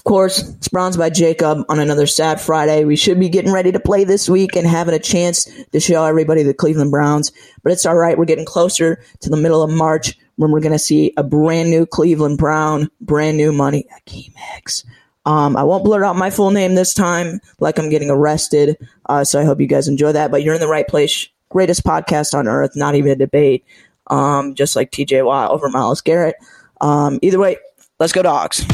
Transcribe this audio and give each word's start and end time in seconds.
Of 0.00 0.04
course, 0.04 0.48
it's 0.54 0.68
Browns 0.68 0.96
by 0.96 1.10
Jacob 1.10 1.62
on 1.68 1.78
another 1.78 2.06
sad 2.06 2.40
Friday. 2.40 2.84
We 2.84 2.96
should 2.96 3.20
be 3.20 3.28
getting 3.28 3.52
ready 3.52 3.70
to 3.70 3.78
play 3.78 4.04
this 4.04 4.30
week 4.30 4.56
and 4.56 4.66
having 4.66 4.94
a 4.94 4.98
chance 4.98 5.46
to 5.72 5.78
show 5.78 6.06
everybody 6.06 6.42
the 6.42 6.54
Cleveland 6.54 6.90
Browns. 6.90 7.30
But 7.62 7.72
it's 7.72 7.84
all 7.84 7.96
right. 7.96 8.16
We're 8.16 8.24
getting 8.24 8.46
closer 8.46 9.04
to 9.20 9.28
the 9.28 9.36
middle 9.36 9.62
of 9.62 9.70
March 9.70 10.16
when 10.36 10.52
we're 10.52 10.60
going 10.60 10.72
to 10.72 10.78
see 10.78 11.12
a 11.18 11.22
brand 11.22 11.68
new 11.68 11.84
Cleveland 11.84 12.38
Brown, 12.38 12.90
brand 13.02 13.36
new 13.36 13.52
money, 13.52 13.84
Akiem 13.94 14.34
Hicks. 14.34 14.86
Um, 15.26 15.54
I 15.54 15.64
won't 15.64 15.84
blurt 15.84 16.02
out 16.02 16.16
my 16.16 16.30
full 16.30 16.50
name 16.50 16.76
this 16.76 16.94
time, 16.94 17.38
like 17.58 17.78
I'm 17.78 17.90
getting 17.90 18.08
arrested. 18.08 18.78
Uh, 19.04 19.22
so 19.22 19.38
I 19.38 19.44
hope 19.44 19.60
you 19.60 19.66
guys 19.66 19.86
enjoy 19.86 20.12
that. 20.12 20.30
But 20.30 20.42
you're 20.42 20.54
in 20.54 20.62
the 20.62 20.66
right 20.66 20.88
place. 20.88 21.28
Greatest 21.50 21.84
podcast 21.84 22.32
on 22.32 22.48
earth, 22.48 22.74
not 22.74 22.94
even 22.94 23.12
a 23.12 23.16
debate. 23.16 23.66
Um, 24.06 24.54
just 24.54 24.76
like 24.76 24.92
TJ 24.92 25.26
Watt 25.26 25.50
over 25.50 25.68
Myles 25.68 26.00
Garrett. 26.00 26.36
Um, 26.80 27.18
either 27.20 27.38
way, 27.38 27.58
let's 27.98 28.14
go 28.14 28.22
dogs. 28.22 28.64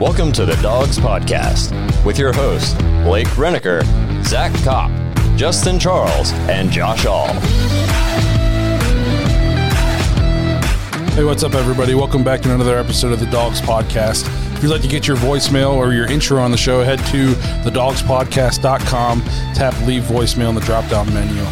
Welcome 0.00 0.32
to 0.32 0.46
the 0.46 0.54
Dawgs 0.62 0.98
Podcast 0.98 1.74
with 2.06 2.18
your 2.18 2.32
hosts, 2.32 2.72
Blake 3.04 3.26
Reniker, 3.36 3.84
Zach 4.24 4.50
Kopp, 4.64 4.90
Justin 5.36 5.78
Charles, 5.78 6.32
and 6.48 6.70
Josh 6.70 7.04
All. 7.04 7.34
Hey, 11.12 11.22
what's 11.22 11.42
up, 11.42 11.52
everybody? 11.52 11.94
Welcome 11.94 12.24
back 12.24 12.40
to 12.40 12.54
another 12.54 12.78
episode 12.78 13.12
of 13.12 13.20
the 13.20 13.26
Dawgs 13.26 13.60
Podcast. 13.60 14.26
If 14.56 14.62
you'd 14.62 14.70
like 14.70 14.80
to 14.80 14.88
get 14.88 15.06
your 15.06 15.18
voicemail 15.18 15.74
or 15.74 15.92
your 15.92 16.10
intro 16.10 16.40
on 16.40 16.50
the 16.50 16.56
show, 16.56 16.82
head 16.82 17.00
to 17.08 17.32
thedawgspodcast.com, 17.68 19.20
tap 19.54 19.78
leave 19.86 20.04
voicemail 20.04 20.48
in 20.48 20.54
the 20.54 20.62
drop 20.62 20.88
down 20.88 21.12
menu. 21.12 21.42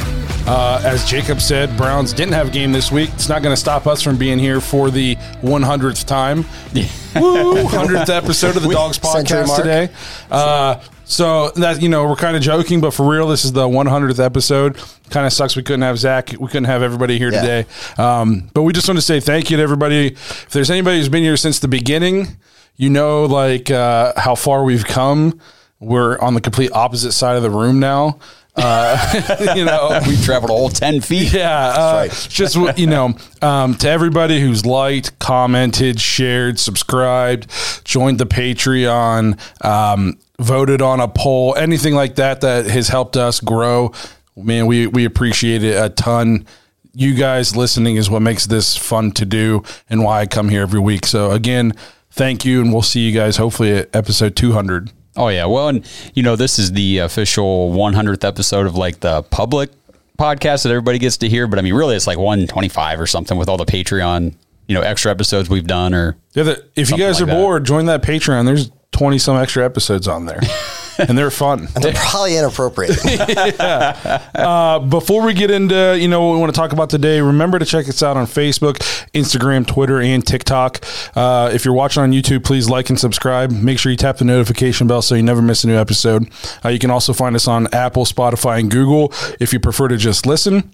Uh, 0.51 0.81
as 0.87 1.05
Jacob 1.05 1.43
said, 1.43 1.77
Browns 1.77 2.15
didn't 2.15 2.33
have 2.33 2.49
a 2.49 2.51
game 2.51 2.73
this 2.73 2.91
week. 2.91 3.11
It's 3.13 3.29
not 3.29 3.43
going 3.43 3.53
to 3.53 3.61
stop 3.61 3.87
us 3.87 4.01
from 4.01 4.17
being 4.17 4.39
here 4.39 4.63
for 4.63 4.91
the 4.91 5.17
100th 5.43 6.07
time. 6.07 6.47
Woo! 7.21 7.55
100th 7.65 8.09
episode 8.09 8.57
of 8.57 8.63
the 8.63 8.71
Dawgs 8.71 8.99
Podcast 8.99 9.57
today. 9.57 9.89
Uh, 10.31 10.81
so 11.05 11.51
that 11.57 11.81
you 11.81 11.89
know, 11.89 12.07
we're 12.07 12.17
kind 12.17 12.37
of 12.37 12.43
joking, 12.43 12.81
but 12.81 12.93
for 12.93 13.11
real, 13.11 13.29
this 13.29 13.45
is 13.45 13.53
the 13.53 13.67
100th 13.67 14.23
episode. 14.23 14.77
Kind 15.11 15.27
of 15.27 15.33
sucks 15.33 15.57
we 15.57 15.63
couldn't 15.63 15.83
have 15.83 15.99
Zach. 15.99 16.31
We 16.39 16.47
couldn't 16.49 16.65
have 16.67 16.83
everybody 16.83 17.19
here 17.19 17.33
Yeah. 17.33 17.41
today. 17.41 17.67
Um, 17.97 18.51
but 18.53 18.63
we 18.63 18.73
just 18.75 18.87
want 18.89 18.99
to 18.99 19.03
say 19.03 19.19
thank 19.21 19.51
you 19.51 19.57
to 19.57 19.63
everybody. 19.63 20.09
If 20.09 20.51
there's 20.51 20.71
anybody 20.71 20.99
who's 20.99 21.09
been 21.09 21.23
here 21.23 21.37
since 21.39 21.61
the 21.61 21.69
beginning, 21.69 22.37
you 22.77 22.91
know, 22.91 23.25
like 23.25 23.71
uh, 23.71 24.13
how 24.17 24.35
far 24.35 24.65
we've 24.65 24.85
come. 24.85 25.41
We're 25.81 26.19
on 26.19 26.35
the 26.35 26.41
complete 26.41 26.73
opposite 26.73 27.13
side 27.13 27.37
of 27.37 27.43
the 27.43 27.51
room 27.51 27.79
now. 27.81 28.19
Uh, 28.59 29.55
you 29.57 29.65
know, 29.65 30.01
We 30.07 30.17
traveled 30.23 30.51
a 30.51 30.55
whole 30.55 30.69
10 30.69 31.01
feet. 31.01 31.33
yeah, 31.33 31.69
uh, 31.69 31.93
right. 31.95 32.27
just 32.29 32.57
you 32.79 32.87
know, 32.87 33.15
um, 33.43 33.75
to 33.77 33.89
everybody 33.89 34.41
who's 34.41 34.67
liked, 34.67 35.19
commented, 35.19 36.01
shared, 36.01 36.59
subscribed, 36.59 37.51
joined 37.85 38.19
the 38.19 38.27
Patreon, 38.27 39.39
um, 39.65 40.19
voted 40.41 40.83
on 40.83 41.01
a 41.01 41.09
poll, 41.09 41.55
anything 41.57 41.95
like 41.95 42.17
that 42.17 42.41
that 42.43 42.67
has 42.67 42.89
helped 42.89 43.17
us 43.17 43.41
grow. 43.41 43.93
Man, 44.37 44.67
we 44.67 44.87
we 44.87 45.05
appreciate 45.05 45.65
it 45.65 45.75
a 45.83 45.89
ton. 45.89 46.47
You 46.95 47.15
guys 47.15 47.57
listening 47.57 47.97
is 47.97 48.09
what 48.11 48.23
makes 48.23 48.47
this 48.47 48.77
fun 48.77 49.13
to 49.13 49.25
do, 49.25 49.63
and 49.91 50.03
why 50.05 50.21
I 50.21 50.27
come 50.27 50.49
here 50.49 50.63
every 50.63 50.81
week. 50.81 51.07
So 51.07 51.31
again, 51.33 51.73
thank 52.11 52.45
you, 52.45 52.61
and 52.61 52.73
we'll 52.73 52.83
see 52.83 53.01
you 53.09 53.13
guys 53.13 53.37
hopefully 53.37 53.73
at 53.73 53.95
episode 53.95 54.37
two 54.37 54.53
hundred. 54.53 54.91
Oh, 55.19 55.29
yeah. 55.29 55.47
Well, 55.47 55.69
and, 55.69 55.85
you 56.15 56.23
know, 56.23 56.37
this 56.37 56.59
is 56.59 56.73
the 56.73 56.99
official 56.99 57.71
100th 57.73 58.25
episode 58.25 58.67
of 58.67 58.77
like 58.77 59.01
the 59.01 59.23
public 59.25 59.71
podcast 60.19 60.63
that 60.63 60.71
everybody 60.71 60.99
gets 60.99 61.17
to 61.19 61.29
hear. 61.29 61.47
But 61.47 61.59
I 61.59 61.63
mean, 61.63 61.75
really, 61.75 61.97
it's 61.97 62.07
like 62.07 62.19
125 62.19 63.01
or 63.01 63.07
something 63.07 63.37
with 63.37 63.49
all 63.49 63.57
the 63.57 63.67
Patreon, 63.67 64.35
you 64.67 64.75
know, 64.75 64.83
extra 64.83 65.11
episodes 65.11 65.51
we've 65.51 65.67
done 65.67 65.93
or. 65.95 66.17
Yeah, 66.35 66.45
the, 66.45 66.65
if 66.77 66.91
you 66.91 66.97
guys 66.97 67.21
like 67.21 67.25
are 67.25 67.33
that. 67.33 67.41
bored, 67.41 67.65
join 67.65 67.87
that 67.87 68.03
Patreon. 68.03 68.45
There's 68.47 68.71
twenty 68.93 69.19
some 69.19 69.37
extra 69.37 69.65
episodes 69.65 70.07
on 70.09 70.27
there, 70.27 70.41
and 70.99 71.17
they're 71.17 71.31
fun. 71.31 71.69
They're 71.81 71.95
probably 71.95 72.37
inappropriate. 72.37 72.99
Uh, 74.39 74.79
before 74.79 75.25
we 75.25 75.35
get 75.35 75.51
into 75.51 75.97
you 75.99 76.09
know 76.09 76.25
what 76.27 76.35
we 76.35 76.41
want 76.41 76.55
to 76.55 76.59
talk 76.59 76.73
about 76.73 76.91
today, 76.91 77.21
remember 77.21 77.59
to 77.59 77.65
check 77.65 77.89
us 77.89 78.03
out 78.03 78.17
on 78.17 78.27
Facebook, 78.27 78.77
Instagram, 79.13 79.67
Twitter, 79.67 80.01
and 80.01 80.27
TikTok. 80.27 80.85
Uh, 81.15 81.51
if 81.53 81.65
you're 81.65 81.75
watching 81.75 82.03
on 82.03 82.13
YouTube, 82.13 82.45
please 82.45 82.69
like 82.69 82.89
and 82.89 82.99
subscribe. 82.99 83.51
Make 83.51 83.79
sure 83.79 83.91
you 83.91 83.97
tap 83.97 84.19
the 84.19 84.25
notification 84.25 84.87
bell 84.87 85.03
so 85.03 85.15
you 85.15 85.23
never 85.23 85.43
miss 85.43 85.65
a 85.65 85.67
new 85.67 85.77
episode. 85.77 86.31
Uh, 86.65 86.69
you 86.69 86.79
can 86.79 86.91
also 86.91 87.13
find 87.13 87.35
us 87.37 87.49
on 87.49 87.67
Apple, 87.73 88.05
Spotify, 88.05 88.61
and 88.61 88.71
Google 88.71 89.13
if 89.41 89.53
you 89.53 89.61
prefer 89.61 89.89
to 89.89 89.97
just 89.97 90.27
listen. 90.27 90.71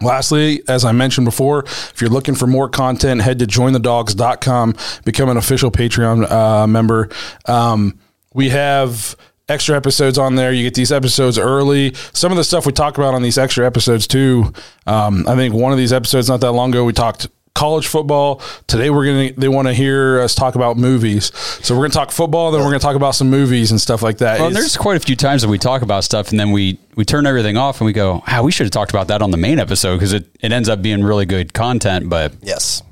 Lastly, 0.00 0.62
as 0.68 0.84
I 0.84 0.92
mentioned 0.92 1.24
before, 1.26 1.64
if 1.64 2.00
you're 2.00 2.10
looking 2.10 2.34
for 2.34 2.46
more 2.46 2.68
content, 2.68 3.20
head 3.20 3.38
to 3.38 3.46
jointhedogs.com, 3.46 4.74
become 5.04 5.28
an 5.28 5.36
official 5.36 5.70
Patreon 5.70 6.30
uh, 6.30 6.66
member. 6.66 7.08
Um, 7.46 7.98
we 8.34 8.48
have 8.48 9.16
extra 9.52 9.76
episodes 9.76 10.18
on 10.18 10.34
there. 10.34 10.52
You 10.52 10.62
get 10.64 10.74
these 10.74 10.90
episodes 10.90 11.38
early. 11.38 11.94
Some 12.12 12.32
of 12.32 12.36
the 12.38 12.44
stuff 12.44 12.66
we 12.66 12.72
talk 12.72 12.98
about 12.98 13.14
on 13.14 13.22
these 13.22 13.38
extra 13.38 13.64
episodes, 13.66 14.06
too. 14.06 14.52
Um, 14.86 15.26
I 15.28 15.36
think 15.36 15.54
one 15.54 15.70
of 15.72 15.78
these 15.78 15.92
episodes 15.92 16.28
not 16.28 16.40
that 16.40 16.52
long 16.52 16.70
ago, 16.70 16.84
we 16.84 16.92
talked 16.92 17.28
college 17.54 17.86
football. 17.86 18.40
Today, 18.66 18.88
we're 18.88 19.04
going 19.04 19.34
to, 19.34 19.40
they 19.40 19.46
want 19.48 19.68
to 19.68 19.74
hear 19.74 20.20
us 20.20 20.34
talk 20.34 20.54
about 20.54 20.78
movies. 20.78 21.30
So 21.62 21.74
we're 21.74 21.82
going 21.82 21.90
to 21.90 21.96
talk 21.98 22.10
football, 22.10 22.50
then 22.50 22.60
we're 22.62 22.68
going 22.70 22.80
to 22.80 22.84
talk 22.84 22.96
about 22.96 23.14
some 23.14 23.28
movies 23.28 23.70
and 23.70 23.78
stuff 23.80 24.02
like 24.02 24.18
that. 24.18 24.38
Well, 24.38 24.48
and 24.48 24.56
It's- 24.56 24.62
there's 24.72 24.76
quite 24.78 24.96
a 24.96 25.00
few 25.00 25.16
times 25.16 25.42
that 25.42 25.48
we 25.48 25.58
talk 25.58 25.82
about 25.82 26.02
stuff 26.02 26.30
and 26.30 26.40
then 26.40 26.50
we, 26.50 26.78
we 26.96 27.04
turn 27.04 27.26
everything 27.26 27.58
off 27.58 27.80
and 27.80 27.86
we 27.86 27.92
go, 27.92 28.22
ah, 28.26 28.40
we 28.42 28.50
should 28.50 28.64
have 28.64 28.70
talked 28.72 28.90
about 28.90 29.08
that 29.08 29.20
on 29.20 29.30
the 29.30 29.36
main 29.36 29.58
episode 29.58 29.96
because 29.96 30.14
it, 30.14 30.26
it 30.40 30.50
ends 30.50 30.68
up 30.70 30.80
being 30.80 31.04
really 31.04 31.26
good 31.26 31.52
content. 31.52 32.08
But 32.08 32.32
yes, 32.40 32.82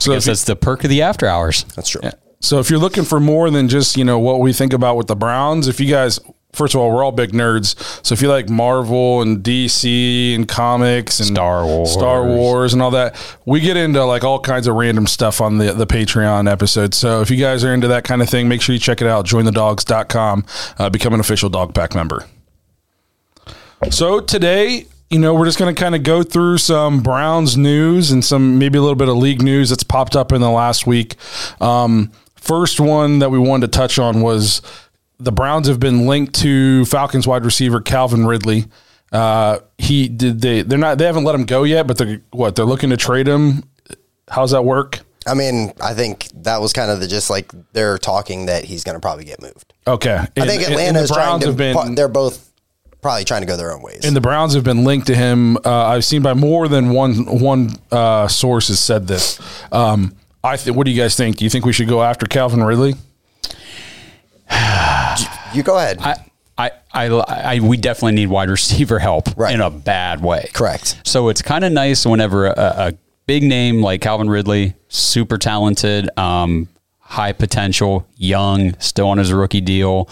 so 0.00 0.12
I 0.12 0.16
guess 0.16 0.26
you- 0.26 0.30
that's 0.30 0.44
the 0.44 0.56
perk 0.56 0.82
of 0.84 0.90
the 0.90 1.02
after 1.02 1.26
hours. 1.28 1.64
that's 1.76 1.90
true. 1.90 2.00
So 2.40 2.58
if 2.58 2.70
you're 2.70 2.78
looking 2.78 3.04
for 3.04 3.18
more 3.18 3.50
than 3.50 3.68
just, 3.68 3.96
you 3.96 4.04
know, 4.04 4.18
what 4.18 4.40
we 4.40 4.52
think 4.52 4.72
about 4.72 4.96
with 4.96 5.06
the 5.06 5.16
Browns, 5.16 5.68
if 5.68 5.80
you 5.80 5.88
guys 5.88 6.20
first 6.56 6.74
of 6.74 6.80
all, 6.80 6.90
we're 6.90 7.04
all 7.04 7.12
big 7.12 7.32
nerds. 7.32 7.76
So 8.04 8.14
if 8.14 8.22
you 8.22 8.28
like 8.28 8.48
Marvel 8.48 9.20
and 9.20 9.44
DC 9.44 10.34
and 10.34 10.48
comics 10.48 11.20
and 11.20 11.28
Star 11.28 11.64
Wars. 11.64 11.92
Star 11.92 12.24
Wars 12.24 12.72
and 12.72 12.82
all 12.82 12.90
that, 12.92 13.14
we 13.44 13.60
get 13.60 13.76
into 13.76 14.02
like 14.04 14.24
all 14.24 14.40
kinds 14.40 14.66
of 14.66 14.74
random 14.74 15.06
stuff 15.06 15.40
on 15.40 15.58
the 15.58 15.72
the 15.72 15.86
Patreon 15.86 16.50
episode. 16.50 16.94
So 16.94 17.20
if 17.20 17.30
you 17.30 17.36
guys 17.36 17.62
are 17.62 17.72
into 17.72 17.88
that 17.88 18.04
kind 18.04 18.22
of 18.22 18.30
thing, 18.30 18.48
make 18.48 18.62
sure 18.62 18.72
you 18.72 18.78
check 18.78 19.00
it 19.00 19.06
out. 19.06 19.26
Jointhedogs.com. 19.26 20.46
Uh, 20.78 20.90
become 20.90 21.14
an 21.14 21.20
official 21.20 21.50
dog 21.50 21.74
pack 21.74 21.94
member. 21.94 22.24
So 23.90 24.20
today, 24.20 24.86
you 25.10 25.18
know, 25.18 25.34
we're 25.34 25.44
just 25.44 25.58
going 25.58 25.72
to 25.72 25.78
kind 25.78 25.94
of 25.94 26.02
go 26.02 26.22
through 26.22 26.58
some 26.58 27.02
Browns 27.02 27.56
news 27.56 28.10
and 28.10 28.24
some 28.24 28.58
maybe 28.58 28.78
a 28.78 28.80
little 28.80 28.96
bit 28.96 29.08
of 29.08 29.16
league 29.16 29.42
news 29.42 29.68
that's 29.68 29.84
popped 29.84 30.16
up 30.16 30.32
in 30.32 30.40
the 30.40 30.50
last 30.50 30.86
week. 30.86 31.16
Um, 31.60 32.10
first 32.46 32.80
one 32.80 33.18
that 33.20 33.30
we 33.30 33.38
wanted 33.38 33.72
to 33.72 33.78
touch 33.78 33.98
on 33.98 34.20
was 34.20 34.62
the 35.18 35.32
Browns 35.32 35.68
have 35.68 35.80
been 35.80 36.06
linked 36.06 36.34
to 36.36 36.84
Falcons 36.86 37.26
wide 37.26 37.44
receiver 37.44 37.80
Calvin 37.80 38.26
Ridley. 38.26 38.66
Uh, 39.12 39.60
he 39.78 40.08
did 40.08 40.40
they 40.40 40.62
they're 40.62 40.78
not 40.78 40.98
they 40.98 41.06
haven't 41.06 41.24
let 41.24 41.34
him 41.34 41.44
go 41.44 41.62
yet, 41.62 41.86
but 41.86 41.96
they're 41.96 42.20
what 42.30 42.56
they're 42.56 42.64
looking 42.64 42.90
to 42.90 42.96
trade 42.96 43.26
him. 43.26 43.64
How's 44.28 44.50
that 44.50 44.64
work? 44.64 45.00
I 45.26 45.34
mean, 45.34 45.72
I 45.80 45.94
think 45.94 46.28
that 46.42 46.60
was 46.60 46.72
kind 46.72 46.90
of 46.90 47.00
the 47.00 47.08
just 47.08 47.30
like 47.30 47.52
they're 47.72 47.98
talking 47.98 48.46
that 48.46 48.64
he's 48.64 48.84
going 48.84 48.94
to 48.94 49.00
probably 49.00 49.24
get 49.24 49.42
moved. 49.42 49.74
Okay, 49.86 50.16
I 50.16 50.46
think 50.46 50.62
Atlanta 50.62 51.00
is 51.00 51.10
trying 51.10 51.40
to. 51.40 51.46
have 51.46 51.56
been 51.56 51.94
they're 51.94 52.08
both 52.08 52.50
probably 53.02 53.24
trying 53.24 53.42
to 53.42 53.46
go 53.46 53.56
their 53.56 53.72
own 53.72 53.82
ways. 53.82 54.04
And 54.04 54.16
the 54.16 54.20
Browns 54.20 54.54
have 54.54 54.64
been 54.64 54.84
linked 54.84 55.06
to 55.08 55.14
him. 55.14 55.56
Uh, 55.58 55.86
I've 55.86 56.04
seen 56.04 56.22
by 56.22 56.34
more 56.34 56.68
than 56.68 56.90
one 56.90 57.40
one 57.40 57.70
uh, 57.90 58.28
source 58.28 58.68
has 58.68 58.80
said 58.80 59.06
this. 59.06 59.40
Um, 59.72 60.14
I 60.46 60.56
th- 60.56 60.74
what 60.74 60.84
do 60.86 60.90
you 60.90 61.00
guys 61.00 61.14
think? 61.16 61.36
Do 61.36 61.44
you 61.44 61.50
think 61.50 61.64
we 61.64 61.72
should 61.72 61.88
go 61.88 62.02
after 62.02 62.26
Calvin 62.26 62.62
Ridley? 62.62 62.94
you 65.54 65.62
go 65.62 65.76
ahead. 65.78 65.98
I, 66.00 66.16
I, 66.58 66.70
I, 66.92 67.06
I, 67.56 67.60
we 67.60 67.76
definitely 67.76 68.12
need 68.14 68.28
wide 68.28 68.50
receiver 68.50 68.98
help 68.98 69.28
Right. 69.36 69.54
in 69.54 69.60
a 69.60 69.70
bad 69.70 70.22
way. 70.22 70.48
Correct. 70.52 71.00
So 71.04 71.28
it's 71.28 71.42
kind 71.42 71.64
of 71.64 71.72
nice 71.72 72.06
whenever 72.06 72.46
a, 72.46 72.52
a 72.56 72.92
big 73.26 73.42
name 73.42 73.82
like 73.82 74.00
Calvin 74.00 74.28
Ridley, 74.30 74.74
super 74.88 75.38
talented, 75.38 76.08
um, 76.18 76.68
high 76.98 77.32
potential, 77.32 78.06
young, 78.16 78.78
still 78.78 79.08
on 79.08 79.18
his 79.18 79.32
rookie 79.32 79.60
deal. 79.60 80.08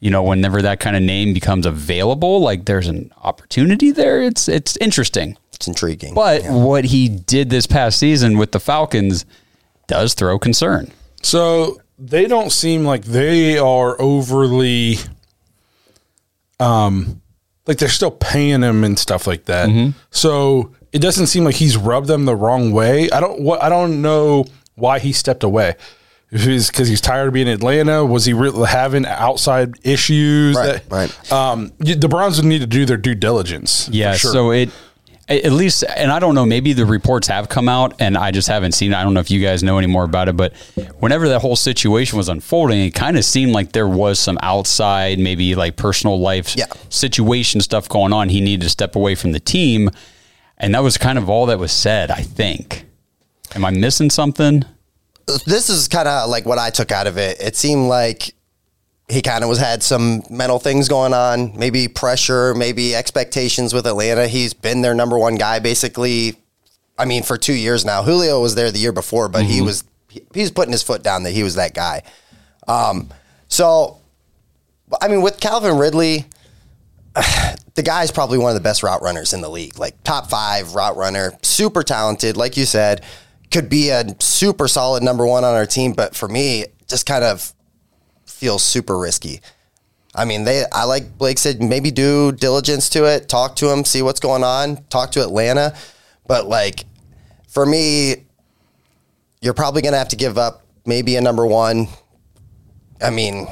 You 0.00 0.10
know, 0.10 0.22
whenever 0.22 0.60
that 0.62 0.78
kind 0.78 0.94
of 0.94 1.02
name 1.02 1.32
becomes 1.32 1.64
available, 1.66 2.40
like 2.40 2.66
there's 2.66 2.86
an 2.86 3.10
opportunity 3.22 3.90
there. 3.90 4.22
It's 4.22 4.46
it's 4.46 4.76
interesting. 4.76 5.38
it's 5.54 5.66
intriguing. 5.66 6.12
But 6.14 6.44
what 6.44 6.84
he 6.84 7.08
did 7.08 7.48
this 7.48 7.66
past 7.66 7.98
season 7.98 8.36
with 8.36 8.52
the 8.52 8.60
Falcons 8.60 9.24
does 9.86 10.14
throw 10.14 10.38
concern. 10.38 10.92
So 11.22 11.80
they 11.98 12.26
don't 12.26 12.50
seem 12.52 12.84
like 12.84 13.04
they 13.04 13.58
are 13.58 14.00
overly, 14.00 14.96
um, 16.60 17.20
like 17.66 17.78
they're 17.78 17.88
still 17.88 18.10
paying 18.10 18.62
him 18.62 18.84
and 18.84 18.98
stuff 18.98 19.26
like 19.26 19.46
that. 19.46 19.68
So 20.10 20.72
it 20.92 21.00
doesn't 21.00 21.26
seem 21.26 21.44
like 21.44 21.56
he's 21.56 21.76
rubbed 21.76 22.06
them 22.06 22.24
the 22.24 22.36
wrong 22.36 22.72
way. 22.72 23.10
I 23.10 23.20
don't 23.20 23.40
what 23.40 23.62
I 23.62 23.68
don't 23.68 24.02
know 24.02 24.46
why 24.74 24.98
he 24.98 25.12
stepped 25.12 25.42
away. 25.42 25.74
If 26.30 26.46
it's 26.46 26.70
because 26.70 26.88
he's 26.88 27.00
tired 27.00 27.28
of 27.28 27.34
being 27.34 27.46
in 27.46 27.54
Atlanta, 27.54 28.04
was 28.04 28.24
he 28.24 28.32
really 28.32 28.66
having 28.66 29.06
outside 29.06 29.74
issues? 29.84 30.56
Right, 30.56 30.82
that, 30.88 30.90
right. 30.90 31.32
Um, 31.32 31.72
the 31.78 32.08
Browns 32.08 32.36
would 32.36 32.46
need 32.46 32.60
to 32.60 32.66
do 32.66 32.84
their 32.84 32.96
due 32.96 33.14
diligence. 33.14 33.88
Yeah. 33.90 34.14
sure. 34.16 34.32
So 34.32 34.50
it, 34.50 34.70
at 35.28 35.50
least, 35.52 35.82
and 35.96 36.12
I 36.12 36.18
don't 36.20 36.34
know, 36.34 36.46
maybe 36.46 36.72
the 36.72 36.86
reports 36.86 37.26
have 37.28 37.48
come 37.48 37.68
out 37.68 37.94
and 38.00 38.16
I 38.16 38.30
just 38.30 38.46
haven't 38.48 38.72
seen 38.72 38.92
it. 38.92 38.96
I 38.96 39.02
don't 39.02 39.12
know 39.12 39.20
if 39.20 39.30
you 39.30 39.42
guys 39.42 39.62
know 39.62 39.76
any 39.78 39.88
more 39.88 40.04
about 40.04 40.28
it, 40.28 40.36
but 40.36 40.54
whenever 41.00 41.28
that 41.30 41.40
whole 41.40 41.56
situation 41.56 42.16
was 42.16 42.28
unfolding, 42.28 42.80
it 42.80 42.92
kind 42.94 43.16
of 43.18 43.24
seemed 43.24 43.52
like 43.52 43.72
there 43.72 43.88
was 43.88 44.20
some 44.20 44.38
outside, 44.42 45.18
maybe 45.18 45.54
like 45.56 45.76
personal 45.76 46.20
life 46.20 46.54
Yeah. 46.56 46.66
situation 46.90 47.60
stuff 47.60 47.88
going 47.88 48.12
on. 48.12 48.28
He 48.28 48.40
needed 48.40 48.62
to 48.62 48.70
step 48.70 48.94
away 48.94 49.14
from 49.16 49.32
the 49.32 49.40
team. 49.40 49.90
And 50.58 50.74
that 50.74 50.82
was 50.82 50.96
kind 50.96 51.18
of 51.18 51.28
all 51.28 51.46
that 51.46 51.58
was 51.58 51.72
said, 51.72 52.10
I 52.10 52.22
think. 52.22 52.86
Am 53.54 53.64
I 53.64 53.70
missing 53.70 54.10
something? 54.10 54.64
this 55.44 55.68
is 55.68 55.88
kind 55.88 56.06
of 56.06 56.30
like 56.30 56.46
what 56.46 56.56
I 56.58 56.70
took 56.70 56.92
out 56.92 57.08
of 57.08 57.18
it. 57.18 57.40
It 57.40 57.56
seemed 57.56 57.88
like 57.88 58.32
he 59.08 59.22
kind 59.22 59.44
of 59.44 59.48
was 59.48 59.58
had 59.58 59.82
some 59.82 60.22
mental 60.30 60.58
things 60.58 60.88
going 60.88 61.14
on, 61.14 61.56
maybe 61.56 61.86
pressure, 61.86 62.54
maybe 62.54 62.94
expectations 62.94 63.72
with 63.72 63.86
Atlanta. 63.86 64.26
He's 64.26 64.52
been 64.52 64.82
their 64.82 64.94
number 64.94 65.18
one 65.18 65.36
guy 65.36 65.58
basically. 65.60 66.36
I 66.98 67.04
mean, 67.04 67.22
for 67.22 67.36
two 67.36 67.52
years 67.52 67.84
now. 67.84 68.02
Julio 68.02 68.40
was 68.40 68.54
there 68.54 68.70
the 68.70 68.78
year 68.78 68.92
before, 68.92 69.28
but 69.28 69.44
he 69.44 69.60
was 69.60 69.84
he, 70.08 70.22
he 70.32 70.40
was 70.40 70.50
putting 70.50 70.72
his 70.72 70.82
foot 70.82 71.02
down 71.02 71.24
that 71.24 71.32
he 71.32 71.42
was 71.42 71.56
that 71.56 71.74
guy. 71.74 72.02
Um, 72.66 73.10
so, 73.48 73.98
I 75.00 75.08
mean, 75.08 75.22
with 75.22 75.38
Calvin 75.38 75.76
Ridley, 75.76 76.24
the 77.74 77.82
guy's 77.82 78.10
probably 78.10 78.38
one 78.38 78.50
of 78.50 78.54
the 78.54 78.62
best 78.62 78.82
route 78.82 79.02
runners 79.02 79.32
in 79.32 79.40
the 79.40 79.50
league, 79.50 79.78
like 79.78 80.02
top 80.04 80.30
five 80.30 80.74
route 80.74 80.96
runner, 80.96 81.32
super 81.42 81.82
talented, 81.82 82.36
like 82.36 82.56
you 82.56 82.64
said, 82.64 83.04
could 83.50 83.68
be 83.68 83.90
a 83.90 84.04
super 84.20 84.68
solid 84.68 85.02
number 85.02 85.26
one 85.26 85.44
on 85.44 85.54
our 85.54 85.66
team. 85.66 85.92
But 85.92 86.16
for 86.16 86.28
me, 86.28 86.64
just 86.88 87.06
kind 87.06 87.24
of 87.24 87.52
feels 88.36 88.62
super 88.62 88.98
risky. 88.98 89.40
I 90.14 90.24
mean, 90.24 90.44
they. 90.44 90.64
I 90.72 90.84
like 90.84 91.18
Blake 91.18 91.38
said, 91.38 91.62
maybe 91.62 91.90
do 91.90 92.32
diligence 92.32 92.88
to 92.90 93.04
it, 93.04 93.28
talk 93.28 93.56
to 93.56 93.70
him, 93.70 93.84
see 93.84 94.02
what's 94.02 94.20
going 94.20 94.44
on, 94.44 94.84
talk 94.84 95.12
to 95.12 95.22
Atlanta. 95.22 95.74
But 96.26 96.46
like, 96.46 96.84
for 97.48 97.66
me, 97.66 98.24
you're 99.40 99.54
probably 99.54 99.82
gonna 99.82 99.98
have 99.98 100.08
to 100.08 100.16
give 100.16 100.38
up 100.38 100.62
maybe 100.86 101.16
a 101.16 101.20
number 101.20 101.46
one. 101.46 101.88
I 103.02 103.10
mean, 103.10 103.46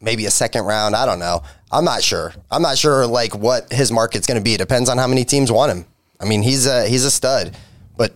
maybe 0.00 0.26
a 0.26 0.30
second 0.30 0.64
round. 0.64 0.94
I 0.94 1.06
don't 1.06 1.18
know. 1.18 1.42
I'm 1.70 1.84
not 1.84 2.02
sure. 2.02 2.34
I'm 2.50 2.62
not 2.62 2.76
sure 2.76 3.06
like 3.06 3.34
what 3.34 3.72
his 3.72 3.92
market's 3.92 4.26
going 4.26 4.38
to 4.38 4.44
be. 4.44 4.54
It 4.54 4.58
depends 4.58 4.88
on 4.88 4.98
how 4.98 5.06
many 5.06 5.24
teams 5.24 5.52
want 5.52 5.72
him. 5.72 5.86
I 6.20 6.24
mean, 6.26 6.42
he's 6.42 6.66
a 6.66 6.86
he's 6.86 7.04
a 7.04 7.10
stud, 7.10 7.56
but 7.96 8.12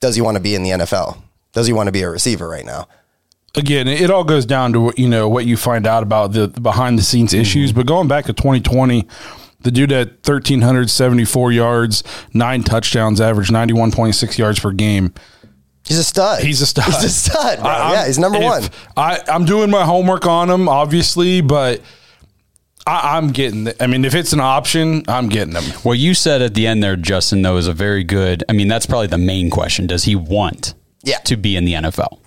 does 0.00 0.16
he 0.16 0.22
want 0.22 0.36
to 0.36 0.42
be 0.42 0.54
in 0.54 0.62
the 0.62 0.70
NFL? 0.70 1.22
Does 1.52 1.66
he 1.66 1.72
want 1.72 1.86
to 1.86 1.92
be 1.92 2.02
a 2.02 2.10
receiver 2.10 2.48
right 2.48 2.66
now? 2.66 2.88
Again, 3.56 3.88
it 3.88 4.10
all 4.10 4.24
goes 4.24 4.46
down 4.46 4.72
to 4.74 4.80
what 4.80 4.98
you 4.98 5.08
know 5.08 5.28
what 5.28 5.46
you 5.46 5.56
find 5.56 5.86
out 5.86 6.02
about 6.02 6.32
the, 6.32 6.46
the 6.46 6.60
behind 6.60 6.98
the 6.98 7.02
scenes 7.02 7.32
mm-hmm. 7.32 7.40
issues. 7.40 7.72
But 7.72 7.86
going 7.86 8.08
back 8.08 8.26
to 8.26 8.32
2020, 8.32 9.06
the 9.60 9.70
dude 9.70 9.92
at 9.92 10.08
1374 10.08 11.52
yards, 11.52 12.04
nine 12.32 12.62
touchdowns, 12.62 13.20
average 13.20 13.48
91.6 13.48 14.38
yards 14.38 14.60
per 14.60 14.72
game. 14.72 15.12
He's 15.84 15.98
a 15.98 16.04
stud. 16.04 16.42
He's 16.42 16.60
a 16.60 16.66
stud. 16.66 16.84
He's 16.84 17.04
a 17.04 17.08
stud, 17.08 17.60
bro. 17.60 17.68
I- 17.68 17.92
yeah, 17.92 18.06
he's 18.06 18.18
number 18.18 18.40
one. 18.40 18.64
I, 18.96 19.20
I'm 19.28 19.44
doing 19.44 19.70
my 19.70 19.84
homework 19.84 20.26
on 20.26 20.50
him, 20.50 20.68
obviously, 20.68 21.40
but 21.40 21.80
I, 22.86 23.16
I'm 23.16 23.28
getting. 23.28 23.64
The, 23.64 23.82
I 23.82 23.86
mean, 23.86 24.04
if 24.04 24.14
it's 24.14 24.32
an 24.32 24.40
option, 24.40 25.04
I'm 25.06 25.28
getting 25.28 25.54
them. 25.54 25.62
What 25.84 25.98
you 25.98 26.14
said 26.14 26.42
at 26.42 26.54
the 26.54 26.66
end 26.66 26.82
there, 26.82 26.96
Justin, 26.96 27.42
though, 27.42 27.56
is 27.56 27.68
a 27.68 27.72
very 27.72 28.02
good. 28.02 28.42
I 28.48 28.52
mean, 28.52 28.66
that's 28.66 28.86
probably 28.86 29.06
the 29.06 29.18
main 29.18 29.48
question. 29.48 29.86
Does 29.86 30.04
he 30.04 30.16
want 30.16 30.74
Yeah. 31.04 31.18
to 31.18 31.36
be 31.36 31.56
in 31.56 31.64
the 31.64 31.74
NFL? 31.74 32.18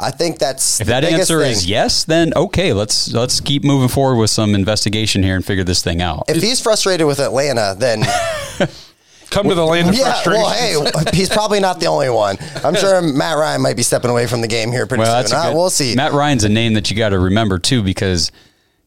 I 0.00 0.10
think 0.10 0.38
that's 0.38 0.80
If 0.80 0.86
the 0.86 0.92
that 0.92 1.04
answer 1.04 1.40
thing. 1.40 1.52
is 1.52 1.66
yes, 1.66 2.04
then 2.04 2.32
okay, 2.34 2.72
let's 2.72 3.12
let's 3.12 3.40
keep 3.40 3.64
moving 3.64 3.88
forward 3.88 4.16
with 4.16 4.30
some 4.30 4.54
investigation 4.54 5.22
here 5.22 5.36
and 5.36 5.44
figure 5.44 5.64
this 5.64 5.82
thing 5.82 6.00
out. 6.00 6.24
If 6.28 6.42
he's 6.42 6.60
frustrated 6.60 7.06
with 7.06 7.20
Atlanta, 7.20 7.74
then 7.78 8.02
Come 9.30 9.48
to 9.48 9.54
the 9.54 9.64
land 9.64 9.88
of 9.88 9.94
yeah, 9.94 10.20
frustration. 10.22 10.82
well, 10.82 11.04
hey, 11.04 11.10
he's 11.16 11.28
probably 11.28 11.60
not 11.60 11.78
the 11.78 11.86
only 11.86 12.10
one. 12.10 12.36
I'm 12.64 12.74
sure 12.74 13.00
Matt 13.00 13.38
Ryan 13.38 13.62
might 13.62 13.76
be 13.76 13.84
stepping 13.84 14.10
away 14.10 14.26
from 14.26 14.40
the 14.40 14.48
game 14.48 14.72
here 14.72 14.88
pretty 14.88 15.02
well, 15.02 15.12
that's 15.14 15.30
soon. 15.30 15.38
Uh, 15.38 15.50
good- 15.50 15.54
we'll 15.56 15.70
see. 15.70 15.94
Matt 15.94 16.12
Ryan's 16.12 16.42
a 16.42 16.48
name 16.48 16.74
that 16.74 16.90
you 16.90 16.96
got 16.96 17.10
to 17.10 17.18
remember 17.20 17.60
too, 17.60 17.80
because 17.84 18.32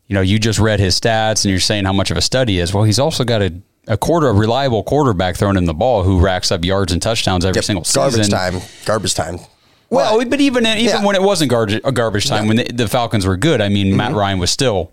you 0.08 0.16
know 0.16 0.20
you 0.22 0.38
just 0.40 0.60
read 0.60 0.82
his 0.82 1.00
stats 1.00 1.46
and 1.46 1.52
you're 1.52 1.62
saying 1.62 1.86
how 1.86 1.94
much 1.94 2.12
of 2.12 2.18
a 2.18 2.22
stud 2.22 2.50
he 2.50 2.60
is. 2.60 2.74
Well, 2.74 2.84
he's 2.84 3.00
also 3.00 3.24
got 3.24 3.42
a 3.42 3.54
a 3.88 3.98
quarter 3.98 4.28
a 4.28 4.34
reliable 4.34 4.84
quarterback 4.84 5.38
throwing 5.38 5.56
in 5.58 5.64
the 5.66 5.74
ball 5.74 6.04
who 6.04 6.20
racks 6.20 6.52
up 6.52 6.66
yards 6.66 6.92
and 6.92 7.02
touchdowns 7.02 7.46
every 7.46 7.58
Yep, 7.60 7.64
single 7.66 7.86
garbage 7.94 8.30
time. 8.30 8.60
Garbage 8.86 9.14
time. 9.14 9.40
Well, 9.94 10.18
But- 10.20 10.30
but 10.30 10.42
even 10.42 10.66
even 10.66 10.84
Yeah. 10.84 11.06
when 11.06 11.16
it 11.16 11.22
wasn't 11.22 11.50
garbage 11.52 11.82
a 11.84 11.92
garbage 11.92 12.28
time 12.28 12.48
when 12.48 12.58
the, 12.58 12.64
the 12.74 12.88
Falcons 12.88 13.26
were 13.26 13.38
good, 13.38 13.62
I 13.62 13.70
mean 13.70 13.88
Mm-hmm. 13.88 13.98
Matt 13.98 14.14
Ryan 14.14 14.40
was 14.40 14.52
still 14.52 14.92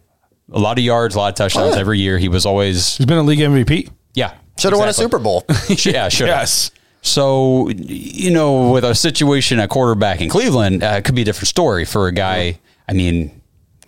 a 0.52 0.58
lot 0.58 0.78
of 0.78 0.84
yards, 0.84 1.14
a 1.14 1.18
lot 1.18 1.28
of 1.28 1.34
touchdowns 1.36 1.72
Oh, 1.72 1.74
yeah. 1.74 1.80
every 1.80 1.98
year. 2.00 2.18
He 2.18 2.28
was 2.28 2.44
always 2.46 2.96
He's 2.96 3.06
been 3.06 3.18
a 3.18 3.22
league 3.22 3.38
MVP. 3.40 3.88
yeah 4.14 4.32
should 4.58 4.72
have 4.72 4.78
won 4.78 4.88
a. 4.88 4.92
Super 4.92 5.18
Bowl. 5.18 5.44
yeah, 5.68 6.08
should 6.10 6.26
Yes. 6.28 6.70
So, 7.02 7.70
you 7.70 8.30
know, 8.30 8.72
with 8.72 8.84
a 8.84 8.94
situation 8.94 9.58
at 9.58 9.70
quarterback 9.70 10.20
in 10.20 10.28
Cleveland, 10.28 10.82
uh, 10.84 10.96
it 10.98 11.04
could 11.04 11.14
be 11.14 11.22
a 11.22 11.24
different 11.24 11.48
story 11.48 11.86
for 11.86 12.08
a 12.08 12.12
guy. 12.12 12.58
I 12.86 12.92
mean, 12.92 13.40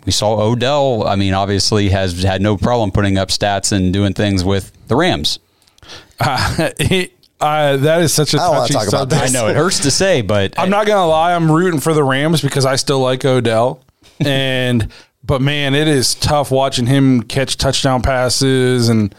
we 0.07 0.13
saw 0.13 0.41
Odell. 0.41 1.07
I 1.07 1.17
mean, 1.17 1.35
obviously 1.35 1.91
has 1.91 2.23
had 2.23 2.41
no 2.41 2.57
problem 2.57 2.91
putting 2.91 3.19
up 3.19 3.29
stats 3.29 3.71
and 3.71 3.93
doing 3.93 4.15
things 4.15 4.45
with 4.45 4.73
the 4.89 4.97
Rams. 4.97 5.41
Uh, 6.21 6.71
he- 6.79 7.13
uh, 7.43 7.77
that 7.79 8.03
is 8.03 8.15
such 8.15 8.35
a 8.35 8.39
I 8.39 8.41
don't 8.41 8.51
wanna 8.51 8.61
touchy 8.69 8.75
talk 8.75 8.89
about 8.89 9.11
subject. 9.11 9.23
I 9.23 9.29
know 9.29 9.49
it 9.49 9.57
hurts 9.57 9.81
to 9.81 9.91
say, 9.91 10.23
but 10.23 10.59
I'm 10.59 10.71
not 10.71 10.87
gonna 10.87 11.07
lie. 11.07 11.35
I'm 11.35 11.51
rooting 11.51 11.81
for 11.81 11.93
the 11.93 12.05
Rams 12.05 12.41
because 12.41 12.65
I 12.65 12.77
still 12.77 13.01
like 13.01 13.25
Odell, 13.25 13.83
and 14.21 14.91
but 15.25 15.41
man, 15.41 15.75
it 15.75 15.89
is 15.89 16.15
tough 16.15 16.51
watching 16.51 16.87
him 16.87 17.23
catch 17.23 17.57
touchdown 17.57 18.03
passes 18.03 18.89
and 18.89 19.15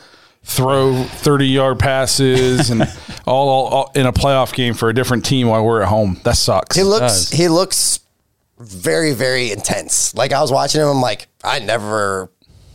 throw 0.45 1.03
30 1.03 1.47
yard 1.47 1.79
passes 1.79 2.69
and 2.69 2.83
all, 3.25 3.47
all, 3.47 3.65
all 3.67 3.91
in 3.95 4.05
a 4.05 4.11
playoff 4.11 4.53
game 4.53 4.73
for 4.73 4.89
a 4.89 4.93
different 4.93 5.25
team 5.25 5.47
while 5.47 5.63
we're 5.63 5.81
at 5.81 5.87
home. 5.87 6.19
That 6.23 6.35
sucks. 6.35 6.75
He 6.75 6.83
looks 6.83 7.29
he 7.29 7.47
looks 7.47 7.99
very 8.59 9.13
very 9.13 9.51
intense. 9.51 10.13
Like 10.15 10.33
I 10.33 10.41
was 10.41 10.51
watching 10.51 10.81
him, 10.81 10.87
I'm 10.87 11.01
like 11.01 11.27
I 11.43 11.59
never 11.59 12.29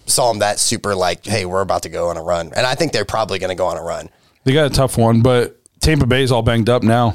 saw 0.07 0.31
him 0.31 0.39
that 0.41 0.59
super. 0.59 0.95
Like 0.95 1.25
hey, 1.25 1.45
we're 1.45 1.61
about 1.61 1.83
to 1.83 1.89
go 1.89 2.09
on 2.09 2.17
a 2.17 2.23
run, 2.23 2.53
and 2.55 2.67
I 2.67 2.75
think 2.75 2.93
they're 2.93 3.05
probably 3.05 3.39
going 3.39 3.51
to 3.51 3.55
go 3.55 3.67
on 3.67 3.77
a 3.77 3.83
run. 3.83 4.09
They 4.49 4.55
got 4.55 4.67
a 4.67 4.75
tough 4.75 4.97
one, 4.97 5.21
but 5.21 5.61
Tampa 5.81 6.07
Bay's 6.07 6.33
all 6.33 6.41
banged 6.43 6.71
up 6.71 6.83
now. 6.83 7.13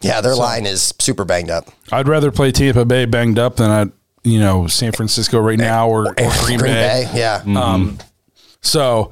Yeah, 0.00 0.22
their 0.22 0.34
line 0.34 0.64
is 0.64 0.94
super 0.98 1.26
banged 1.26 1.50
up. 1.50 1.68
I'd 1.92 2.08
rather 2.08 2.30
play 2.32 2.52
Tampa 2.52 2.86
Bay 2.86 3.04
banged 3.04 3.38
up 3.38 3.56
than 3.56 3.70
I, 3.70 3.92
you 4.26 4.40
know, 4.40 4.66
San 4.66 4.92
Francisco 4.92 5.38
right 5.38 5.58
now 5.58 5.90
or, 5.90 6.08
or 6.08 6.30
Green, 6.46 6.58
Bay. 6.58 7.06
yeah. 7.14 7.42
Um, 7.46 7.98
so, 8.62 9.10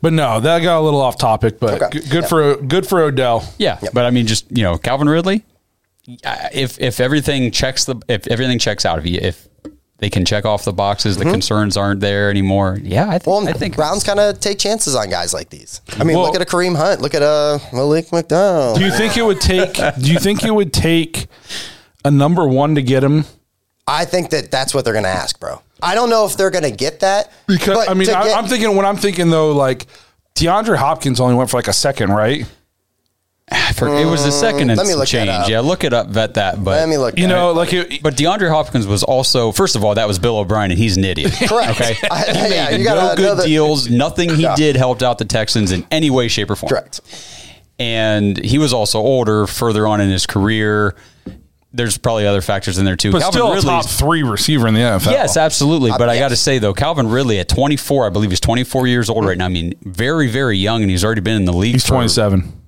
but 0.00 0.14
no, 0.14 0.40
that 0.40 0.60
got 0.60 0.78
a 0.78 0.80
little 0.80 1.02
off 1.02 1.18
topic. 1.18 1.60
But 1.60 1.82
Okay. 1.82 2.00
g- 2.00 2.08
good 2.08 2.24
for 2.24 2.56
good 2.56 2.86
for 2.86 3.02
Odell. 3.02 3.46
yeah. 3.58 3.78
But 3.92 4.06
I 4.06 4.10
mean, 4.10 4.26
just 4.26 4.46
you 4.56 4.62
know, 4.62 4.78
Calvin 4.78 5.08
Ridley. 5.10 5.44
uh, 6.24 6.48
If 6.54 6.80
if 6.80 7.00
everything 7.00 7.50
checks 7.50 7.84
the 7.84 7.96
if 8.08 8.26
everything 8.28 8.58
checks 8.58 8.86
out, 8.86 8.98
if 8.98 9.06
you, 9.06 9.18
if 9.20 9.46
they 9.98 10.10
can 10.10 10.24
check 10.24 10.44
off 10.44 10.64
the 10.64 10.72
boxes, 10.72 11.16
the 11.16 11.24
mm-hmm. 11.24 11.32
concerns 11.32 11.76
aren't 11.76 12.00
there 12.00 12.28
anymore. 12.30 12.78
Yeah, 12.82 13.08
I, 13.08 13.18
th- 13.18 13.26
well, 13.26 13.48
I 13.48 13.52
think 13.52 13.76
Browns 13.76 14.04
kind 14.04 14.18
of 14.18 14.40
take 14.40 14.58
chances 14.58 14.94
on 14.94 15.08
guys 15.08 15.32
like 15.32 15.50
these. 15.50 15.80
I 15.98 16.04
mean, 16.04 16.16
Well- 16.16 16.26
look 16.26 16.34
at 16.34 16.42
a 16.42 16.44
Kareem 16.44 16.76
Hunt. 16.76 17.00
Look 17.00 17.14
at 17.14 17.22
a 17.22 17.60
Malik 17.72 18.06
McDowell. 18.06 18.76
Do 18.76 18.84
you 18.84 18.90
think 18.90 19.16
it 19.16 19.22
would 19.22 19.40
take? 19.40 19.74
do 19.74 20.12
you 20.12 20.18
think 20.18 20.44
it 20.44 20.50
would 20.50 20.72
take 20.72 21.28
a 22.04 22.10
number 22.10 22.46
one 22.46 22.74
to 22.74 22.82
get 22.82 23.02
him, 23.02 23.24
I 23.86 24.04
think 24.04 24.30
that 24.30 24.50
that's 24.50 24.74
what 24.74 24.84
they're 24.84 24.94
going 24.94 25.04
to 25.04 25.10
ask, 25.10 25.38
bro. 25.40 25.60
I 25.82 25.94
don't 25.94 26.10
know 26.10 26.26
if 26.26 26.36
they're 26.36 26.50
going 26.50 26.64
to 26.64 26.70
get 26.70 27.00
that 27.00 27.32
Because 27.46 27.88
I 27.88 27.94
mean, 27.94 28.08
I, 28.10 28.24
get- 28.24 28.36
I'm 28.36 28.46
thinking 28.46 28.76
when 28.76 28.86
I'm 28.86 28.96
thinking 28.96 29.30
though, 29.30 29.52
like 29.52 29.86
DeAndre 30.34 30.76
Hopkins 30.76 31.20
only 31.20 31.34
went 31.34 31.50
for 31.50 31.56
like 31.58 31.68
a 31.68 31.72
second, 31.72 32.10
right? 32.10 32.46
For, 33.74 33.88
it 33.88 34.06
was 34.06 34.24
the 34.24 34.30
second 34.30 34.68
mm, 34.68 34.70
and 34.70 34.78
let 34.78 34.86
me 34.86 34.94
look 34.94 35.00
that 35.08 35.08
change. 35.08 35.28
up. 35.28 35.48
Yeah, 35.48 35.60
look 35.60 35.84
it 35.84 35.92
up, 35.92 36.08
vet 36.08 36.34
that. 36.34 36.62
But 36.62 36.78
Let 36.78 36.88
me 36.88 36.96
look. 36.96 37.18
You 37.18 37.24
at 37.24 37.28
know, 37.28 37.50
it. 37.50 37.54
like 37.54 37.72
it, 37.72 38.02
But 38.02 38.16
DeAndre 38.16 38.48
Hopkins 38.48 38.86
was 38.86 39.02
also, 39.02 39.52
first 39.52 39.76
of 39.76 39.84
all, 39.84 39.94
that 39.96 40.06
was 40.08 40.18
Bill 40.18 40.38
O'Brien, 40.38 40.70
and 40.70 40.78
he's 40.78 40.96
an 40.96 41.04
idiot. 41.04 41.32
Correct. 41.48 41.70
Okay. 41.80 41.94
I- 42.10 42.24
He 42.48 42.54
yeah, 42.54 42.70
made 42.70 42.78
you 42.78 42.84
gotta 42.84 43.00
no 43.00 43.08
know 43.08 43.16
good 43.16 43.38
that- 43.38 43.46
deals. 43.46 43.90
Nothing 43.90 44.30
he 44.34 44.42
Yeah. 44.42 44.54
did 44.56 44.76
helped 44.76 45.02
out 45.02 45.18
the 45.18 45.24
Texans 45.24 45.72
in 45.72 45.86
any 45.90 46.08
way, 46.08 46.28
shape, 46.28 46.50
or 46.50 46.56
form. 46.56 46.68
correct. 46.70 47.00
And 47.78 48.42
he 48.42 48.58
was 48.58 48.72
also 48.72 49.00
older, 49.00 49.46
further 49.46 49.86
on 49.88 50.00
in 50.00 50.08
his 50.08 50.26
career. 50.26 50.94
There's 51.72 51.98
probably 51.98 52.24
other 52.26 52.40
factors 52.40 52.78
in 52.78 52.84
there 52.84 52.94
too. 52.96 53.10
but 53.10 53.20
Calvin 53.20 53.32
still 53.32 53.46
a 53.52 53.54
Ridley's- 53.56 53.84
top 53.86 53.90
three 53.90 54.22
receiver 54.22 54.68
in 54.68 54.74
the 54.74 54.80
NFL. 54.80 55.10
Yes, 55.10 55.36
absolutely. 55.36 55.90
But 55.90 56.08
I 56.08 56.14
yes. 56.14 56.20
got 56.22 56.28
to 56.28 56.36
say 56.36 56.58
though, 56.60 56.72
Calvin 56.72 57.08
Ridley 57.10 57.40
at 57.40 57.48
24, 57.48 58.06
I 58.06 58.10
believe 58.10 58.30
he's 58.30 58.38
24 58.40 58.86
years 58.86 59.10
old 59.10 59.24
mm. 59.24 59.28
right 59.28 59.36
now. 59.38 59.46
I 59.46 59.48
mean, 59.48 59.74
very, 59.82 60.28
very 60.28 60.56
young, 60.56 60.82
and 60.82 60.90
he's 60.90 61.04
already 61.04 61.20
been 61.20 61.34
in 61.36 61.44
the 61.46 61.52
league. 61.52 61.72
he's 61.74 61.82
for- 61.84 61.94
27. 61.94 62.60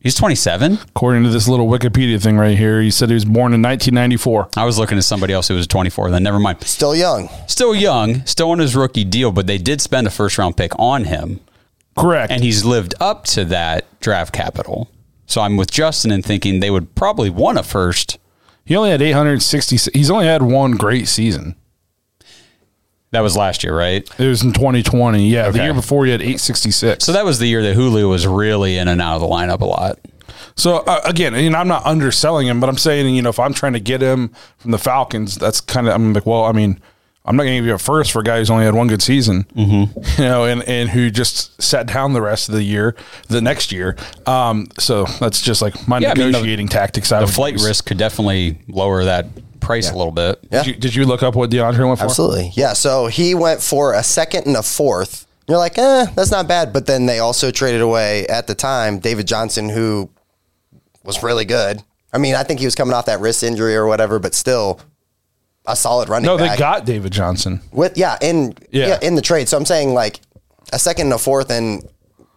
He's 0.00 0.14
27. 0.14 0.74
According 0.90 1.24
to 1.24 1.30
this 1.30 1.48
little 1.48 1.66
Wikipedia 1.66 2.22
thing 2.22 2.36
right 2.38 2.56
here, 2.56 2.80
he 2.80 2.90
said 2.90 3.08
he 3.08 3.14
was 3.14 3.24
born 3.24 3.52
in 3.52 3.62
1994. 3.62 4.50
I 4.56 4.64
was 4.64 4.78
looking 4.78 4.98
at 4.98 5.04
somebody 5.04 5.32
else 5.32 5.48
who 5.48 5.54
was 5.54 5.66
24. 5.66 6.10
Then 6.10 6.22
never 6.22 6.38
mind. 6.38 6.62
Still 6.62 6.94
young. 6.94 7.28
Still 7.48 7.74
young, 7.74 8.24
still 8.24 8.50
on 8.50 8.58
his 8.60 8.76
rookie 8.76 9.04
deal, 9.04 9.32
but 9.32 9.46
they 9.48 9.58
did 9.58 9.80
spend 9.80 10.06
a 10.06 10.10
first 10.10 10.38
round 10.38 10.56
pick 10.56 10.72
on 10.78 11.04
him, 11.04 11.40
Correct. 11.98 12.30
and 12.30 12.42
he's 12.44 12.64
lived 12.64 12.94
up 13.00 13.24
to 13.26 13.44
that 13.46 13.86
draft 14.00 14.32
capital. 14.32 14.88
So 15.26 15.40
I'm 15.40 15.56
with 15.56 15.72
Justin 15.72 16.12
in 16.12 16.22
thinking 16.22 16.60
they 16.60 16.70
would 16.70 16.94
probably 16.94 17.30
want 17.30 17.58
a 17.58 17.64
first. 17.64 18.18
he 18.64 18.76
only 18.76 18.90
had 18.90 19.02
860. 19.02 19.90
He's 19.98 20.10
only 20.10 20.26
had 20.26 20.42
one 20.42 20.72
great 20.72 21.08
season. 21.08 21.56
That 23.16 23.22
was 23.22 23.34
last 23.34 23.64
year, 23.64 23.74
right? 23.74 24.06
It 24.20 24.26
was 24.26 24.42
in 24.42 24.52
2020. 24.52 25.26
Yeah, 25.26 25.48
the 25.48 25.62
year 25.62 25.72
before 25.72 26.04
he 26.04 26.12
had 26.12 26.20
866. 26.20 27.02
So 27.02 27.12
that 27.12 27.24
was 27.24 27.38
the 27.38 27.46
year 27.46 27.62
that 27.62 27.72
Julio 27.72 28.10
was 28.10 28.26
really 28.26 28.76
in 28.76 28.88
and 28.88 29.00
out 29.00 29.14
of 29.14 29.22
the 29.22 29.26
lineup 29.26 29.62
a 29.62 29.64
lot. 29.64 29.98
So 30.54 30.80
uh, 30.86 31.00
again, 31.04 31.34
I'm 31.54 31.66
not 31.66 31.86
underselling 31.86 32.46
him, 32.46 32.60
but 32.60 32.68
I'm 32.68 32.76
saying, 32.76 33.14
you 33.14 33.22
know, 33.22 33.30
if 33.30 33.38
I'm 33.38 33.54
trying 33.54 33.72
to 33.72 33.80
get 33.80 34.02
him 34.02 34.32
from 34.58 34.70
the 34.70 34.78
Falcons, 34.78 35.36
that's 35.36 35.62
kind 35.62 35.88
of 35.88 35.94
I'm 35.94 36.12
like, 36.12 36.26
well, 36.26 36.44
I 36.44 36.52
mean, 36.52 36.78
I'm 37.24 37.36
not 37.36 37.44
going 37.44 37.54
to 37.54 37.58
give 37.58 37.66
you 37.66 37.74
a 37.74 37.78
first 37.78 38.12
for 38.12 38.20
a 38.20 38.22
guy 38.22 38.36
who's 38.38 38.50
only 38.50 38.66
had 38.66 38.74
one 38.74 38.86
good 38.86 39.02
season, 39.02 39.44
mm-hmm. 39.56 40.20
you 40.22 40.28
know, 40.28 40.44
and 40.44 40.62
and 40.64 40.90
who 40.90 41.10
just 41.10 41.60
sat 41.60 41.86
down 41.86 42.12
the 42.12 42.20
rest 42.20 42.50
of 42.50 42.54
the 42.54 42.62
year, 42.62 42.94
the 43.28 43.40
next 43.40 43.72
year. 43.72 43.96
Um, 44.26 44.68
so 44.78 45.06
that's 45.20 45.40
just 45.40 45.62
like 45.62 45.88
my 45.88 45.98
Yeah, 45.98 46.10
I 46.10 46.14
mean, 46.14 46.26
the- 46.26 46.32
negotiating 46.32 46.68
tactics. 46.68 47.12
I 47.12 47.20
The 47.20 47.26
flight 47.26 47.54
use. 47.54 47.66
risk 47.66 47.86
could 47.86 47.98
definitely 47.98 48.58
lower 48.68 49.04
that 49.04 49.26
price 49.66 49.90
a 49.90 49.94
little 49.96 50.12
bit. 50.12 50.38
Yeah. 50.50 50.62
Did 50.62 50.66
you, 50.66 50.74
did 50.80 50.94
you 50.94 51.04
look 51.04 51.22
up 51.22 51.34
what 51.34 51.50
DeAndre 51.50 51.86
went 51.86 51.98
for? 51.98 52.04
Absolutely. 52.06 52.52
Yeah. 52.54 52.72
So 52.72 53.06
he 53.08 53.34
went 53.34 53.60
for 53.60 53.92
a 53.94 54.02
second 54.02 54.46
and 54.46 54.56
a 54.56 54.62
fourth. 54.62 55.26
You're 55.48 55.58
like, 55.58 55.76
eh, 55.78 56.06
that's 56.14 56.30
not 56.30 56.48
bad. 56.48 56.72
But 56.72 56.86
then 56.86 57.06
they 57.06 57.18
also 57.18 57.50
traded 57.50 57.80
away 57.80 58.26
at 58.26 58.46
the 58.46 58.54
time 58.54 58.98
David 58.98 59.26
Johnson, 59.28 59.68
who 59.68 60.10
was 61.04 61.22
really 61.22 61.44
good. 61.44 61.82
I 62.12 62.18
mean, 62.18 62.34
I 62.34 62.42
think 62.42 62.60
he 62.60 62.66
was 62.66 62.74
coming 62.74 62.94
off 62.94 63.06
that 63.06 63.20
wrist 63.20 63.42
injury 63.42 63.76
or 63.76 63.86
whatever, 63.86 64.18
but 64.18 64.34
still 64.34 64.80
a 65.66 65.76
solid 65.76 66.08
running 66.08 66.26
No, 66.26 66.36
they 66.36 66.46
back. 66.46 66.58
got 66.58 66.84
David 66.86 67.12
Johnson. 67.12 67.60
with 67.72 67.98
yeah 67.98 68.16
in 68.22 68.54
Yeah. 68.70 68.86
yeah. 68.88 68.98
in 69.02 69.14
the 69.16 69.22
trade. 69.22 69.48
So 69.48 69.56
I'm 69.56 69.66
saying 69.66 69.94
like 69.94 70.20
a 70.72 70.78
second 70.78 71.06
and 71.06 71.14
a 71.14 71.18
fourth, 71.18 71.50
and 71.50 71.82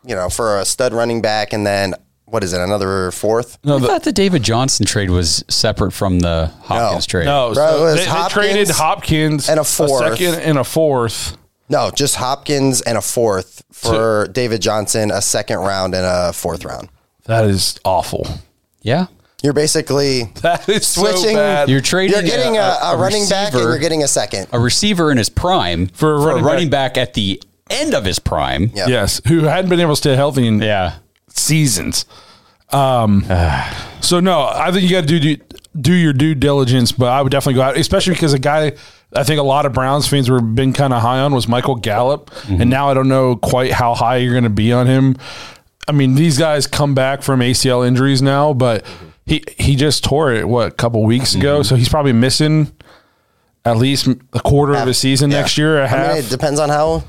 you 0.03 0.15
know 0.15 0.29
for 0.29 0.59
a 0.59 0.65
stud 0.65 0.93
running 0.93 1.21
back, 1.21 1.53
and 1.53 1.65
then 1.65 1.93
what 2.29 2.43
is 2.43 2.53
it 2.53 2.61
another 2.61 3.11
fourth? 3.11 3.57
No, 3.63 3.77
I 3.77 3.79
the, 3.79 3.87
thought 3.87 4.03
the 4.03 4.11
David 4.11 4.43
Johnson 4.43 4.85
trade 4.85 5.09
was 5.09 5.43
separate 5.49 5.91
from 5.91 6.19
the 6.19 6.51
Hopkins 6.63 7.05
trade. 7.05 7.25
no, 7.25 7.53
Bro, 7.53 7.69
so 7.71 7.77
it 7.77 7.81
was 7.81 7.95
they, 8.05 8.11
they 8.11 8.27
traded 8.29 8.69
Hopkins 8.69 9.49
and 9.49 9.59
a 9.59 9.63
fourth. 9.63 10.17
second 10.17 10.35
and 10.41 10.57
a 10.57 10.63
fourth. 10.63 11.37
No, 11.69 11.91
just 11.91 12.15
Hopkins 12.15 12.81
and 12.81 12.97
a 12.97 13.01
fourth 13.01 13.63
for 13.71 14.27
David 14.31 14.61
Johnson, 14.61 15.11
a 15.11 15.21
second 15.21 15.59
round 15.59 15.93
and 15.93 16.05
a 16.05 16.33
fourth 16.33 16.65
round. 16.65 16.89
That 17.25 17.45
is 17.45 17.79
awful. 17.85 18.27
Yeah. 18.81 19.05
You're 19.43 19.53
basically 19.53 20.23
That 20.41 20.67
is 20.67 20.87
switching. 20.87 21.19
so 21.21 21.33
bad. 21.35 21.69
You're 21.69 21.79
trading 21.81 22.13
You're 22.15 22.23
getting 22.23 22.57
a, 22.57 22.61
a, 22.61 22.93
a 22.93 22.97
running 22.97 23.27
back 23.29 23.47
and 23.47 23.55
receiver- 23.55 23.69
you're 23.71 23.79
getting 23.79 24.03
a 24.03 24.07
second. 24.07 24.47
a 24.51 24.59
receiver 24.59 25.11
in 25.11 25.17
his 25.17 25.29
prime 25.29 25.87
For 25.89 26.15
a 26.15 26.41
running 26.41 26.69
back. 26.69 26.97
at 26.97 27.13
the 27.13 27.41
end 27.69 27.93
of 27.93 28.03
his 28.03 28.17
prime. 28.19 28.71
Yeah. 28.73 28.87
yes, 28.87 29.21
who 29.27 29.41
hadn't 29.43 29.69
been 29.69 29.79
able 29.79 29.93
to 29.93 29.95
stay 29.97 30.15
healthy 30.15 30.47
in 30.47 30.59
Yeah. 30.61 30.95
Seasons. 31.39 32.05
Um, 32.71 33.25
ah. 33.29 33.97
so 34.01 34.19
no, 34.19 34.43
I 34.43 34.71
think 34.71 34.83
you 34.83 34.89
got 34.89 35.07
to 35.07 35.19
do 35.19 35.37
do 35.79 35.93
your 35.93 36.13
due 36.13 36.35
diligence, 36.35 36.91
but 36.91 37.09
I 37.09 37.21
would 37.21 37.31
definitely 37.31 37.55
go 37.55 37.61
out, 37.61 37.77
especially 37.77 38.13
because 38.13 38.33
a 38.33 38.39
guy 38.39 38.73
I 39.13 39.23
think 39.23 39.39
a 39.39 39.43
lot 39.43 39.65
of 39.65 39.73
Browns 39.73 40.07
fans 40.07 40.29
were 40.29 40.41
been 40.41 40.73
kind 40.73 40.93
of 40.93 41.01
high 41.01 41.19
on 41.19 41.33
was 41.33 41.47
Michael 41.47 41.75
Gallup, 41.75 42.29
and 42.47 42.59
mm-hmm. 42.59 42.69
now 42.69 42.89
I 42.89 42.93
don't 42.93 43.07
know 43.07 43.35
quite 43.35 43.71
how 43.71 43.95
high 43.95 44.17
you're 44.17 44.33
going 44.33 44.43
to 44.43 44.49
be 44.49 44.71
on 44.71 44.87
him. 44.87 45.15
I 45.87 45.91
mean, 45.91 46.13
these 46.13 46.37
guys 46.37 46.67
come 46.67 46.93
back 46.93 47.23
from 47.23 47.39
ACL 47.39 47.87
injuries 47.87 48.21
now, 48.21 48.53
but 48.53 48.85
he 49.25 49.43
he 49.57 49.75
just 49.75 50.03
tore 50.03 50.31
it 50.31 50.47
what 50.47 50.67
a 50.67 50.71
couple 50.71 51.03
weeks 51.03 51.33
ago, 51.33 51.59
mm-hmm. 51.59 51.63
so 51.63 51.75
he's 51.75 51.89
probably 51.89 52.13
missing 52.13 52.71
at 53.65 53.77
least 53.77 54.07
a 54.33 54.39
quarter 54.39 54.75
of 54.75 54.87
a 54.87 54.93
season 54.93 55.31
Yeah. 55.31 55.41
next 55.41 55.57
year. 55.57 55.79
A 55.79 55.83
I 55.83 55.87
half. 55.87 56.07
mean, 56.15 56.25
it 56.25 56.29
depends 56.29 56.59
on 56.59 56.69
how 56.69 57.03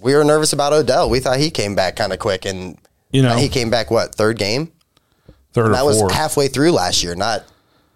we 0.00 0.14
were 0.14 0.24
nervous 0.24 0.52
about 0.52 0.72
Odell. 0.72 1.08
We 1.08 1.20
thought 1.20 1.38
he 1.38 1.50
came 1.50 1.74
back 1.74 1.96
kind 1.96 2.12
of 2.12 2.18
quick, 2.18 2.44
and 2.44 2.78
You 3.14 3.22
know. 3.22 3.36
he 3.36 3.48
came 3.48 3.70
back 3.70 3.92
what 3.92 4.14
third 4.14 4.38
game? 4.38 4.72
third 5.52 5.68
or 5.68 5.72
That 5.72 5.84
was 5.84 6.02
halfway 6.12 6.48
through 6.48 6.72
last 6.72 7.02
year, 7.04 7.14
not 7.14 7.44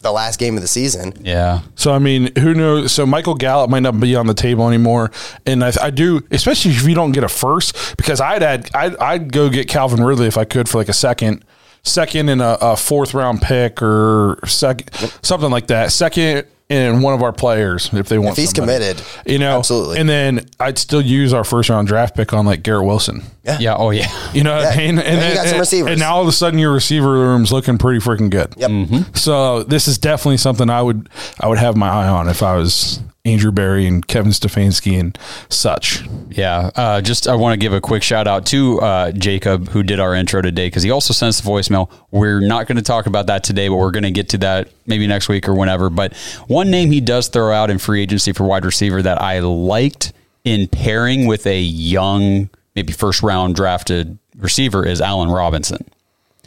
the 0.00 0.12
last 0.12 0.38
game 0.38 0.54
of 0.54 0.62
the 0.62 0.68
season. 0.68 1.12
Yeah. 1.20 1.62
So 1.74 1.92
I 1.92 1.98
mean, 1.98 2.30
who 2.38 2.54
knows? 2.54 2.92
So 2.92 3.04
Michael 3.04 3.34
Gallup 3.34 3.68
might 3.68 3.80
not 3.80 3.98
be 3.98 4.14
on 4.14 4.28
the 4.28 4.34
table 4.34 4.68
anymore, 4.68 5.10
and 5.44 5.64
I, 5.64 5.72
I 5.82 5.90
do, 5.90 6.24
especially 6.30 6.70
if 6.70 6.86
you 6.86 6.94
don't 6.94 7.10
get 7.10 7.24
a 7.24 7.28
first, 7.28 7.96
because 7.96 8.20
I'd 8.20 8.44
add, 8.44 8.70
I'd, 8.74 8.96
I'd 8.98 9.32
go 9.32 9.50
get 9.50 9.68
Calvin 9.68 10.04
Ridley 10.04 10.28
if 10.28 10.38
I 10.38 10.44
could 10.44 10.68
for 10.68 10.78
like 10.78 10.88
a 10.88 10.92
second, 10.94 11.44
second 11.82 12.28
and 12.28 12.40
a, 12.40 12.56
a 12.64 12.76
fourth 12.76 13.12
round 13.12 13.42
pick 13.42 13.82
or 13.82 14.38
second, 14.46 14.92
something 15.22 15.50
like 15.50 15.66
that. 15.66 15.90
Second 15.90 16.46
and 16.70 17.02
one 17.02 17.14
of 17.14 17.22
our 17.22 17.32
players 17.32 17.90
if 17.92 18.08
they 18.08 18.18
want. 18.18 18.32
If 18.32 18.36
he's 18.36 18.54
somebody. 18.54 18.84
committed, 18.84 19.04
you 19.26 19.38
know, 19.38 19.58
absolutely. 19.58 19.98
And 19.98 20.08
then 20.08 20.46
I'd 20.60 20.78
still 20.78 21.00
use 21.00 21.32
our 21.32 21.44
first 21.44 21.70
round 21.70 21.88
draft 21.88 22.14
pick 22.14 22.32
on 22.32 22.44
like 22.46 22.62
Garrett 22.62 22.86
Wilson. 22.86 23.22
Yeah. 23.44 23.58
Yeah 23.58 23.76
oh, 23.76 23.90
yeah. 23.90 24.08
You 24.34 24.44
know 24.44 24.56
what 24.56 24.66
I 24.66 24.76
mean? 24.76 24.98
And 24.98 25.16
you 25.16 25.34
got 25.34 25.44
some 25.44 25.54
and- 25.54 25.60
receivers. 25.60 25.90
And 25.92 26.00
now 26.00 26.16
all 26.16 26.22
of 26.22 26.28
a 26.28 26.32
sudden 26.32 26.58
your 26.58 26.72
receiver 26.72 27.10
room's 27.10 27.50
looking 27.50 27.78
pretty 27.78 28.00
freaking 28.00 28.30
good. 28.30 28.54
Yep. 28.56 28.70
Mm-hmm. 28.70 29.14
So 29.14 29.62
this 29.62 29.88
is 29.88 29.98
definitely 29.98 30.36
something 30.36 30.68
I 30.68 30.82
would 30.82 31.08
I 31.40 31.48
would 31.48 31.58
have 31.58 31.76
my 31.76 31.88
eye 31.88 32.08
on 32.08 32.28
if 32.28 32.42
I 32.42 32.56
was 32.56 33.00
Andrew 33.32 33.52
Berry 33.52 33.86
and 33.86 34.06
Kevin 34.06 34.32
Stefanski 34.32 34.98
and 34.98 35.18
such. 35.48 36.02
Yeah. 36.30 36.70
Uh, 36.74 37.00
just 37.00 37.28
I 37.28 37.34
want 37.34 37.54
to 37.54 37.56
give 37.58 37.72
a 37.72 37.80
quick 37.80 38.02
shout 38.02 38.26
out 38.26 38.46
to 38.46 38.80
uh, 38.80 39.12
Jacob 39.12 39.68
who 39.68 39.82
did 39.82 40.00
our 40.00 40.14
intro 40.14 40.42
today 40.42 40.66
because 40.66 40.82
he 40.82 40.90
also 40.90 41.12
sent 41.12 41.28
us 41.30 41.40
a 41.40 41.42
voicemail. 41.42 41.90
We're 42.10 42.40
not 42.40 42.66
going 42.66 42.76
to 42.76 42.82
talk 42.82 43.06
about 43.06 43.26
that 43.26 43.44
today, 43.44 43.68
but 43.68 43.76
we're 43.76 43.90
going 43.90 44.04
to 44.04 44.10
get 44.10 44.28
to 44.30 44.38
that 44.38 44.68
maybe 44.86 45.06
next 45.06 45.28
week 45.28 45.48
or 45.48 45.54
whenever. 45.54 45.90
But 45.90 46.16
one 46.46 46.70
name 46.70 46.90
he 46.90 47.00
does 47.00 47.28
throw 47.28 47.52
out 47.52 47.70
in 47.70 47.78
free 47.78 48.02
agency 48.02 48.32
for 48.32 48.44
wide 48.44 48.64
receiver 48.64 49.02
that 49.02 49.20
I 49.20 49.40
liked 49.40 50.12
in 50.44 50.68
pairing 50.68 51.26
with 51.26 51.46
a 51.46 51.60
young, 51.60 52.48
maybe 52.74 52.92
first 52.92 53.22
round 53.22 53.54
drafted 53.54 54.18
receiver 54.36 54.86
is 54.86 55.00
Allen 55.00 55.28
Robinson. 55.28 55.84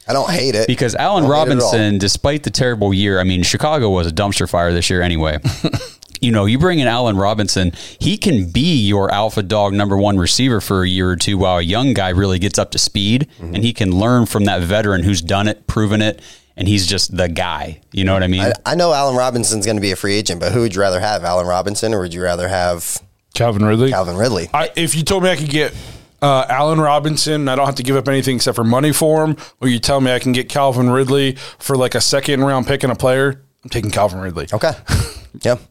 I 0.07 0.13
don't 0.13 0.29
hate 0.31 0.55
it 0.55 0.67
Because 0.67 0.95
Allen 0.95 1.25
I 1.25 1.27
don't 1.27 1.35
hate 1.35 1.53
it 1.53 1.57
at 1.57 1.63
all. 1.63 1.71
Robinson, 1.71 1.97
despite 1.99 2.43
the 2.43 2.49
terrible 2.49 2.93
year, 2.93 3.19
I 3.19 3.23
mean, 3.23 3.43
Chicago 3.43 3.89
was 3.91 4.07
a 4.07 4.11
dumpster 4.11 4.49
fire 4.49 4.73
this 4.73 4.89
year 4.89 5.01
anyway. 5.01 5.37
you 6.21 6.31
know, 6.31 6.45
you 6.45 6.59
bring 6.59 6.79
in 6.79 6.87
Allen 6.87 7.17
Robinson, 7.17 7.71
he 7.99 8.17
can 8.17 8.49
be 8.51 8.75
your 8.85 9.11
alpha 9.11 9.41
dog 9.43 9.73
number 9.73 9.97
one 9.97 10.17
receiver 10.17 10.61
for 10.61 10.83
a 10.83 10.87
year 10.87 11.09
or 11.09 11.15
two 11.15 11.37
while 11.37 11.57
a 11.57 11.61
young 11.61 11.93
guy 11.93 12.09
really 12.09 12.39
gets 12.39 12.57
up 12.59 12.71
to 12.71 12.77
speed 12.77 13.27
Mm-hmm. 13.39 13.55
and 13.55 13.63
he 13.63 13.73
can 13.73 13.91
learn 13.91 14.25
from 14.27 14.45
that 14.45 14.61
veteran 14.61 15.03
who's 15.03 15.21
done 15.21 15.47
it, 15.47 15.65
proven 15.67 16.01
it, 16.01 16.21
and 16.55 16.67
he's 16.67 16.85
just 16.85 17.15
the 17.15 17.27
guy. 17.27 17.81
You 17.91 18.03
know 18.03 18.13
what 18.13 18.23
I 18.23 18.27
mean? 18.27 18.41
I, 18.41 18.53
I 18.65 18.75
know 18.75 18.93
Allen 18.93 19.15
Robinson's 19.15 19.65
going 19.65 19.77
to 19.77 19.81
be 19.81 19.91
a 19.91 19.95
free 19.95 20.15
agent, 20.15 20.39
but 20.39 20.51
who 20.51 20.61
would 20.61 20.75
you 20.75 20.81
rather 20.81 20.99
have, 20.99 21.23
Allen 21.23 21.47
Robinson, 21.47 21.93
or 21.93 22.01
would 22.01 22.13
you 22.13 22.21
rather 22.21 22.47
have 22.47 22.97
Calvin 23.33 23.63
Ridley. 23.65 23.89
Calvin 23.89 24.15
Ridley? 24.17 24.49
I, 24.53 24.69
if 24.75 24.93
you 24.95 25.03
told 25.03 25.23
me 25.23 25.29
I 25.31 25.35
could 25.37 25.49
get 25.49 25.73
uh, 26.21 26.45
Allen 26.49 26.79
Robinson, 26.79 27.47
I 27.47 27.55
don't 27.55 27.65
have 27.65 27.75
to 27.75 27.83
give 27.83 27.95
up 27.95 28.07
anything 28.07 28.35
except 28.35 28.55
for 28.55 28.63
money 28.63 28.91
for 28.93 29.23
him, 29.25 29.37
or 29.59 29.67
you 29.69 29.79
tell 29.79 30.01
me 30.01 30.11
I 30.11 30.19
can 30.19 30.33
get 30.33 30.49
Calvin 30.49 30.89
Ridley 30.89 31.33
for 31.57 31.75
like 31.77 31.95
a 31.95 32.01
second 32.01 32.41
round 32.43 32.67
pick 32.67 32.83
and 32.83 32.91
a 32.91 32.95
player, 32.95 33.41
I'm 33.63 33.69
taking 33.69 33.89
Calvin 33.91 34.19
Ridley 34.19 34.47
Okay. 34.53 34.71
yep. 35.43 35.61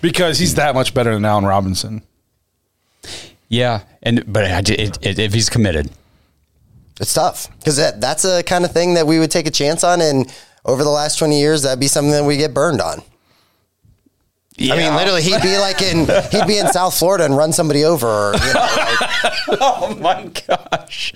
Because 0.00 0.38
he's 0.38 0.54
that 0.56 0.74
much 0.74 0.94
better 0.94 1.12
than 1.14 1.24
Allen 1.24 1.44
Robinson. 1.44 2.02
yeah, 3.48 3.82
and 4.02 4.24
but 4.32 4.44
I- 4.44 4.58
it, 4.60 4.98
it, 5.04 5.18
if 5.18 5.32
he's 5.34 5.48
committed, 5.50 5.90
It's 7.00 7.14
tough 7.14 7.48
because 7.58 7.76
that, 7.76 8.00
that's 8.00 8.24
a 8.24 8.42
kind 8.42 8.64
of 8.64 8.72
thing 8.72 8.94
that 8.94 9.06
we 9.06 9.18
would 9.18 9.30
take 9.30 9.46
a 9.46 9.50
chance 9.50 9.84
on. 9.84 10.00
And 10.00 10.32
over 10.64 10.82
the 10.82 10.90
last 10.90 11.18
20 11.18 11.38
years, 11.38 11.62
that'd 11.62 11.78
be 11.80 11.88
something 11.88 12.10
that 12.12 12.24
we 12.24 12.36
get 12.36 12.52
burned 12.54 12.80
on. 12.80 13.02
I 14.58 14.74
mean, 14.76 14.94
literally, 14.96 15.20
he'd 15.22 15.42
be 15.42 15.58
like 15.58 15.82
in, 15.82 16.06
he'd 16.30 16.46
be 16.46 16.56
in 16.58 16.68
South 16.68 16.98
Florida 16.98 17.24
and 17.26 17.36
run 17.36 17.52
somebody 17.52 17.84
over. 17.84 18.06
Or, 18.06 18.32
you 18.34 18.52
know, 18.54 18.60
like, 18.76 18.98
oh 19.60 19.96
my 20.00 20.30
gosh. 20.48 21.12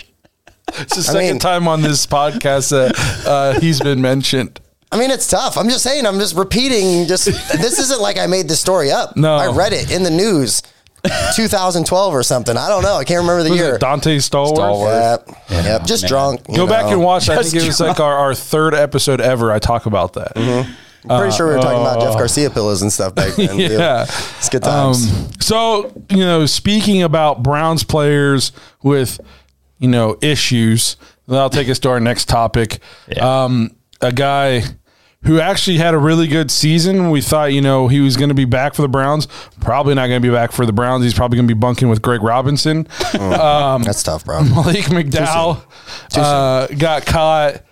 It's 0.73 0.95
the 0.95 1.01
second 1.03 1.19
mean- 1.31 1.39
time 1.39 1.67
on 1.67 1.81
this 1.81 2.05
podcast 2.05 2.69
that 2.69 3.25
uh, 3.27 3.59
he's 3.59 3.79
been 3.81 3.99
mentioned. 4.01 4.59
I 4.91 4.99
mean, 4.99 5.09
it's 5.09 5.27
tough. 5.27 5.57
I'm 5.57 5.69
just 5.69 5.83
saying. 5.83 6.05
I'm 6.05 6.19
just 6.19 6.35
repeating. 6.35 7.07
Just 7.07 7.25
this 7.25 7.79
isn't 7.79 8.01
like 8.01 8.17
I 8.17 8.27
made 8.27 8.47
this 8.47 8.59
story 8.59 8.91
up. 8.91 9.15
No. 9.15 9.35
I 9.35 9.47
read 9.47 9.71
it 9.71 9.89
in 9.89 10.03
the 10.03 10.09
news, 10.09 10.61
2012 11.35 12.13
or 12.13 12.23
something. 12.23 12.57
I 12.57 12.67
don't 12.67 12.83
know. 12.83 12.95
I 12.95 13.05
can't 13.05 13.21
remember 13.21 13.43
the 13.43 13.51
Was 13.51 13.59
year. 13.59 13.75
it 13.75 13.81
Donté 13.81 14.17
Stallworth? 14.17 14.57
Stallworth. 14.57 15.27
Yep. 15.49 15.65
Yep. 15.65 15.85
Just 15.85 16.03
man. 16.03 16.09
drunk. 16.09 16.41
you 16.49 16.55
Go 16.57 16.67
back 16.67 16.85
and 16.91 17.01
watch. 17.01 17.29
I 17.29 17.35
Just 17.35 17.51
think 17.51 17.63
it 17.63 17.67
was 17.67 17.79
like 17.79 17.99
our, 17.99 18.17
our 18.17 18.35
third 18.35 18.73
episode 18.73 19.21
ever. 19.21 19.51
I 19.51 19.59
talk 19.59 19.85
about 19.85 20.13
that. 20.13 20.37
I'm 20.37 21.19
pretty 21.19 21.35
sure 21.35 21.47
we 21.47 21.55
were 21.55 21.61
talking 21.61 21.81
about 21.81 22.01
Jeff 22.01 22.13
Garcia 22.13 22.49
pillows 22.49 22.81
and 22.81 22.91
stuff 22.91 23.15
back 23.15 23.33
then. 23.35 23.47
too. 23.57 23.63
Yeah. 23.63 24.03
It's 24.03 24.49
good 24.49 24.63
times. 24.63 25.09
Um, 25.09 25.31
so 25.39 26.03
you 26.09 26.17
know, 26.17 26.45
speaking 26.45 27.01
about 27.01 27.41
Browns 27.41 27.83
players 27.83 28.51
with 28.83 29.19
you 29.79 29.87
know 29.87 30.17
issues, 30.21 30.97
that'll 31.27 31.49
take 31.49 31.69
us 31.69 31.79
to 31.79 31.89
our 31.89 31.99
next 31.99 32.25
topic. 32.25 32.79
Yeah. 33.07 33.45
Um, 33.45 33.75
a 34.01 34.11
guy 34.11 34.63
who 35.23 35.39
actually 35.39 35.77
had 35.77 35.93
a 35.93 35.97
really 35.97 36.27
good 36.27 36.49
season. 36.49 37.09
We 37.11 37.21
thought 37.21 37.53
you 37.53 37.61
know 37.61 37.87
he 37.87 37.99
was 37.99 38.17
going 38.17 38.29
to 38.29 38.35
be 38.35 38.45
back 38.45 38.73
for 38.73 38.81
the 38.81 38.87
Browns. 38.87 39.27
Probably 39.59 39.93
not 39.93 40.07
going 40.07 40.21
to 40.21 40.27
be 40.27 40.33
back 40.33 40.51
for 40.51 40.65
the 40.65 40.73
Browns. 40.73 41.03
He's 41.03 41.13
probably 41.13 41.37
going 41.37 41.47
to 41.47 41.53
be 41.53 41.59
bunking 41.59 41.89
with 41.89 42.01
Greg 42.01 42.21
Robinson. 42.23 42.87
Um, 43.21 43.83
That's 43.83 44.03
tough, 44.03 44.25
bro. 44.25 44.43
Malik 44.43 44.85
McDowell 44.85 45.63
uh, 46.15 46.67
got 46.67 47.05
caught 47.05 47.63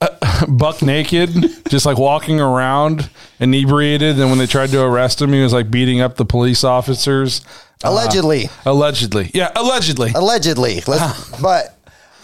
uh, 0.00 0.46
buck 0.48 0.82
naked, 0.82 1.28
just 1.68 1.86
like 1.86 1.98
walking 1.98 2.40
around 2.40 3.10
inebriated. 3.40 4.16
Then 4.16 4.28
when 4.30 4.38
they 4.38 4.46
tried 4.46 4.70
to 4.70 4.82
arrest 4.82 5.20
him, 5.20 5.32
he 5.32 5.42
was 5.42 5.52
like 5.52 5.70
beating 5.70 6.00
up 6.00 6.16
the 6.16 6.24
police 6.24 6.64
officers. 6.64 7.42
Allegedly. 7.84 8.48
Allegedly, 8.64 9.30
yeah, 9.34 9.50
allegedly. 9.54 10.12
Allegedly. 10.14 10.82
Let's, 10.86 11.40
but 11.40 11.75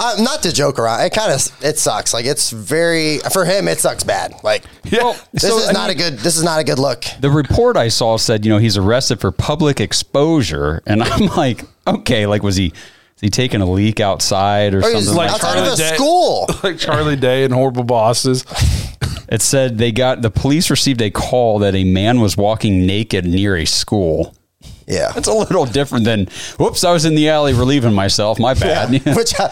uh, 0.03 0.17
not 0.23 0.43
to 0.43 0.53
joke 0.53 0.79
around. 0.79 1.01
It 1.03 1.11
kind 1.15 1.33
of 1.33 1.41
it 1.65 1.79
sucks. 1.79 2.13
Like 2.13 2.25
it's 2.27 2.51
very 2.51 3.19
for 3.33 3.45
him. 3.45 3.69
It 3.69 3.79
sucks 3.81 4.05
bad. 4.05 4.35
Like 4.43 4.65
Yeah. 4.85 5.17
this 5.33 5.43
So, 5.45 5.59
is 5.59 5.69
I 5.69 5.73
not 5.73 5.89
mean- 5.89 5.99
a 5.99 6.03
good. 6.03 6.19
This 6.19 6.37
is 6.37 6.43
not 6.43 6.61
a 6.61 6.65
good 6.65 6.79
look. 6.79 7.05
The 7.21 7.31
report 7.31 7.77
I 7.77 7.89
saw 7.89 8.17
said, 8.17 8.45
you 8.45 8.51
know, 8.51 8.59
he's 8.59 8.77
arrested 8.77 9.21
for 9.21 9.31
public 9.33 9.81
exposure, 9.81 10.83
and 10.87 11.03
I'm 11.05 11.27
like, 11.27 11.65
okay, 11.87 12.27
like 12.27 12.43
was 12.43 12.57
he 12.57 12.73
he 13.21 13.31
taking 13.31 13.61
a 13.61 13.67
leak 13.71 14.01
outside 14.01 14.75
or 14.75 14.79
Or 14.79 14.83
something? 14.83 15.07
like 15.15 15.31
Like 15.31 15.31
outside 15.35 15.59
of 15.59 15.65
Charlie 15.65 15.73
a 15.75 15.77
Day- 15.77 15.95
school. 15.95 16.47
like 16.65 16.79
Charlie 16.79 17.17
Day 17.17 17.45
and 17.45 17.55
horrible 17.55 17.85
bosses. 17.85 18.45
it 19.29 19.41
said 19.41 19.79
they 19.79 19.93
got 19.93 20.23
the 20.23 20.31
police 20.31 20.71
received 20.71 21.01
a 21.01 21.11
call 21.11 21.61
that 21.61 21.75
a 21.77 21.85
man 21.85 22.21
was 22.21 22.37
walking 22.37 22.85
naked 22.85 23.25
near 23.25 23.57
a 23.57 23.65
school. 23.65 24.35
Yeah. 24.93 25.13
That's 25.13 25.29
a 25.29 25.33
little 25.33 25.65
different 25.65 26.05
than, 26.05 26.27
whoops, 26.59 26.85
I 26.85 26.93
was 26.93 27.05
in 27.05 27.15
the 27.15 27.29
alley 27.29 27.55
relieving 27.55 27.95
myself. 27.95 28.39
My 28.39 28.55
bad. 28.55 28.91
Which 29.17 29.39
I, 29.41 29.47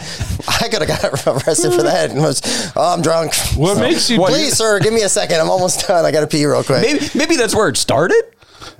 I 0.46 0.68
could 0.68 0.82
have 0.82 0.88
got 0.88 1.26
arrested 1.26 1.72
for 1.72 1.82
that. 1.82 2.10
And 2.10 2.20
was, 2.20 2.42
oh, 2.76 2.94
I'm 2.94 3.02
drunk. 3.02 3.34
What 3.56 3.78
makes 3.78 4.10
you 4.10 4.18
Please, 4.18 4.56
sir, 4.56 4.80
give 4.80 4.92
me 4.92 5.02
a 5.02 5.08
second. 5.08 5.40
I'm 5.40 5.50
almost 5.50 5.86
done. 5.86 6.04
I 6.04 6.10
got 6.10 6.20
to 6.20 6.26
pee 6.26 6.44
real 6.44 6.62
quick. 6.62 6.82
maybe, 6.82 7.06
maybe 7.14 7.36
that's 7.36 7.54
where 7.54 7.68
it 7.68 7.76
started. 7.76 8.22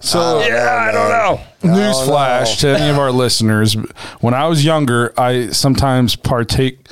So 0.01 0.41
Yeah, 0.41 0.89
I 0.89 0.93
don't 0.93 1.09
know. 1.09 1.75
Newsflash 1.75 2.61
to 2.61 2.69
any 2.69 2.91
of 2.91 2.99
our 2.99 3.11
listeners: 3.11 3.75
When 4.21 4.35
I 4.35 4.47
was 4.47 4.65
younger, 4.65 5.13
I 5.19 5.49
sometimes 5.49 6.17
partake 6.17 6.87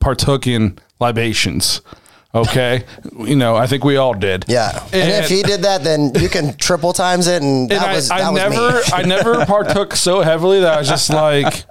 partook 0.00 0.46
in 0.46 0.78
libations. 1.00 1.80
Okay, 2.34 2.82
you 3.18 3.36
know, 3.36 3.54
I 3.54 3.68
think 3.68 3.84
we 3.84 3.96
all 3.96 4.12
did. 4.12 4.44
Yeah. 4.48 4.82
And, 4.92 5.24
if 5.24 5.28
he 5.28 5.42
did 5.42 5.62
that, 5.62 5.84
then 5.84 6.12
you 6.16 6.28
can 6.28 6.56
triple 6.56 6.92
times 6.92 7.28
it. 7.28 7.42
And 7.42 7.70
that 7.70 7.76
and 7.76 7.84
I, 7.84 7.94
was, 7.94 8.08
that 8.08 8.20
I 8.20 8.30
was 8.30 8.42
never. 8.42 8.80
I 8.92 9.02
never 9.02 9.46
partook 9.46 9.94
so 9.94 10.20
heavily 10.20 10.60
that 10.60 10.74
I 10.74 10.78
was 10.78 10.88
just 10.88 11.10
like, 11.10 11.64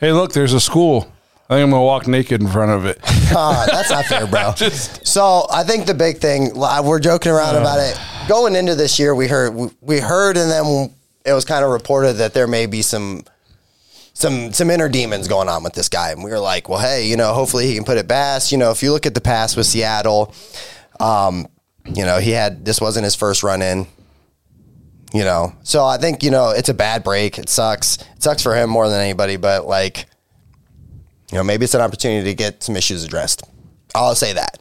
"Hey, 0.00 0.12
look, 0.12 0.32
there's 0.32 0.54
a 0.54 0.60
school. 0.60 1.06
I 1.48 1.54
think 1.54 1.64
I'm 1.64 1.70
gonna 1.70 1.84
walk 1.84 2.08
naked 2.08 2.40
in 2.40 2.48
front 2.48 2.72
of 2.72 2.84
it." 2.84 2.98
Uh, 3.30 3.66
that's 3.70 3.90
not 3.90 4.06
fair, 4.06 4.26
bro. 4.26 4.52
Just- 4.56 5.06
so 5.06 5.46
I 5.50 5.62
think 5.62 5.86
the 5.86 5.94
big 5.94 6.18
thing 6.18 6.52
we're 6.54 6.98
joking 6.98 7.30
around 7.30 7.56
about 7.56 7.78
it. 7.78 7.98
Going 8.28 8.56
into 8.56 8.74
this 8.74 8.98
year, 8.98 9.14
we 9.14 9.28
heard 9.28 9.54
we 9.80 10.00
heard, 10.00 10.36
and 10.36 10.50
then 10.50 10.92
it 11.24 11.32
was 11.32 11.44
kind 11.44 11.64
of 11.64 11.70
reported 11.70 12.14
that 12.14 12.34
there 12.34 12.46
may 12.48 12.66
be 12.66 12.82
some 12.82 13.22
some 14.18 14.52
some 14.52 14.68
inner 14.68 14.88
demons 14.88 15.28
going 15.28 15.48
on 15.48 15.62
with 15.62 15.74
this 15.74 15.88
guy, 15.88 16.10
and 16.10 16.24
we 16.24 16.30
were 16.30 16.40
like, 16.40 16.68
well, 16.68 16.80
hey, 16.80 17.06
you 17.06 17.16
know, 17.16 17.32
hopefully 17.32 17.68
he 17.68 17.74
can 17.76 17.84
put 17.84 17.98
it 17.98 18.08
past. 18.08 18.50
You 18.50 18.58
know, 18.58 18.72
if 18.72 18.82
you 18.82 18.90
look 18.90 19.06
at 19.06 19.14
the 19.14 19.20
past 19.20 19.56
with 19.56 19.66
Seattle, 19.66 20.34
um, 20.98 21.46
you 21.84 22.04
know, 22.04 22.18
he 22.18 22.32
had 22.32 22.64
this 22.64 22.80
wasn't 22.80 23.04
his 23.04 23.14
first 23.14 23.44
run 23.44 23.62
in. 23.62 23.86
You 25.14 25.22
know, 25.22 25.54
so 25.62 25.86
I 25.86 25.98
think 25.98 26.24
you 26.24 26.32
know 26.32 26.50
it's 26.50 26.68
a 26.68 26.74
bad 26.74 27.04
break. 27.04 27.38
It 27.38 27.48
sucks. 27.48 27.98
It 28.16 28.22
sucks 28.22 28.42
for 28.42 28.54
him 28.56 28.68
more 28.68 28.88
than 28.88 29.00
anybody, 29.00 29.36
but 29.36 29.66
like 29.66 30.06
you 31.30 31.38
know, 31.38 31.44
maybe 31.44 31.64
it's 31.64 31.74
an 31.74 31.80
opportunity 31.80 32.28
to 32.28 32.34
get 32.34 32.62
some 32.62 32.76
issues 32.76 33.04
addressed. 33.04 33.42
I'll 33.94 34.16
say 34.16 34.32
that. 34.32 34.58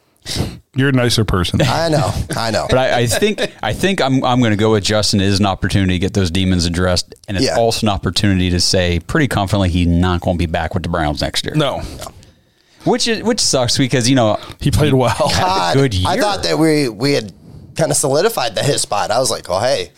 You're 0.75 0.89
a 0.89 0.91
nicer 0.91 1.25
person. 1.25 1.59
I 1.63 1.89
know, 1.89 2.11
I 2.35 2.51
know. 2.51 2.67
But 2.69 2.77
I, 2.77 2.99
I 3.01 3.07
think 3.07 3.41
I 3.63 3.73
think 3.73 3.99
I'm 4.01 4.23
I'm 4.23 4.39
going 4.39 4.51
to 4.51 4.57
go 4.57 4.71
with 4.73 4.83
Justin. 4.83 5.19
It 5.21 5.27
is 5.27 5.39
an 5.39 5.45
opportunity 5.45 5.93
to 5.93 5.99
get 5.99 6.13
those 6.13 6.29
demons 6.31 6.65
addressed, 6.65 7.15
and 7.27 7.35
it's 7.37 7.45
Yeah. 7.45 7.55
also 7.57 7.87
an 7.87 7.89
opportunity 7.91 8.49
to 8.51 8.59
say 8.59 8.99
pretty 8.99 9.27
confidently 9.27 9.69
he's 9.69 9.87
not 9.87 10.21
going 10.21 10.37
to 10.37 10.39
be 10.39 10.45
back 10.51 10.73
with 10.73 10.83
the 10.83 10.89
Browns 10.89 11.21
next 11.21 11.45
year. 11.45 11.55
No, 11.55 11.81
which 12.83 13.07
is, 13.07 13.23
which 13.23 13.39
sucks 13.39 13.77
because 13.77 14.09
you 14.09 14.15
know 14.15 14.39
he 14.59 14.71
played 14.71 14.93
well. 14.93 15.15
God, 15.17 15.75
good 15.75 15.95
I 16.05 16.13
year. 16.13 16.21
thought 16.21 16.43
that 16.43 16.57
we 16.57 16.89
we 16.89 17.13
had 17.13 17.33
kind 17.75 17.91
of 17.91 17.97
solidified 17.97 18.55
the 18.55 18.63
his 18.63 18.81
spot. 18.81 19.11
I 19.11 19.19
was 19.19 19.31
like, 19.31 19.49
oh 19.49 19.59
hey, 19.59 19.91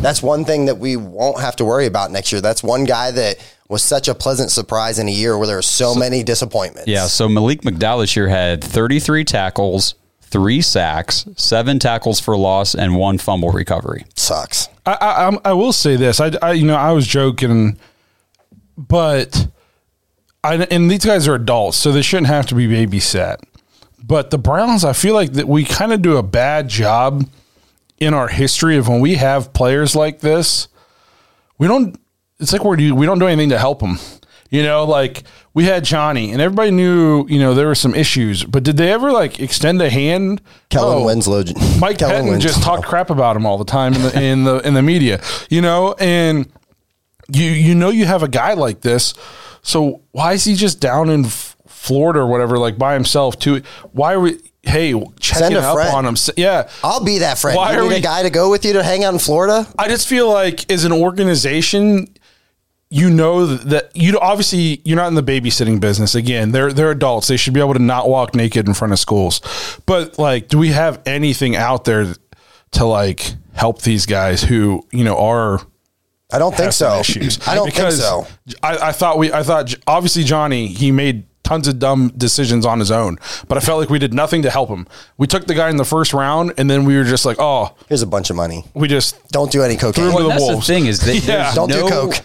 that's 0.00 0.22
one 0.22 0.44
thing 0.44 0.66
that 0.66 0.78
we 0.78 0.96
won't 0.96 1.40
have 1.40 1.56
to 1.56 1.64
worry 1.64 1.86
about 1.86 2.10
next 2.10 2.32
year. 2.32 2.40
That's 2.40 2.62
one 2.62 2.84
guy 2.84 3.10
that 3.10 3.38
was 3.68 3.82
such 3.82 4.08
a 4.08 4.14
pleasant 4.14 4.50
surprise 4.50 4.98
in 4.98 5.08
a 5.08 5.12
year 5.12 5.36
where 5.36 5.46
there 5.46 5.58
are 5.58 5.62
so, 5.62 5.94
many 5.94 6.22
disappointments. 6.22 6.88
Yeah, 6.88 7.06
so 7.06 7.28
Malik 7.28 7.62
McDowell 7.62 8.00
this 8.02 8.16
year 8.16 8.28
had 8.28 8.64
33 8.64 9.24
tackles, 9.24 9.94
three 10.22 10.62
sacks, 10.62 11.26
seven 11.36 11.78
tackles 11.78 12.18
for 12.18 12.36
loss, 12.36 12.74
and 12.74 12.96
one 12.96 13.18
fumble 13.18 13.50
recovery. 13.50 14.06
sucks. 14.16 14.68
I, 14.86 14.96
I, 15.00 15.50
I 15.50 15.52
will 15.52 15.72
say 15.72 15.96
this. 15.96 16.18
I, 16.18 16.32
I, 16.40 16.52
you 16.52 16.66
know, 16.66 16.76
I 16.76 16.92
was 16.92 17.06
joking, 17.06 17.78
but 18.76 19.48
I, 20.42 20.54
and 20.56 20.90
these 20.90 21.04
guys 21.04 21.28
are 21.28 21.34
adults, 21.34 21.76
so 21.76 21.92
they 21.92 22.02
shouldn't 22.02 22.28
have 22.28 22.46
to 22.46 22.54
be 22.54 22.66
babysat. 22.66 23.38
But 24.02 24.30
the 24.30 24.38
Browns, 24.38 24.84
I 24.84 24.94
feel 24.94 25.14
like 25.14 25.34
that 25.34 25.46
we 25.46 25.64
kind 25.64 25.92
of 25.92 26.00
do 26.00 26.16
a 26.16 26.22
bad 26.22 26.68
job 26.68 27.28
in 27.98 28.14
our 28.14 28.28
history 28.28 28.76
of 28.76 28.88
when 28.88 29.00
we 29.00 29.16
have 29.16 29.52
players 29.52 29.94
like 29.94 30.20
this. 30.20 30.68
We 31.58 31.66
don't. 31.66 32.00
It's 32.40 32.52
like 32.52 32.64
we're 32.64 32.76
we 32.94 33.06
don't 33.06 33.18
do 33.18 33.26
anything 33.26 33.48
to 33.50 33.58
help 33.58 33.80
them. 33.80 33.98
You 34.50 34.62
know, 34.62 34.84
like 34.84 35.24
we 35.52 35.64
had 35.64 35.84
Johnny, 35.84 36.32
and 36.32 36.40
everybody 36.40 36.70
knew. 36.70 37.26
You 37.28 37.38
know, 37.38 37.52
there 37.54 37.66
were 37.66 37.74
some 37.74 37.94
issues, 37.94 38.44
but 38.44 38.62
did 38.62 38.76
they 38.78 38.90
ever 38.92 39.12
like 39.12 39.40
extend 39.40 39.82
a 39.82 39.90
hand? 39.90 40.40
Kellen 40.70 40.98
Oh. 41.02 41.04
Winslow. 41.04 41.44
Mike 41.78 41.98
Kellen 41.98 42.24
Pettine 42.26 42.40
just 42.40 42.62
talked 42.62 42.84
crap 42.86 43.10
about 43.10 43.36
him 43.36 43.44
all 43.44 43.58
the 43.58 43.64
time 43.66 43.92
in 43.94 44.02
the 44.02 44.22
in 44.22 44.44
the 44.44 44.56
in 44.66 44.74
the 44.74 44.82
media, 44.82 45.20
you 45.50 45.60
know, 45.60 45.94
and 45.98 46.50
you 47.30 47.44
you 47.44 47.74
know 47.74 47.90
you 47.90 48.06
have 48.06 48.22
a 48.22 48.28
guy 48.28 48.54
like 48.54 48.80
this, 48.80 49.12
so 49.62 50.00
why 50.12 50.32
is 50.32 50.44
he 50.44 50.54
just 50.54 50.80
down 50.80 51.10
in 51.10 51.26
F- 51.26 51.56
Florida 51.66 52.20
or 52.20 52.26
whatever, 52.26 52.56
like 52.56 52.78
by 52.78 52.94
himself? 52.94 53.38
Too? 53.38 53.60
Why 53.92 54.14
are 54.14 54.20
we? 54.20 54.38
Hey, 54.62 54.92
checking 55.20 55.56
a 55.56 55.60
up 55.60 55.74
friend. 55.74 55.94
on 55.94 56.06
him. 56.06 56.16
Yeah, 56.38 56.70
I'll 56.82 57.04
be 57.04 57.18
that 57.18 57.38
friend. 57.38 57.56
Why 57.56 57.72
you 57.72 57.78
are 57.80 57.82
need 57.82 57.88
we- 57.88 57.94
a 57.96 58.00
guy 58.00 58.22
to 58.22 58.30
go 58.30 58.50
with 58.50 58.64
you 58.64 58.72
to 58.74 58.82
hang 58.82 59.04
out 59.04 59.12
in 59.12 59.18
Florida? 59.18 59.66
I 59.78 59.88
just 59.88 60.08
feel 60.08 60.30
like 60.32 60.70
as 60.72 60.84
an 60.84 60.92
organization, 60.92 62.08
you 62.90 63.10
know 63.10 63.44
that 63.46 63.94
you 63.94 64.18
obviously 64.18 64.80
you're 64.84 64.96
not 64.96 65.08
in 65.08 65.14
the 65.14 65.22
babysitting 65.22 65.78
business. 65.80 66.14
Again, 66.14 66.52
they're 66.52 66.72
they're 66.72 66.90
adults. 66.90 67.28
They 67.28 67.36
should 67.36 67.52
be 67.54 67.60
able 67.60 67.74
to 67.74 67.82
not 67.82 68.08
walk 68.08 68.34
naked 68.34 68.66
in 68.66 68.74
front 68.74 68.92
of 68.92 68.98
schools. 68.98 69.40
But 69.86 70.18
like, 70.18 70.48
do 70.48 70.58
we 70.58 70.68
have 70.68 71.00
anything 71.06 71.54
out 71.54 71.84
there 71.84 72.14
to 72.72 72.84
like 72.84 73.34
help 73.54 73.82
these 73.82 74.06
guys 74.06 74.42
who 74.42 74.86
you 74.92 75.04
know 75.04 75.16
are 75.18 75.60
I 76.32 76.38
don't 76.38 76.54
think 76.56 76.72
so. 76.72 77.00
issues? 77.00 77.46
I 77.46 77.54
don't 77.54 77.66
because 77.66 78.00
think 78.00 78.26
so. 78.56 78.56
I, 78.62 78.88
I 78.88 78.92
thought 78.92 79.18
we 79.18 79.32
I 79.32 79.42
thought 79.42 79.74
obviously 79.86 80.24
Johnny 80.24 80.66
he 80.68 80.90
made 80.90 81.24
tons 81.44 81.66
of 81.68 81.78
dumb 81.78 82.12
decisions 82.16 82.66
on 82.66 82.78
his 82.78 82.90
own, 82.90 83.16
but 83.48 83.56
I 83.56 83.60
felt 83.60 83.80
like 83.80 83.88
we 83.88 83.98
did 83.98 84.12
nothing 84.12 84.42
to 84.42 84.50
help 84.50 84.68
him. 84.68 84.86
We 85.16 85.26
took 85.26 85.46
the 85.46 85.54
guy 85.54 85.70
in 85.70 85.76
the 85.76 85.84
first 85.84 86.12
round, 86.12 86.52
and 86.58 86.68
then 86.68 86.84
we 86.84 86.94
were 86.94 87.04
just 87.04 87.24
like, 87.24 87.38
oh, 87.38 87.74
Here's 87.88 88.02
a 88.02 88.06
bunch 88.06 88.28
of 88.28 88.36
money. 88.36 88.64
we 88.74 88.86
just 88.88 89.28
Don't 89.30 89.50
do 89.50 89.62
any 89.62 89.76
cocaine. 89.76 90.12
Well, 90.12 90.24
the 90.24 90.28
that's 90.28 90.40
wolves. 90.42 90.66
the 90.66 90.74
thing 90.74 90.86
is 90.86 91.00
that 91.00 91.16
Yeah. 91.26 91.54
Don't 91.54 91.70
do 91.70 91.88
coke. 91.88 92.16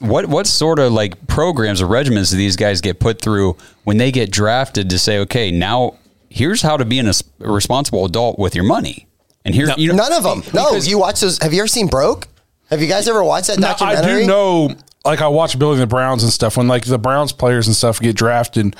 What 0.00 0.26
what 0.26 0.46
sort 0.46 0.78
of 0.78 0.92
like 0.92 1.26
programs 1.26 1.80
or 1.82 1.86
regimens 1.86 2.30
do 2.30 2.36
these 2.36 2.56
guys 2.56 2.80
get 2.80 2.98
put 3.00 3.20
through 3.20 3.56
when 3.84 3.98
they 3.98 4.10
get 4.10 4.30
drafted 4.30 4.90
to 4.90 4.98
say, 4.98 5.18
okay, 5.20 5.50
now 5.50 5.98
here's 6.30 6.62
how 6.62 6.76
to 6.76 6.84
be 6.84 6.98
an, 6.98 7.06
a 7.08 7.12
responsible 7.52 8.04
adult 8.06 8.38
with 8.38 8.54
your 8.54 8.64
money, 8.64 9.06
and 9.44 9.54
here 9.54 9.68
you 9.76 9.88
know, 9.88 9.96
None 9.96 10.12
of 10.14 10.22
them. 10.22 10.42
No, 10.54 10.74
you 10.74 10.98
watch 10.98 11.20
those. 11.20 11.38
Have 11.38 11.52
you 11.52 11.60
ever 11.60 11.68
seen 11.68 11.86
Broke? 11.86 12.28
Have 12.70 12.80
you 12.80 12.88
guys 12.88 13.08
ever 13.08 13.22
watched 13.22 13.48
that 13.48 13.58
Now, 13.58 13.74
I 13.80 14.00
do 14.00 14.26
know, 14.26 14.74
like 15.04 15.20
I 15.20 15.28
watch 15.28 15.58
building 15.58 15.80
the 15.80 15.86
Browns 15.86 16.22
and 16.22 16.32
stuff. 16.32 16.56
When 16.56 16.68
like 16.68 16.84
the 16.84 16.98
Browns 16.98 17.32
players 17.32 17.66
and 17.66 17.76
stuff 17.76 18.00
get 18.00 18.16
drafted, 18.16 18.76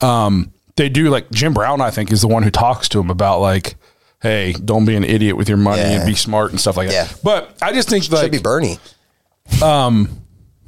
um, 0.00 0.52
they 0.76 0.88
do 0.88 1.08
like 1.08 1.30
Jim 1.30 1.54
Brown. 1.54 1.80
I 1.80 1.90
think 1.90 2.12
is 2.12 2.20
the 2.20 2.28
one 2.28 2.42
who 2.42 2.50
talks 2.50 2.88
to 2.90 3.00
him 3.00 3.10
about 3.10 3.40
like, 3.40 3.76
hey, 4.20 4.52
don't 4.52 4.84
be 4.84 4.96
an 4.96 5.04
idiot 5.04 5.36
with 5.36 5.48
your 5.48 5.56
money 5.58 5.80
Yeah. 5.82 5.92
and 5.92 6.06
be 6.06 6.14
smart 6.14 6.50
and 6.50 6.60
stuff 6.60 6.76
like 6.76 6.88
that. 6.88 6.94
Yeah. 6.94 7.04
that. 7.04 7.20
But 7.22 7.56
I 7.62 7.72
just 7.72 7.88
think 7.88 8.04
Should 8.04 8.12
like, 8.12 8.32
be 8.32 8.38
Bernie. 8.38 8.78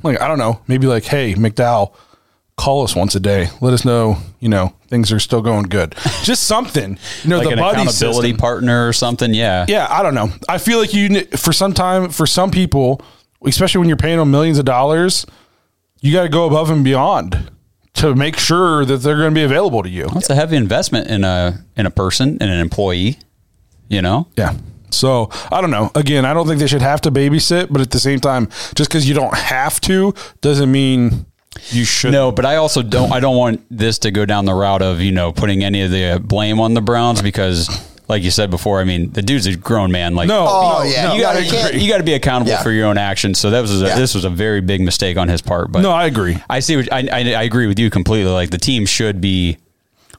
Like 0.02 0.20
I 0.20 0.28
don't 0.28 0.38
know, 0.38 0.60
maybe 0.66 0.86
like, 0.86 1.04
hey, 1.04 1.34
McDowell, 1.34 1.94
call 2.56 2.82
us 2.82 2.94
once 2.94 3.14
a 3.14 3.20
day. 3.20 3.48
Let 3.60 3.72
us 3.72 3.84
know, 3.84 4.18
you 4.38 4.48
know, 4.48 4.74
things 4.88 5.10
are 5.12 5.18
still 5.18 5.40
going 5.40 5.64
good. 5.64 5.94
Just 6.22 6.44
something, 6.44 6.98
you 7.22 7.30
know, 7.30 7.38
like 7.38 7.46
the 7.46 7.52
an 7.54 7.58
buddy 7.58 7.82
accountability 7.82 8.28
system. 8.28 8.36
partner 8.36 8.86
or 8.88 8.92
something. 8.92 9.32
Yeah. 9.32 9.64
Yeah, 9.68 9.86
I 9.90 10.02
don't 10.02 10.14
know. 10.14 10.28
I 10.48 10.58
feel 10.58 10.78
like 10.78 10.92
you 10.92 11.22
for 11.36 11.52
some 11.52 11.72
time 11.72 12.10
for 12.10 12.26
some 12.26 12.50
people, 12.50 13.00
especially 13.44 13.78
when 13.78 13.88
you're 13.88 13.96
paying 13.96 14.18
them 14.18 14.30
millions 14.30 14.58
of 14.58 14.66
dollars, 14.66 15.24
you 16.00 16.12
got 16.12 16.22
to 16.22 16.28
go 16.28 16.46
above 16.46 16.70
and 16.70 16.84
beyond 16.84 17.50
to 17.94 18.14
make 18.14 18.38
sure 18.38 18.84
that 18.84 18.98
they're 18.98 19.16
going 19.16 19.30
to 19.30 19.34
be 19.34 19.42
available 19.42 19.82
to 19.82 19.88
you. 19.88 20.08
That's 20.12 20.30
a 20.30 20.34
heavy 20.34 20.56
investment 20.56 21.08
in 21.08 21.24
a 21.24 21.64
in 21.76 21.86
a 21.86 21.90
person 21.90 22.36
in 22.40 22.48
an 22.48 22.60
employee. 22.60 23.18
You 23.88 24.02
know. 24.02 24.28
Yeah. 24.36 24.54
So 24.92 25.30
I 25.50 25.60
don't 25.60 25.70
know. 25.70 25.90
Again, 25.94 26.24
I 26.24 26.34
don't 26.34 26.46
think 26.46 26.58
they 26.60 26.66
should 26.66 26.82
have 26.82 27.00
to 27.02 27.10
babysit, 27.10 27.68
but 27.70 27.80
at 27.80 27.90
the 27.90 28.00
same 28.00 28.20
time, 28.20 28.48
just 28.74 28.90
because 28.90 29.08
you 29.08 29.14
don't 29.14 29.34
have 29.34 29.80
to 29.82 30.14
doesn't 30.40 30.70
mean 30.70 31.26
you 31.70 31.84
should. 31.84 32.12
No, 32.12 32.30
but 32.32 32.44
I 32.46 32.56
also 32.56 32.82
don't. 32.82 33.12
I 33.12 33.20
don't 33.20 33.36
want 33.36 33.64
this 33.70 33.98
to 34.00 34.10
go 34.10 34.24
down 34.24 34.44
the 34.44 34.54
route 34.54 34.82
of 34.82 35.00
you 35.00 35.12
know 35.12 35.32
putting 35.32 35.62
any 35.64 35.82
of 35.82 35.90
the 35.90 36.20
blame 36.22 36.60
on 36.60 36.74
the 36.74 36.80
Browns 36.80 37.20
because, 37.22 37.68
like 38.08 38.22
you 38.22 38.30
said 38.30 38.50
before, 38.50 38.80
I 38.80 38.84
mean 38.84 39.10
the 39.10 39.22
dude's 39.22 39.46
a 39.46 39.56
grown 39.56 39.90
man. 39.92 40.14
Like, 40.14 40.28
No. 40.28 40.46
Oh, 40.48 40.78
no, 40.78 40.84
yeah. 40.84 41.08
no, 41.08 41.14
you 41.14 41.20
got 41.22 41.32
to 41.36 41.42
you 41.76 41.80
you 41.82 41.88
got 41.90 41.98
to 41.98 42.04
be 42.04 42.14
accountable 42.14 42.52
Yeah. 42.52 42.62
for 42.62 42.70
your 42.70 42.86
own 42.86 42.98
actions. 42.98 43.38
So 43.38 43.50
that 43.50 43.60
was 43.60 43.82
a, 43.82 43.86
Yeah. 43.86 43.96
this 43.96 44.14
was 44.14 44.24
a 44.24 44.30
very 44.30 44.60
big 44.60 44.80
mistake 44.80 45.16
on 45.16 45.28
his 45.28 45.42
part. 45.42 45.72
But 45.72 45.80
No, 45.82 45.90
I 45.90 46.06
agree. 46.06 46.36
I 46.48 46.60
see. 46.60 46.76
What, 46.76 46.92
I, 46.92 47.08
I 47.12 47.18
I 47.34 47.42
agree 47.42 47.66
with 47.66 47.78
you 47.78 47.90
completely. 47.90 48.30
Like 48.30 48.50
the 48.50 48.58
team 48.58 48.86
should 48.86 49.20
be. 49.20 49.58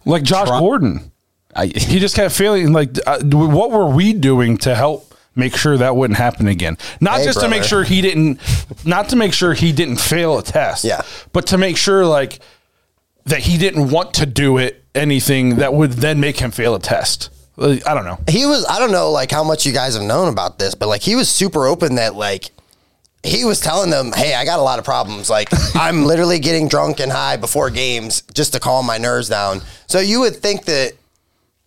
Like 0.04 0.24
Josh 0.24 0.48
Try- 0.48 0.60
Gordon, 0.60 1.11
I, 1.56 1.68
he 1.68 2.00
just 2.00 2.16
kept 2.16 2.34
failing. 2.34 2.74
Like, 2.74 2.92
uh, 3.06 3.20
what 3.24 3.72
were 3.72 3.86
we 3.88 4.14
doing 4.14 4.58
to 4.60 4.76
help 4.76 5.14
make 5.36 5.56
sure 5.56 5.78
that 5.78 5.96
wouldn't 5.96 6.18
happen 6.18 6.48
again? 6.48 6.78
Not 7.00 7.20
Hey, 7.20 7.26
just 7.26 7.40
to 7.42 7.50
make 7.50 7.64
sure 7.64 7.84
he 7.84 8.02
didn't, 8.02 8.40
not 8.86 9.10
to 9.10 9.16
make 9.16 9.34
sure 9.34 9.54
he 9.54 9.72
didn't 9.72 9.98
fail 9.98 10.38
a 10.38 10.44
test. 10.44 10.84
Yeah. 10.84 11.02
but 11.34 11.48
to 11.48 11.58
make 11.58 11.78
sure 11.78 12.06
like 12.06 12.40
that 13.26 13.40
he 13.40 13.58
didn't 13.58 13.90
want 13.90 14.14
to 14.16 14.26
do 14.26 14.58
it 14.58 14.84
anything 14.96 15.58
that 15.58 15.74
would 15.74 15.92
then 15.94 16.20
make 16.20 16.38
him 16.40 16.52
fail 16.52 16.76
a 16.76 16.80
test. 16.80 17.30
Like, 17.58 17.86
I 17.88 17.94
don't 17.94 18.06
know. 18.06 18.18
he 18.28 18.46
was 18.46 18.66
I 18.68 18.80
don't 18.80 18.92
know 18.92 19.12
like 19.12 19.30
how 19.30 19.44
much 19.44 19.66
you 19.66 19.72
guys 19.74 19.96
have 19.96 20.04
known 20.04 20.28
about 20.32 20.58
this, 20.58 20.74
but 20.74 20.88
like 20.88 21.02
he 21.02 21.16
was 21.16 21.30
super 21.30 21.68
open 21.68 21.96
that 21.96 22.16
like 22.16 22.50
he 23.24 23.46
was 23.46 23.60
telling 23.60 23.92
them, 23.92 24.12
"Hey, 24.14 24.34
I 24.34 24.46
got 24.46 24.58
a 24.58 24.64
lot 24.64 24.80
of 24.80 24.86
problems. 24.86 25.30
Like 25.30 25.50
I'm 25.76 26.06
literally 26.06 26.40
getting 26.40 26.68
drunk 26.68 27.00
and 27.00 27.12
high 27.12 27.38
before 27.38 27.70
games 27.70 28.24
just 28.34 28.54
to 28.54 28.60
calm 28.60 28.86
my 28.88 28.98
nerves 28.98 29.30
down." 29.30 29.62
So 29.86 30.00
you 30.00 30.22
would 30.22 30.38
think 30.38 30.66
that 30.66 30.94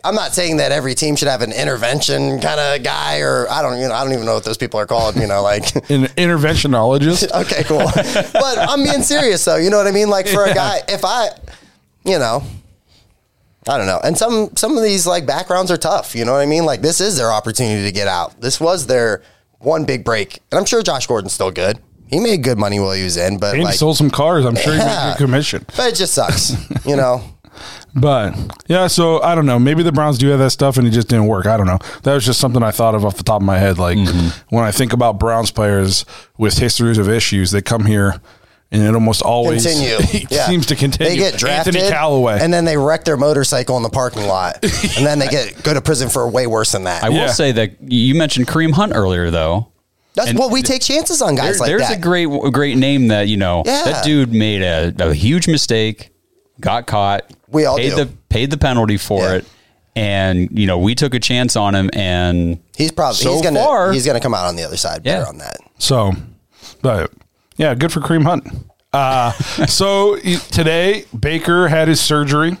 I'm 0.05 0.15
not 0.15 0.33
saying 0.33 0.57
that 0.57 0.71
every 0.71 0.93
team 0.95 1.15
should 1.15 1.27
have 1.27 1.41
an 1.41 1.51
intervention 1.51 2.39
kind 2.39 2.59
of 2.59 2.83
guy 2.83 3.19
or 3.19 3.49
I 3.49 3.61
don't 3.61 3.79
you 3.79 3.87
know 3.87 3.93
I 3.93 4.03
don't 4.03 4.13
even 4.13 4.25
know 4.25 4.35
what 4.35 4.43
those 4.45 4.57
people 4.57 4.79
are 4.79 4.85
called, 4.85 5.15
you 5.15 5.27
know, 5.27 5.41
like 5.41 5.75
An 5.89 6.05
interventionologist. 6.15 7.31
okay, 7.41 7.63
cool. 7.63 7.89
but 8.33 8.57
I'm 8.57 8.83
being 8.83 9.01
serious 9.01 9.43
though. 9.43 9.57
You 9.57 9.69
know 9.69 9.77
what 9.77 9.87
I 9.87 9.91
mean? 9.91 10.09
Like 10.09 10.27
for 10.27 10.45
a 10.45 10.53
guy, 10.53 10.79
if 10.87 11.03
I, 11.03 11.29
you 12.03 12.19
know, 12.19 12.43
I 13.67 13.77
don't 13.77 13.87
know. 13.87 13.99
And 14.03 14.17
some 14.17 14.55
some 14.55 14.77
of 14.77 14.83
these 14.83 15.07
like 15.07 15.25
backgrounds 15.25 15.71
are 15.71 15.77
tough. 15.77 16.15
You 16.15 16.23
know 16.25 16.33
what 16.33 16.41
I 16.41 16.45
mean? 16.45 16.65
Like 16.65 16.81
this 16.81 17.01
is 17.01 17.17
their 17.17 17.31
opportunity 17.31 17.83
to 17.83 17.91
get 17.91 18.07
out. 18.07 18.39
This 18.39 18.59
was 18.59 18.85
their 18.87 19.23
one 19.59 19.85
big 19.85 20.03
break, 20.05 20.39
and 20.51 20.59
I'm 20.59 20.65
sure 20.65 20.83
Josh 20.83 21.07
Gordon's 21.07 21.33
still 21.33 21.51
good. 21.51 21.79
He 22.07 22.19
made 22.19 22.43
good 22.43 22.59
money 22.59 22.79
while 22.79 22.91
he 22.91 23.03
was 23.03 23.17
in, 23.17 23.39
but 23.39 23.55
And 23.55 23.67
he 23.67 23.73
sold 23.73 23.97
some 23.97 24.11
cars. 24.11 24.45
I'm 24.45 24.55
sure 24.55 24.73
he 24.73 24.77
made 24.79 24.85
a 24.85 25.13
good 25.17 25.25
commission. 25.25 25.65
but 25.75 25.87
it 25.91 25.95
just 25.95 26.13
sucks. 26.13 26.53
you 26.85 26.95
know. 26.95 27.23
But 27.95 28.35
yeah, 28.67 28.87
so 28.87 29.21
I 29.21 29.35
don't 29.35 29.45
know. 29.45 29.57
Maybe 29.57 29.81
the 29.81 29.91
Browns 29.93 30.17
do 30.17 30.27
have 30.27 30.39
that 30.39 30.49
stuff 30.49 30.77
and 30.77 30.85
it 30.85 30.91
just 30.91 31.07
didn't 31.07 31.27
work. 31.27 31.45
I 31.45 31.55
don't 31.55 31.65
know. 31.67 31.79
That 32.03 32.13
was 32.13 32.25
just 32.25 32.39
something 32.41 32.61
I 32.61 32.71
thought 32.71 32.93
of 32.93 33.05
off 33.05 33.15
the 33.15 33.23
top 33.23 33.41
of 33.41 33.45
my 33.45 33.57
head. 33.57 33.77
Like 33.77 33.97
mm-hmm. 33.97 34.55
when 34.55 34.65
I 34.65 34.71
think 34.71 34.91
about 34.91 35.17
Browns 35.17 35.49
players 35.49 36.05
with 36.37 36.57
histories 36.57 36.97
of 36.97 37.07
issues, 37.07 37.51
they 37.51 37.61
come 37.61 37.85
here 37.85 38.19
and 38.71 38.83
it 38.83 38.93
almost 38.93 39.21
always 39.21 39.63
Continue. 39.65 39.95
it 39.99 40.31
Yeah. 40.31 40.45
seems 40.47 40.65
to 40.65 40.75
continue. 40.75 41.09
They 41.13 41.17
get 41.17 41.39
drafted, 41.39 41.75
Anthony 41.77 41.91
Callaway. 41.93 42.39
and 42.41 42.53
then 42.53 42.65
they 42.65 42.75
wreck 42.77 43.05
their 43.05 43.15
motorcycle 43.15 43.77
in 43.77 43.83
the 43.83 43.89
parking 43.89 44.25
lot, 44.27 44.55
and 44.63 45.05
then 45.05 45.19
they 45.19 45.27
get 45.27 45.63
go 45.63 45.73
to 45.73 45.81
prison 45.81 46.09
for 46.09 46.27
way 46.27 46.47
worse 46.47 46.73
than 46.73 46.83
that. 46.83 47.03
I 47.03 47.09
will 47.09 47.15
Yeah. 47.17 47.27
say 47.27 47.51
that 47.53 47.77
you 47.81 48.15
mentioned 48.15 48.47
Kareem 48.47 48.71
Hunt 48.73 48.93
earlier, 48.93 49.31
though. 49.31 49.71
That's 50.15 50.29
and 50.29 50.39
what 50.39 50.51
we 50.51 50.61
take 50.63 50.81
chances 50.81 51.21
on 51.21 51.35
guys 51.35 51.59
There- 51.59 51.59
like 51.59 51.67
there's 51.67 51.81
that. 51.83 51.87
There's 51.89 51.97
a 51.99 52.01
great 52.01 52.51
great 52.51 52.77
name 52.77 53.07
that 53.09 53.27
you 53.27 53.37
know 53.37 53.63
Yeah. 53.65 53.83
that 53.85 54.03
dude 54.03 54.33
made 54.33 54.61
a, 54.61 54.93
a 54.99 55.13
huge 55.13 55.47
mistake, 55.47 56.09
got 56.59 56.87
caught. 56.87 57.29
We 57.55 57.65
all 57.65 57.77
paid 57.77 57.89
do. 57.91 57.95
the 57.95 58.05
paid 58.29 58.51
the 58.51 58.57
penalty 58.57 58.97
for 58.97 59.21
Yeah. 59.23 59.33
it, 59.35 59.45
and 59.95 60.49
you 60.51 60.67
know 60.67 60.77
we 60.77 60.93
took 60.93 61.13
a 61.15 61.19
chance 61.19 61.55
on 61.55 61.73
him, 61.73 61.89
and 61.93 62.59
he's 62.77 62.91
probably 62.91 63.15
so 63.17 63.33
he's 63.33 63.41
gonna 63.41 63.59
far, 63.63 63.91
he's 63.91 64.05
gonna 64.05 64.19
come 64.19 64.33
out 64.33 64.45
on 64.45 64.55
the 64.55 64.63
other 64.63 64.77
side 64.77 65.03
better 65.03 65.23
Yeah. 65.23 65.27
on 65.29 65.37
that. 65.39 65.57
So, 65.79 66.11
but 66.81 67.11
yeah, 67.57 67.73
good 67.75 67.91
for 67.91 67.99
Kareem 68.01 68.23
Hunt. 68.23 68.47
Uh, 68.93 69.31
so 69.67 70.17
today 70.51 71.05
Baker 71.17 71.67
had 71.67 71.87
his 71.87 71.99
surgery 72.01 72.57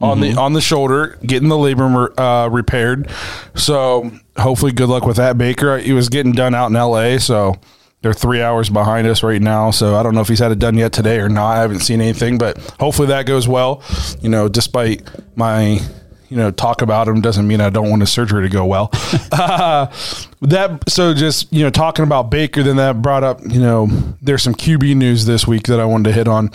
on 0.00 0.20
the 0.20 0.34
on 0.36 0.52
the 0.52 0.60
shoulder, 0.60 1.18
getting 1.24 1.48
the 1.48 1.56
labrum 1.56 2.12
uh, 2.18 2.48
repaired. 2.50 3.08
So 3.54 4.10
hopefully, 4.36 4.72
good 4.72 4.88
luck 4.88 5.06
with 5.06 5.16
that, 5.16 5.38
Baker. 5.38 5.78
He 5.78 5.92
was 5.92 6.08
getting 6.08 6.32
done 6.32 6.54
out 6.54 6.66
in 6.70 6.76
L.A., 6.76 7.18
so 7.18 7.54
they're 8.04 8.12
three 8.12 8.42
hours 8.42 8.68
behind 8.68 9.06
us 9.06 9.22
right 9.22 9.40
now. 9.40 9.70
So 9.70 9.96
I 9.96 10.02
don't 10.02 10.14
know 10.14 10.20
if 10.20 10.28
he's 10.28 10.38
had 10.38 10.52
it 10.52 10.58
done 10.58 10.76
yet 10.76 10.92
today 10.92 11.20
or 11.20 11.30
not. 11.30 11.56
I 11.56 11.60
haven't 11.62 11.80
seen 11.80 12.02
anything, 12.02 12.36
but 12.36 12.58
hopefully 12.78 13.08
that 13.08 13.24
goes 13.24 13.48
well. 13.48 13.82
You 14.20 14.28
know, 14.28 14.46
despite 14.46 15.08
my 15.38 15.80
you 16.28 16.36
know 16.36 16.50
talk 16.50 16.82
about 16.82 17.08
him 17.08 17.22
doesn't 17.22 17.48
mean 17.48 17.62
I 17.62 17.70
don't 17.70 17.88
want 17.88 18.02
his 18.02 18.12
surgery 18.12 18.46
to 18.46 18.52
go 18.52 18.66
well. 18.66 18.90
uh, 19.32 19.86
that 20.42 20.84
so 20.86 21.14
just 21.14 21.50
you 21.50 21.62
know 21.64 21.70
talking 21.70 22.02
about 22.02 22.30
Baker, 22.30 22.62
then 22.62 22.76
that 22.76 23.00
brought 23.00 23.24
up 23.24 23.40
you 23.42 23.58
know 23.58 23.88
there's 24.20 24.42
some 24.42 24.54
QB 24.54 24.96
news 24.96 25.24
this 25.24 25.46
week 25.46 25.62
that 25.68 25.80
I 25.80 25.86
wanted 25.86 26.10
to 26.10 26.12
hit 26.12 26.28
on 26.28 26.50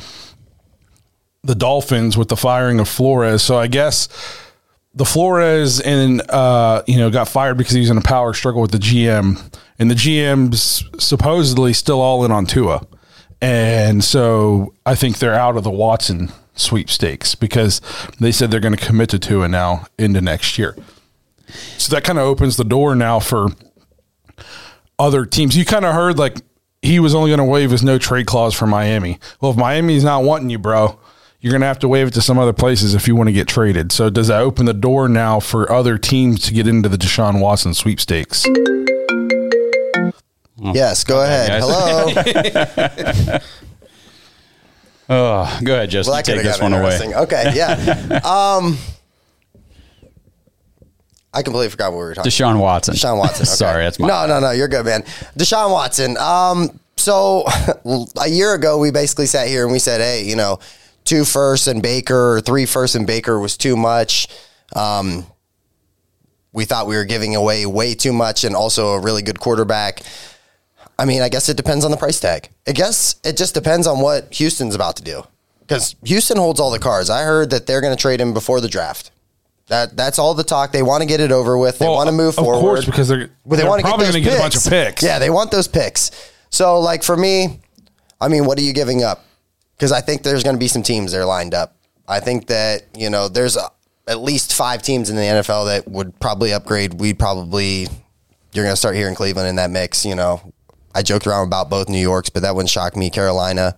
the 1.41 1.55
Dolphins 1.55 2.15
with 2.15 2.27
the 2.27 2.37
firing 2.37 2.79
of 2.79 2.87
Flores. 2.87 3.41
So 3.41 3.57
I 3.57 3.65
guess 3.65 4.07
the 4.93 5.05
Flores 5.05 5.79
and 5.79 6.21
uh, 6.29 6.83
you 6.87 6.97
know 6.97 7.09
got 7.09 7.27
fired 7.27 7.57
because 7.57 7.73
he 7.73 7.79
was 7.79 7.89
in 7.89 7.97
a 7.97 8.01
power 8.01 8.33
struggle 8.33 8.61
with 8.61 8.71
the 8.71 8.77
GM, 8.77 9.57
and 9.77 9.89
the 9.89 9.95
GM's 9.95 10.83
supposedly 11.03 11.73
still 11.73 12.01
all 12.01 12.25
in 12.25 12.31
on 12.31 12.45
Tua, 12.45 12.85
and 13.41 14.03
so 14.03 14.73
I 14.85 14.95
think 14.95 15.19
they're 15.19 15.35
out 15.35 15.57
of 15.57 15.63
the 15.63 15.71
Watson 15.71 16.31
sweepstakes 16.55 17.35
because 17.35 17.81
they 18.19 18.31
said 18.31 18.51
they're 18.51 18.59
going 18.59 18.75
to 18.75 18.85
commit 18.85 19.09
to 19.09 19.19
Tua 19.19 19.47
now 19.47 19.85
into 19.97 20.21
next 20.21 20.57
year. 20.57 20.75
So 21.77 21.93
that 21.95 22.03
kind 22.03 22.19
of 22.19 22.25
opens 22.25 22.57
the 22.57 22.63
door 22.63 22.95
now 22.95 23.19
for 23.19 23.47
other 24.97 25.25
teams. 25.25 25.55
You 25.57 25.65
kind 25.65 25.85
of 25.85 25.93
heard 25.93 26.19
like 26.19 26.37
he 26.81 26.99
was 26.99 27.15
only 27.15 27.29
going 27.29 27.39
to 27.39 27.45
waive 27.45 27.71
his 27.71 27.83
no 27.83 27.97
trade 27.97 28.25
clause 28.25 28.53
for 28.53 28.67
Miami. 28.67 29.19
Well, 29.41 29.51
if 29.51 29.57
Miami's 29.57 30.03
not 30.03 30.23
wanting 30.23 30.49
you, 30.49 30.59
bro, 30.59 30.99
you're 31.41 31.51
going 31.51 31.61
to 31.61 31.67
have 31.67 31.79
to 31.79 31.87
waive 31.87 32.07
it 32.07 32.13
to 32.15 32.21
some 32.21 32.37
other 32.37 32.53
places 32.53 32.93
if 32.93 33.07
you 33.07 33.15
want 33.15 33.27
to 33.27 33.33
get 33.33 33.47
traded. 33.47 33.91
So 33.91 34.09
does 34.09 34.27
that 34.27 34.41
open 34.41 34.65
the 34.65 34.73
door 34.73 35.07
now 35.07 35.39
for 35.39 35.71
other 35.71 35.97
teams 35.97 36.41
to 36.47 36.53
get 36.53 36.67
into 36.67 36.89
the 36.89 36.97
Deshaun 36.97 37.39
Watson 37.39 37.73
sweepstakes? 37.73 38.45
Yes, 40.61 41.05
go 41.05 41.23
ahead. 41.23 41.47
guys. 41.47 41.63
Hello. 41.63 43.39
oh, 45.09 45.59
go 45.63 45.75
ahead, 45.75 45.89
Justin, 45.89 46.11
Well, 46.11 46.17
that 46.17 46.25
take 46.25 46.43
this 46.43 46.61
one 46.61 46.73
away. 46.73 46.99
Okay, 47.15 47.53
yeah. 47.55 47.71
um, 48.25 48.77
I 51.33 51.41
completely 51.43 51.69
forgot 51.69 51.91
what 51.93 51.99
we 51.99 52.03
were 52.03 52.15
talking. 52.15 52.29
Deshaun 52.29 52.59
Watson. 52.59 52.95
Deshaun 52.95 53.17
Watson. 53.17 53.43
okay. 53.43 53.55
Sorry, 53.55 53.83
that's 53.85 53.99
my 53.99 54.09
no, 54.09 54.27
no, 54.27 54.41
no. 54.41 54.51
You're 54.51 54.67
good, 54.67 54.85
man. 54.85 55.03
Deshaun 55.37 55.71
Watson. 55.71 56.17
Um, 56.17 56.77
so 56.97 57.45
a 58.21 58.27
year 58.27 58.53
ago, 58.53 58.77
we 58.79 58.91
basically 58.91 59.27
sat 59.27 59.47
here 59.47 59.63
and 59.63 59.71
we 59.71 59.79
said, 59.79 60.01
hey, 60.01 60.25
you 60.25 60.35
know, 60.35 60.59
two 61.09 61.25
firsts 61.25 61.65
and 61.67 61.81
Baker 61.81 62.35
or 62.35 62.41
three 62.41 62.65
firsts 62.67 62.95
and 62.95 63.07
Baker 63.07 63.39
was 63.39 63.57
too 63.57 63.75
much. 63.75 64.27
Um, 64.75 65.25
we 66.53 66.65
thought 66.65 66.85
we 66.87 66.95
were 66.95 67.05
giving 67.05 67.35
away 67.35 67.65
way 67.65 67.95
too 67.95 68.13
much 68.13 68.43
and 68.43 68.55
also 68.55 68.89
a 68.89 68.99
really 68.99 69.23
good 69.23 69.39
quarterback. 69.39 70.01
I 70.99 71.05
mean, 71.05 71.21
I 71.21 71.29
guess 71.29 71.49
it 71.49 71.57
depends 71.57 71.83
on 71.83 71.91
the 71.91 71.97
price 71.97 72.19
tag. 72.19 72.49
I 72.67 72.73
guess 72.73 73.15
it 73.23 73.37
just 73.37 73.53
depends 73.55 73.87
on 73.87 73.99
what 74.01 74.31
Houston's 74.35 74.75
about 74.75 74.97
to 74.97 75.03
do. 75.03 75.23
Because 75.61 75.95
Houston 76.03 76.37
holds 76.37 76.59
all 76.59 76.71
the 76.71 76.79
cards. 76.79 77.09
I 77.09 77.23
heard 77.23 77.49
that 77.51 77.65
they're 77.65 77.81
going 77.81 77.95
to 77.95 78.01
trade 78.01 78.19
him 78.21 78.33
before 78.33 78.61
the 78.61 78.67
draft. 78.67 79.11
That 79.67 79.95
that's 79.95 80.17
all 80.17 80.33
the 80.33 80.43
talk. 80.43 80.71
They 80.71 80.81
want 80.81 81.01
to 81.03 81.07
get 81.07 81.19
it 81.19 81.31
over 81.31 81.55
with. 81.57 81.77
They 81.79 81.85
Well, 81.85 81.95
want 81.95 82.07
to 82.07 82.11
move 82.11 82.29
of 82.39 82.43
forward. 82.43 82.55
Of 82.57 82.61
course, 82.61 82.85
because 82.85 83.07
they're- 83.07 83.29
But 83.45 83.57
they 83.57 83.63
want 83.63 83.81
to 83.81 83.87
probably 83.87 84.07
gonna 84.07 84.19
get 84.21 84.37
a 84.37 84.41
bunch 84.41 84.55
of 84.55 84.63
picks. 84.65 85.03
Yeah, 85.03 85.19
they 85.19 85.29
want 85.29 85.51
those 85.51 85.67
picks. 85.67 86.09
So, 86.49 86.79
like 86.79 87.03
for 87.03 87.15
me, 87.15 87.59
I 88.19 88.27
mean, 88.29 88.45
what 88.45 88.57
are 88.57 88.63
you 88.63 88.73
giving 88.73 89.03
up? 89.03 89.25
Because 89.79 89.93
I 89.93 90.01
think 90.01 90.23
there's 90.23 90.43
going 90.43 90.57
to 90.57 90.59
be 90.59 90.67
some 90.67 90.83
teams 90.83 91.13
that 91.13 91.19
are 91.19 91.25
lined 91.25 91.53
up. 91.53 91.77
I 92.05 92.19
think 92.19 92.47
that 92.47 92.83
you 92.97 93.09
know 93.09 93.29
there's 93.29 93.55
a, 93.55 93.71
at 94.07 94.19
least 94.19 94.53
five 94.53 94.81
teams 94.81 95.09
in 95.09 95.15
the 95.15 95.21
NFL 95.21 95.67
that 95.67 95.87
would 95.87 96.19
probably 96.19 96.51
upgrade. 96.51 96.95
We'd 96.95 97.17
probably 97.17 97.87
you're 98.51 98.65
going 98.65 98.73
to 98.73 98.77
start 98.77 98.95
hearing 98.95 99.15
Cleveland 99.15 99.47
in 99.47 99.55
that 99.55 99.69
mix. 99.69 100.05
You 100.05 100.15
know, 100.15 100.53
I 100.93 101.01
joked 101.01 101.25
around 101.27 101.47
about 101.47 101.69
both 101.69 101.87
New 101.87 102.01
Yorks, 102.01 102.29
but 102.29 102.41
that 102.41 102.55
wouldn't 102.55 102.69
shock 102.69 102.97
me. 102.97 103.09
Carolina. 103.09 103.77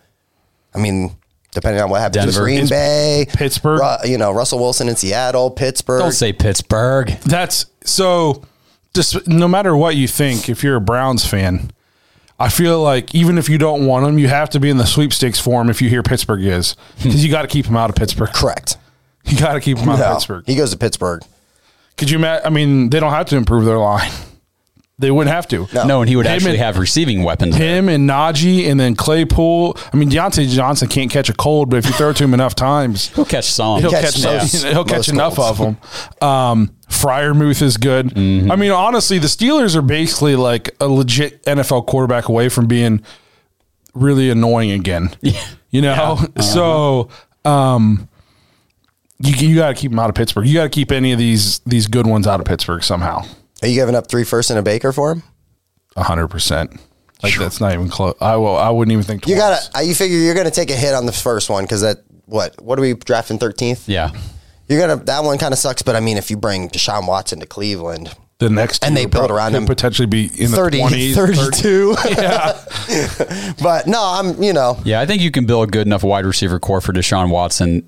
I 0.74 0.80
mean, 0.80 1.16
depending 1.52 1.84
on 1.84 1.90
what 1.90 2.02
happens 2.02 2.26
Denver. 2.26 2.46
with 2.46 2.58
Green 2.58 2.68
Bay, 2.68 3.26
Pittsburgh. 3.34 3.82
Ru- 3.82 4.10
you 4.10 4.18
know, 4.18 4.32
Russell 4.32 4.58
Wilson 4.58 4.90
in 4.90 4.96
Seattle, 4.96 5.52
Pittsburgh. 5.52 6.02
Don't 6.02 6.12
say 6.14 6.34
Pittsburgh. 6.34 7.10
That's 7.26 7.68
so. 7.84 8.44
Just 8.94 9.28
no 9.28 9.48
matter 9.48 9.76
what 9.76 9.96
you 9.96 10.08
think, 10.08 10.50
if 10.50 10.64
you're 10.64 10.76
a 10.76 10.82
Browns 10.82 11.26
fan, 11.26 11.72
I 12.41 12.49
feel 12.49 12.82
like 12.82 13.13
even 13.13 13.38
if 13.38 13.49
you 13.49 13.58
don't 13.58 13.86
want 13.86 14.06
him, 14.06 14.17
you 14.17 14.27
have 14.27 14.49
to 14.51 14.60
be 14.60 14.69
in 14.69 14.77
the 14.77 14.86
sweepstakes 14.86 15.39
for 15.39 15.62
him 15.62 15.69
if 15.69 15.82
you 15.82 15.89
hear 15.89 16.01
Pittsburgh 16.01 16.43
is 16.43 16.75
hmm. 16.97 17.04
because 17.04 17.23
you 17.23 17.30
got 17.30 17.43
to 17.43 17.47
keep 17.47 17.67
him 17.67 17.75
out 17.75 17.89
of 17.89 17.95
Pittsburgh. 17.95 18.34
Correct. 18.34 18.77
You 19.25 19.38
got 19.38 19.54
to 19.54 19.60
keep 19.62 19.77
him 19.77 19.88
out 19.88 19.99
No, 19.99 20.06
of 20.06 20.13
Pittsburgh. 20.15 20.43
he 20.47 20.56
goes 20.56 20.71
to 20.71 20.77
Pittsburgh. 20.77 21.21
Could 21.97 22.10
you 22.10 22.17
imagine? 22.17 22.45
I 22.45 22.49
mean, 22.49 22.89
they 22.89 22.99
don't 22.99 23.12
have 23.12 23.27
to 23.27 23.38
improve 23.38 23.65
their 23.65 23.77
line. 23.77 24.12
They 25.02 25.12
wouldn't 25.12 25.34
have 25.36 25.48
to. 25.50 25.68
No, 25.86 26.00
and 26.02 26.08
he 26.10 26.16
would 26.16 26.26
Him 26.26 26.34
actually 26.34 26.52
and- 26.52 26.60
have 26.60 26.78
receiving 26.78 27.24
weapons. 27.24 27.58
there. 27.58 27.76
Him 27.78 27.90
and 27.90 28.10
Najee 28.10 28.70
and 28.70 28.80
then 28.80 28.96
Claypool. 28.96 29.78
I 29.94 29.98
mean, 29.98 30.10
Diontae 30.10 30.48
Johnson 30.48 30.88
can't 30.88 31.12
catch 31.12 31.28
a 31.30 31.34
cold, 31.34 31.70
but 31.70 31.78
if 31.78 31.86
you 31.88 31.92
throw 31.92 32.12
it 32.12 32.16
to 32.18 32.24
him 32.24 32.34
enough 32.34 32.56
times, 32.56 33.10
He'll 33.10 33.26
catch 33.26 33.46
some. 33.52 33.82
he'll 33.82 33.92
catch 33.92 34.14
catch, 34.16 34.24
most- 34.24 34.64
he'll 34.66 34.86
catch 34.86 34.98
most 34.98 35.10
enough 35.10 35.38
of 35.40 35.58
them. 35.58 35.78
Um, 36.22 36.76
Freiermuth 36.90 37.62
is 37.62 37.78
good. 37.78 38.08
Mm-hmm. 38.10 38.52
I 38.52 38.56
mean, 38.56 38.72
honestly, 38.72 39.18
the 39.18 39.28
Steelers 39.28 39.76
are 39.76 39.82
basically 39.82 40.36
like 40.36 40.76
a 40.80 40.88
legit 40.88 41.44
NFL 41.44 41.88
quarterback 41.88 42.28
away 42.30 42.48
from 42.50 42.68
being 42.68 43.02
really 43.94 44.30
annoying 44.30 44.72
again. 44.72 45.10
You 45.74 45.82
know, 45.82 46.20
so 46.42 47.08
um, 47.46 48.10
you 49.20 49.34
you 49.48 49.56
got 49.56 49.70
to 49.70 49.74
keep 49.74 49.92
them 49.92 50.00
out 50.00 50.10
of 50.10 50.16
Pittsburgh. 50.16 50.46
You 50.46 50.54
got 50.56 50.64
to 50.64 50.70
keep 50.70 50.92
any 50.92 51.14
of 51.14 51.18
these 51.18 51.60
these 51.60 51.88
good 51.88 52.06
ones 52.06 52.28
out 52.28 52.42
of 52.42 52.46
Pittsburgh 52.46 52.84
somehow. 52.84 53.24
Are 53.62 53.67
you 53.67 53.76
giving 53.76 53.95
up 53.95 54.08
three 54.08 54.24
firsts 54.24 54.50
and 54.50 54.58
a 54.60 54.62
Baker 54.63 54.91
for 54.91 55.12
him? 55.12 55.24
A 55.95 56.04
hundred 56.04 56.30
percent. 56.30 56.80
Like 57.24 57.38
that's 57.38 57.60
not 57.62 57.74
even 57.74 57.89
close. 57.89 58.15
I 58.19 58.36
will. 58.38 58.56
I 58.58 58.69
wouldn't 58.69 58.91
even 58.93 59.04
think. 59.04 59.28
You 59.28 59.36
gotta. 59.36 59.86
You 59.86 59.93
figure 59.93 60.17
you're 60.17 60.34
gonna 60.34 60.50
take 60.52 60.71
a 60.71 60.76
hit 60.76 60.93
on 60.95 61.06
the 61.06 61.12
first 61.12 61.50
one 61.50 61.63
because 61.63 61.82
that 61.82 61.97
what? 62.26 62.60
What 62.62 62.80
are 62.80 62.82
we 62.82 62.93
drafting 62.95 63.38
thirteenth? 63.38 63.88
Yeah. 63.88 64.12
You're 64.67 64.80
gonna. 64.80 65.04
That 65.04 65.24
one 65.24 65.38
kind 65.38 65.54
of 65.54 65.60
sucks. 65.60 65.82
But 65.84 65.95
I 65.95 66.00
mean, 66.00 66.17
if 66.17 66.32
you 66.32 66.38
bring 66.38 66.69
Deshaun 66.69 67.08
Watson 67.08 67.39
to 67.41 67.45
Cleveland, 67.45 68.15
the 68.39 68.50
next 68.50 68.84
And 68.84 68.97
they 68.97 69.06
would 69.06 69.12
build 69.12 69.28
prob- 69.28 69.38
around 69.38 69.52
could 69.52 69.58
him. 69.63 69.65
potentially 69.67 70.08
be 70.08 70.32
in 70.41 70.50
the 70.50 70.58
30, 70.58 70.80
20s, 70.80 71.13
32. 71.15 71.95
Yeah, 72.10 73.54
but 73.62 73.86
no, 73.86 74.02
I'm. 74.02 74.41
You 74.41 74.54
know, 74.54 74.80
Yeah, 74.84 75.02
I 75.02 75.06
think 75.06 75.21
you 75.21 75.30
can 75.30 75.45
build 75.45 75.67
a 75.67 75.71
good 75.71 75.86
enough 75.86 76.04
wide 76.04 76.26
receiver 76.26 76.58
core 76.60 76.82
for 76.82 76.93
Deshaun 76.93 77.30
Watson 77.30 77.88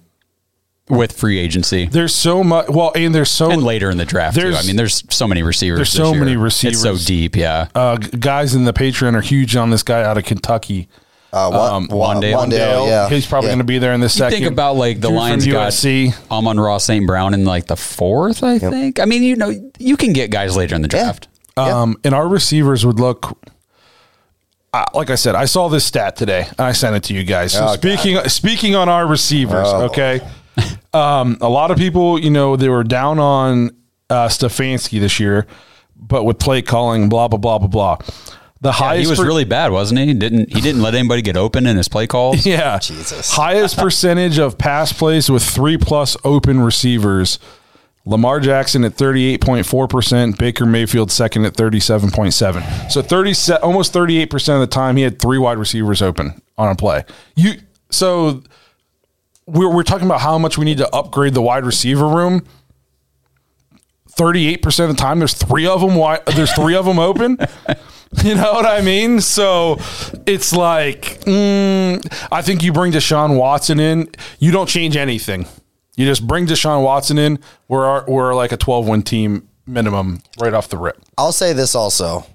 with 0.89 1.13
free 1.13 1.39
agency 1.39 1.85
there's 1.85 2.13
so 2.13 2.43
much. 2.43 2.67
Well, 2.67 2.91
and 2.93 3.15
there's 3.15 3.29
so 3.31 3.49
and 3.51 3.63
later 3.63 3.89
in 3.89 3.97
the 3.97 4.05
draft 4.05 4.37
too. 4.37 4.53
I 4.53 4.63
mean, 4.67 4.75
there's 4.75 5.03
so 5.09 5.27
many 5.27 5.41
receivers. 5.41 5.77
there's 5.77 5.93
this 5.93 5.97
so 6.01 6.11
year. 6.13 6.25
many 6.25 6.45
It's 6.45 6.81
so 6.81 6.97
deep. 6.97 7.35
Yeah. 7.37 7.67
uh, 7.73 7.95
guys 7.95 8.53
in 8.53 8.65
the 8.65 8.73
Patreon 8.73 9.15
are 9.15 9.21
huge 9.21 9.55
on 9.55 9.69
this 9.69 9.81
guy 9.81 10.03
out 10.03 10.17
of 10.17 10.25
Kentucky. 10.25 10.89
uh, 11.31 11.49
what, 11.49 11.71
Um, 11.71 11.87
Wan'Dale. 11.87 12.33
Wan'Dale, 12.35 12.87
yeah, 12.87 13.09
he's 13.09 13.25
probably 13.25 13.47
Yeah. 13.47 13.53
going 13.53 13.59
to 13.59 13.63
be 13.65 13.79
there 13.79 13.93
in 13.93 14.01
this 14.01 14.15
You 14.15 14.19
second. 14.25 14.39
think 14.39 14.51
about 14.51 14.75
like 14.75 14.99
the 14.99 15.07
Dude 15.07 15.17
Lions 15.17 15.43
from 15.45 15.53
got 15.53 15.71
USC. 15.71 16.13
Amon-Ra 16.29 16.77
St. 16.77 17.07
Brown 17.07 17.33
in 17.33 17.45
like 17.45 17.65
the 17.67 17.75
fourth, 17.77 18.43
I 18.43 18.59
think. 18.59 18.99
I 18.99 19.05
mean, 19.05 19.23
you 19.23 19.35
know, 19.37 19.51
you 19.79 19.95
can 19.97 20.11
get 20.13 20.29
guys 20.31 20.55
later 20.55 20.75
in 20.75 20.81
the 20.83 20.89
Yeah. 20.93 21.03
draft. 21.03 21.27
Um, 21.55 21.95
and 22.03 22.13
our 22.13 22.27
receivers 22.27 22.85
would 22.85 22.99
look. 22.99 23.37
Uh, 24.73 24.83
like 24.93 25.09
I 25.09 25.15
said, 25.15 25.35
I 25.35 25.45
saw 25.45 25.69
this 25.69 25.85
stat 25.85 26.15
today, 26.15 26.47
and 26.49 26.59
I 26.59 26.71
sent 26.71 26.95
it 26.95 27.03
to 27.03 27.13
you 27.13 27.23
guys. 27.23 27.53
So 27.53 27.67
Oh, 27.67 27.73
speaking 27.75 28.17
speaking 28.27 28.75
on 28.75 28.89
our 28.89 29.05
receivers, 29.07 29.67
Oh. 29.69 29.83
okay. 29.85 30.19
Um, 30.93 31.39
a 31.41 31.49
lot 31.49 31.71
of 31.71 31.77
people, 31.79 32.19
you 32.19 32.29
know, 32.29 32.55
they 32.55 32.69
were 32.69 32.83
down 32.83 33.17
on 33.17 33.71
uh, 34.11 34.27
Stefanski 34.27 34.99
this 34.99 35.19
year, 35.19 35.47
but 35.95 36.23
with 36.23 36.37
play 36.37 36.61
calling, 36.61 37.09
blah 37.09 37.27
blah 37.27 37.39
blah 37.39 37.57
blah 37.57 37.67
blah. 37.67 37.97
The 38.61 38.69
Yeah, 38.69 38.73
highest 38.73 39.01
he 39.05 39.09
was 39.09 39.17
per- 39.19 39.25
really 39.25 39.43
bad, 39.43 39.71
wasn't 39.71 40.01
he? 40.01 40.13
Didn't 40.13 40.53
he 40.53 40.61
didn't 40.61 40.83
let 40.83 40.93
anybody 40.93 41.23
get 41.23 41.35
open 41.35 41.65
in 41.65 41.77
his 41.77 41.87
play 41.89 42.05
calls? 42.05 42.45
Yeah. 42.45 42.77
Jesus. 42.77 43.31
Highest 43.31 43.75
percentage 43.79 44.37
of 44.37 44.59
pass 44.59 44.93
plays 44.93 45.31
with 45.31 45.43
three 45.43 45.79
plus 45.79 46.15
open 46.23 46.59
receivers. 46.61 47.39
Lamar 48.05 48.39
Jackson 48.39 48.83
at 48.83 48.93
38.4%, 48.95 50.37
Baker 50.37 50.65
Mayfield 50.67 51.09
second 51.09 51.45
at 51.45 51.53
37.7. 51.55 52.91
So 52.91 53.01
30 53.01 53.33
se- 53.33 53.55
almost 53.63 53.93
38% 53.93 54.53
of 54.53 54.59
the 54.59 54.67
time 54.67 54.97
he 54.97 55.03
had 55.03 55.19
three 55.19 55.37
wide 55.39 55.57
receivers 55.57 56.01
open 56.03 56.39
on 56.57 56.69
a 56.69 56.75
play. 56.75 57.03
You 57.35 57.53
so 57.89 58.43
we're 59.45 59.73
we're 59.73 59.83
talking 59.83 60.05
about 60.07 60.21
how 60.21 60.37
much 60.37 60.57
we 60.57 60.65
need 60.65 60.77
to 60.77 60.89
upgrade 60.93 61.33
the 61.33 61.41
wide 61.41 61.65
receiver 61.65 62.07
room. 62.07 62.45
38% 64.11 64.63
of 64.83 64.89
the 64.89 65.01
time 65.01 65.17
there's 65.17 65.33
three 65.33 65.65
of 65.65 65.81
them 65.81 65.95
wide, 65.95 66.23
there's 66.35 66.53
three 66.53 66.75
of 66.75 66.85
them 66.85 66.99
open. 66.99 67.37
You 68.23 68.35
know 68.35 68.53
what 68.53 68.65
I 68.65 68.81
mean? 68.81 69.21
So 69.21 69.77
it's 70.27 70.53
like, 70.53 71.19
mm, 71.21 72.27
I 72.31 72.41
think 72.43 72.63
you 72.63 72.71
bring 72.71 72.91
Deshaun 72.91 73.37
Watson 73.37 73.79
in, 73.79 74.07
you 74.37 74.51
don't 74.51 74.69
change 74.69 74.95
anything. 74.95 75.47
You 75.95 76.05
just 76.05 76.25
bring 76.25 76.45
Deshaun 76.45 76.83
Watson 76.83 77.17
in. 77.17 77.39
We're 77.67 78.05
we're 78.05 78.35
like 78.35 78.51
a 78.51 78.57
12 78.57 78.87
win 78.87 79.01
team 79.01 79.49
minimum 79.65 80.21
right 80.39 80.53
off 80.53 80.69
the 80.69 80.77
rip. 80.77 81.01
I'll 81.17 81.31
say 81.31 81.53
this 81.53 81.75
also, 81.75 82.25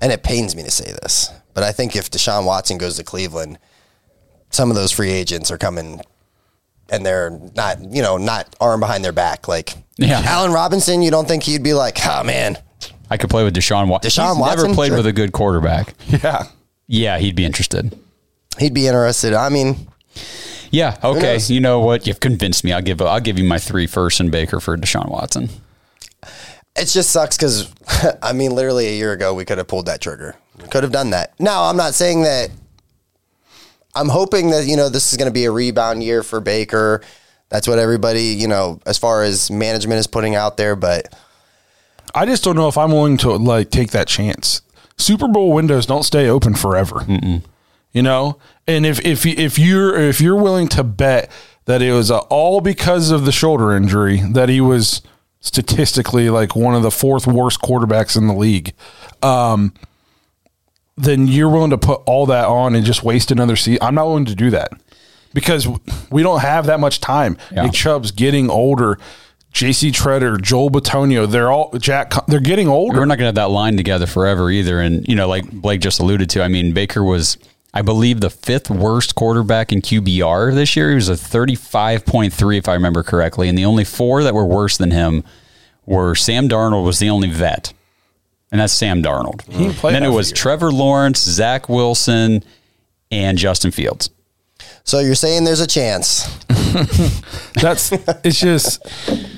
and 0.00 0.12
it 0.12 0.22
pains 0.22 0.54
me 0.54 0.62
to 0.64 0.70
say 0.70 0.92
this, 1.02 1.30
but 1.54 1.64
I 1.64 1.72
think 1.72 1.96
if 1.96 2.10
Deshaun 2.10 2.44
Watson 2.44 2.78
goes 2.78 2.96
to 2.96 3.04
Cleveland, 3.04 3.58
some 4.50 4.70
of 4.70 4.76
those 4.76 4.92
free 4.92 5.10
agents 5.10 5.50
are 5.50 5.58
coming 5.58 6.00
and 6.90 7.04
they're 7.06 7.30
not, 7.54 7.78
you 7.92 8.02
know, 8.02 8.16
not 8.16 8.54
arm 8.60 8.80
behind 8.80 9.04
their 9.04 9.12
back. 9.12 9.48
Like 9.48 9.74
Yeah. 9.96 10.20
Allen 10.24 10.52
Robinson, 10.52 11.02
you 11.02 11.10
don't 11.10 11.26
think 11.28 11.42
he'd 11.44 11.62
be 11.62 11.72
like, 11.74 11.98
oh 12.06 12.22
man, 12.24 12.58
I 13.10 13.16
could 13.16 13.30
play 13.30 13.44
with 13.44 13.54
Deshaun 13.54 13.88
Watson. 13.88 14.10
Deshaun 14.10 14.36
He's 14.36 14.56
never 14.62 14.74
played 14.74 14.88
Sure. 14.88 14.96
with 14.98 15.06
a 15.06 15.12
good 15.12 15.32
quarterback. 15.32 15.94
Yeah. 16.08 16.44
Yeah, 16.86 17.18
he'd 17.18 17.36
be 17.36 17.44
interested. 17.44 17.96
he'd 18.58 18.74
be 18.74 18.86
interested. 18.88 19.32
I 19.34 19.48
mean, 19.48 19.86
Yeah. 20.72 20.96
Okay. 21.02 21.38
You 21.38 21.60
know 21.60 21.80
what? 21.80 22.06
You've 22.06 22.20
convinced 22.20 22.64
me. 22.64 22.72
I'll 22.72 22.82
give. 22.82 23.00
I'll 23.02 23.20
give 23.20 23.38
you 23.38 23.44
my 23.44 23.58
three 23.58 23.86
first 23.86 24.20
and 24.20 24.30
Baker 24.30 24.60
for 24.60 24.76
Deshaun 24.76 25.08
Watson. 25.08 25.48
it 26.76 26.86
just 26.86 27.10
sucks 27.10 27.36
because, 27.36 27.72
I 28.22 28.32
mean, 28.32 28.54
literally 28.54 28.86
a 28.88 28.92
year 28.96 29.12
ago, 29.12 29.34
we 29.34 29.44
could 29.44 29.58
have 29.58 29.66
pulled 29.68 29.86
that 29.86 30.00
trigger. 30.00 30.36
We 30.62 30.68
could 30.68 30.82
have 30.84 30.92
done 30.92 31.10
that. 31.10 31.34
Now, 31.40 31.64
I'm 31.64 31.76
not 31.76 31.94
saying 31.94 32.22
that. 32.22 32.50
I'm 33.94 34.08
hoping 34.08 34.50
that, 34.50 34.66
you 34.66 34.76
know, 34.76 34.88
this 34.88 35.12
is 35.12 35.18
going 35.18 35.28
to 35.28 35.34
be 35.34 35.44
a 35.44 35.50
rebound 35.50 36.02
year 36.02 36.22
for 36.22 36.40
Baker. 36.40 37.02
That's 37.48 37.66
what 37.66 37.78
everybody, 37.78 38.22
you 38.22 38.46
know, 38.46 38.80
as 38.86 38.98
far 38.98 39.22
as 39.22 39.50
management 39.50 39.98
is 39.98 40.06
putting 40.06 40.36
out 40.36 40.56
there. 40.56 40.76
But 40.76 41.14
I 42.14 42.26
just 42.26 42.44
don't 42.44 42.56
know 42.56 42.68
if 42.68 42.78
I'm 42.78 42.92
willing 42.92 43.16
to 43.18 43.30
like 43.32 43.70
take 43.70 43.90
that 43.90 44.06
chance. 44.06 44.62
Super 44.96 45.26
Bowl 45.26 45.52
windows 45.52 45.86
don't 45.86 46.04
stay 46.04 46.28
open 46.28 46.54
forever. 46.54 47.04
You 47.92 48.02
know, 48.02 48.38
and 48.68 48.86
if 48.86 49.04
if 49.04 49.26
if 49.26 49.58
you're 49.58 49.96
if 49.98 50.20
you're 50.20 50.40
willing 50.40 50.68
to 50.68 50.84
bet 50.84 51.30
that 51.64 51.82
it 51.82 51.92
was 51.92 52.10
uh, 52.10 52.18
all 52.18 52.60
because 52.60 53.10
of 53.10 53.24
the 53.24 53.32
shoulder 53.32 53.72
injury 53.72 54.18
that 54.30 54.48
he 54.48 54.60
was 54.60 55.02
statistically 55.40 56.30
like 56.30 56.54
one 56.54 56.74
of 56.74 56.82
the 56.82 56.90
fourth 56.90 57.26
worst 57.26 57.60
quarterbacks 57.60 58.16
in 58.16 58.28
the 58.28 58.34
league, 58.34 58.74
um, 59.22 59.72
then 61.02 61.26
you're 61.26 61.48
willing 61.48 61.70
to 61.70 61.78
put 61.78 62.02
all 62.06 62.26
that 62.26 62.46
on 62.46 62.74
and 62.74 62.84
just 62.84 63.02
waste 63.02 63.30
another 63.30 63.56
season. 63.56 63.78
I'm 63.82 63.94
not 63.94 64.06
willing 64.06 64.26
to 64.26 64.34
do 64.34 64.50
that 64.50 64.72
because 65.34 65.68
we 66.10 66.22
don't 66.22 66.40
have 66.40 66.66
that 66.66 66.80
much 66.80 67.00
time. 67.00 67.36
Yeah. 67.52 67.64
Nick 67.64 67.72
Chubb's 67.72 68.10
getting 68.10 68.50
older. 68.50 68.98
J.C. 69.52 69.90
Tretter, 69.90 70.40
Joel 70.40 70.70
Bitonio, 70.70 71.28
they're 71.28 71.50
all 71.50 71.76
Jack. 71.76 72.12
They're 72.26 72.38
getting 72.38 72.68
older. 72.68 73.00
We're 73.00 73.04
not 73.06 73.18
going 73.18 73.34
to 73.34 73.40
have 73.40 73.48
that 73.48 73.50
line 73.50 73.76
together 73.76 74.06
forever 74.06 74.48
either. 74.48 74.80
And 74.80 75.06
you 75.08 75.16
know, 75.16 75.26
like 75.26 75.50
Blake 75.50 75.80
just 75.80 75.98
alluded 75.98 76.30
to, 76.30 76.42
I 76.42 76.46
mean, 76.46 76.72
Baker 76.72 77.02
was, 77.02 77.36
I 77.74 77.82
believe, 77.82 78.20
the 78.20 78.30
fifth 78.30 78.70
worst 78.70 79.16
quarterback 79.16 79.72
in 79.72 79.82
QBR 79.82 80.54
this 80.54 80.76
year. 80.76 80.90
He 80.90 80.94
was 80.94 81.08
a 81.08 81.16
thirty-five 81.16 82.06
point 82.06 82.32
three, 82.32 82.58
if 82.58 82.68
I 82.68 82.74
remember 82.74 83.02
correctly, 83.02 83.48
and 83.48 83.58
the 83.58 83.64
only 83.64 83.82
four 83.84 84.22
that 84.22 84.34
were 84.34 84.46
worse 84.46 84.76
than 84.76 84.92
him 84.92 85.24
were 85.84 86.14
Sam 86.14 86.48
Darnold 86.48 86.84
was 86.84 87.00
the 87.00 87.10
only 87.10 87.28
vet, 87.28 87.72
and 88.52 88.60
that's 88.60 88.72
Sam 88.72 89.02
Darnold. 89.02 89.44
didn't 89.46 89.74
play 89.74 89.92
then 89.92 90.02
it 90.02 90.08
was 90.08 90.30
year. 90.30 90.36
Trevor 90.36 90.70
Lawrence, 90.72 91.20
Zach 91.20 91.68
Wilson, 91.68 92.42
and 93.10 93.38
Justin 93.38 93.70
Fields. 93.70 94.10
so 94.84 94.98
you're 95.00 95.14
saying 95.14 95.44
there's 95.44 95.60
a 95.60 95.66
chance. 95.66 96.26
That's 97.54 97.90
it's 98.24 98.38
just 98.38 98.86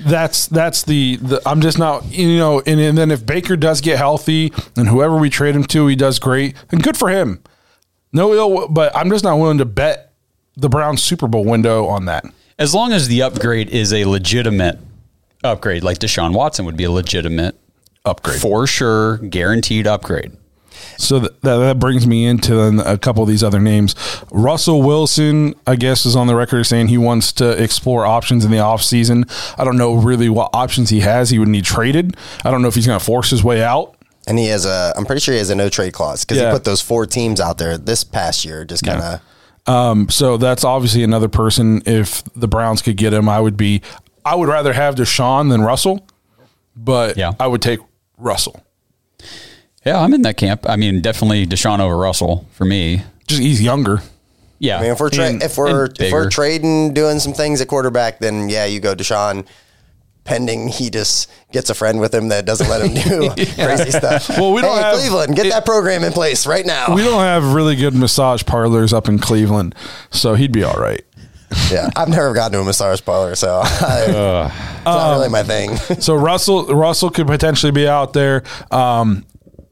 that's 0.05 0.45
that's 0.47 0.83
the, 0.83 1.15
the 1.15 1.41
I'm 1.47 1.61
just 1.61 1.79
not 1.79 2.05
you 2.11 2.37
know 2.37 2.61
and, 2.65 2.79
and 2.79 2.95
then 2.95 3.09
if 3.09 3.25
Baker 3.25 3.55
does 3.55 3.81
get 3.81 3.97
healthy 3.97 4.53
and 4.75 4.87
whoever 4.87 5.17
we 5.17 5.31
trade 5.31 5.55
him 5.55 5.63
to 5.63 5.87
he 5.87 5.95
does 5.95 6.19
great 6.19 6.55
and 6.71 6.83
good 6.83 6.95
for 6.95 7.09
him. 7.09 7.41
No 8.11 8.33
ill, 8.33 8.67
but 8.67 8.95
I'm 8.95 9.09
just 9.09 9.23
not 9.23 9.37
willing 9.39 9.57
to 9.57 9.65
bet 9.65 10.13
the 10.55 10.69
Browns 10.69 11.01
Super 11.01 11.27
Bowl 11.27 11.43
window 11.43 11.87
on 11.87 12.05
that. 12.05 12.25
As 12.59 12.75
long 12.75 12.93
as 12.93 13.07
the 13.07 13.23
upgrade 13.23 13.69
is 13.69 13.91
a 13.91 14.05
legitimate 14.05 14.77
upgrade, 15.43 15.83
like 15.83 15.97
Deshaun 15.97 16.33
Watson 16.35 16.65
would 16.65 16.77
be 16.77 16.83
a 16.83 16.91
legitimate 16.91 17.55
Upgrade. 18.05 18.39
for 18.41 18.67
sure, 18.67 19.17
guaranteed 19.17 19.87
upgrade. 19.87 20.33
So 20.97 21.19
that, 21.19 21.41
that, 21.41 21.57
that 21.57 21.79
brings 21.79 22.05
me 22.05 22.25
into 22.25 22.59
a 22.59 22.97
couple 22.97 23.23
of 23.23 23.29
these 23.29 23.43
other 23.43 23.59
names. 23.59 23.95
Russell 24.31 24.81
Wilson, 24.81 25.55
I 25.65 25.75
guess, 25.75 26.05
is 26.05 26.15
on 26.15 26.27
the 26.27 26.35
record 26.35 26.65
saying 26.65 26.87
he 26.89 26.97
wants 26.97 27.31
to 27.33 27.51
explore 27.61 28.05
options 28.05 28.43
in 28.43 28.51
the 28.51 28.57
offseason. 28.57 29.29
I 29.57 29.63
don't 29.63 29.77
know 29.77 29.93
really 29.95 30.29
what 30.29 30.49
options 30.53 30.89
he 30.89 30.99
has. 31.01 31.29
He 31.29 31.39
would 31.39 31.47
need 31.47 31.63
traded. 31.65 32.17
I 32.43 32.51
don't 32.51 32.61
know 32.61 32.67
if 32.67 32.75
he's 32.75 32.87
going 32.87 32.99
to 32.99 33.05
force 33.05 33.29
his 33.29 33.43
way 33.43 33.63
out. 33.63 33.95
And 34.27 34.37
he 34.39 34.47
has 34.47 34.65
a, 34.65 34.93
I'm 34.97 35.05
pretty 35.05 35.21
sure 35.21 35.33
he 35.33 35.39
has 35.39 35.49
a 35.49 35.55
no 35.55 35.69
trade 35.69 35.93
clause 35.93 36.25
because 36.25 36.41
Yeah. 36.41 36.47
he 36.49 36.53
put 36.53 36.63
those 36.65 36.81
four 36.81 37.05
teams 37.05 37.39
out 37.39 37.57
there 37.57 37.77
this 37.77 38.03
past 38.03 38.43
year, 38.43 38.65
just 38.65 38.83
kind 38.83 39.01
of. 39.01 39.21
Um, 39.73 40.09
so 40.09 40.37
that's 40.37 40.63
obviously 40.65 41.03
another 41.03 41.29
person. 41.29 41.81
If 41.85 42.23
the 42.35 42.47
Browns 42.47 42.81
could 42.81 42.97
get 42.97 43.13
him, 43.13 43.29
I 43.29 43.39
would 43.39 43.55
be. 43.57 43.81
I 44.25 44.35
would 44.35 44.49
rather 44.49 44.73
have 44.73 44.95
Deshaun 44.95 45.49
than 45.49 45.61
Russell, 45.61 46.05
but 46.75 47.15
Yeah. 47.17 47.33
I 47.39 47.47
would 47.47 47.61
take 47.61 47.79
Russell. 48.23 48.63
Yeah, 49.85 49.99
I'm 49.99 50.13
in 50.13 50.21
that 50.21 50.37
camp. 50.37 50.67
I 50.67 50.75
mean, 50.77 51.01
definitely 51.01 51.45
Deshaun 51.45 51.79
over 51.79 51.97
Russell 51.97 52.47
for 52.53 52.63
me. 52.65 53.03
Just 53.27 53.41
he's 53.41 53.61
younger. 53.61 54.01
Yeah, 54.59 54.77
I 54.79 54.81
mean, 54.83 54.91
if 54.91 54.99
we're 54.99 55.09
tra- 55.09 55.25
And- 55.25 55.43
if 55.43 55.57
we're 55.57 55.89
if 55.99 56.11
we're 56.11 56.29
trading, 56.29 56.93
doing 56.93 57.19
some 57.19 57.33
things 57.33 57.59
at 57.59 57.67
quarterback, 57.67 58.19
then 58.19 58.47
yeah, 58.49 58.65
you 58.65 58.79
go 58.79 58.95
Deshaun. 58.95 59.45
Pending 60.25 60.69
he 60.69 60.89
just 60.89 61.29
gets 61.51 61.69
a 61.69 61.73
friend 61.73 61.99
with 61.99 62.15
him 62.15 62.29
that 62.29 62.45
doesn't 62.45 62.69
let 62.69 62.81
him 62.81 62.93
do 62.93 63.27
crazy 63.55 63.91
stuff. 63.91 64.29
Well, 64.29 64.53
we 64.53 64.61
don't 64.61 64.77
hey, 64.77 64.81
have- 64.83 64.95
Cleveland, 64.95 65.35
get 65.35 65.47
it- 65.47 65.51
that 65.51 65.65
program 65.65 66.01
in 66.05 66.13
place 66.13 66.47
right 66.47 66.65
now. 66.65 66.95
We 66.95 67.03
don't 67.03 67.19
have 67.19 67.53
really 67.53 67.75
good 67.75 67.93
massage 67.93 68.41
parlors 68.45 68.93
up 68.93 69.09
in 69.09 69.19
Cleveland, 69.19 69.75
so 70.11 70.35
he'd 70.35 70.53
be 70.53 70.63
all 70.63 70.79
right. 70.79 71.03
yeah, 71.71 71.89
I've 71.95 72.09
never 72.09 72.33
gotten 72.33 72.53
to 72.53 72.59
a 72.61 72.63
massage 72.63 73.01
parlor, 73.03 73.35
so 73.35 73.61
I, 73.63 74.03
it's 74.77 74.85
not 74.85 75.13
really 75.13 75.29
my 75.29 75.43
thing. 75.43 75.77
So 76.01 76.15
Russell 76.15 76.65
Russell 76.67 77.09
could 77.09 77.27
potentially 77.27 77.71
be 77.71 77.87
out 77.87 78.13
there, 78.13 78.43
um, 78.71 79.25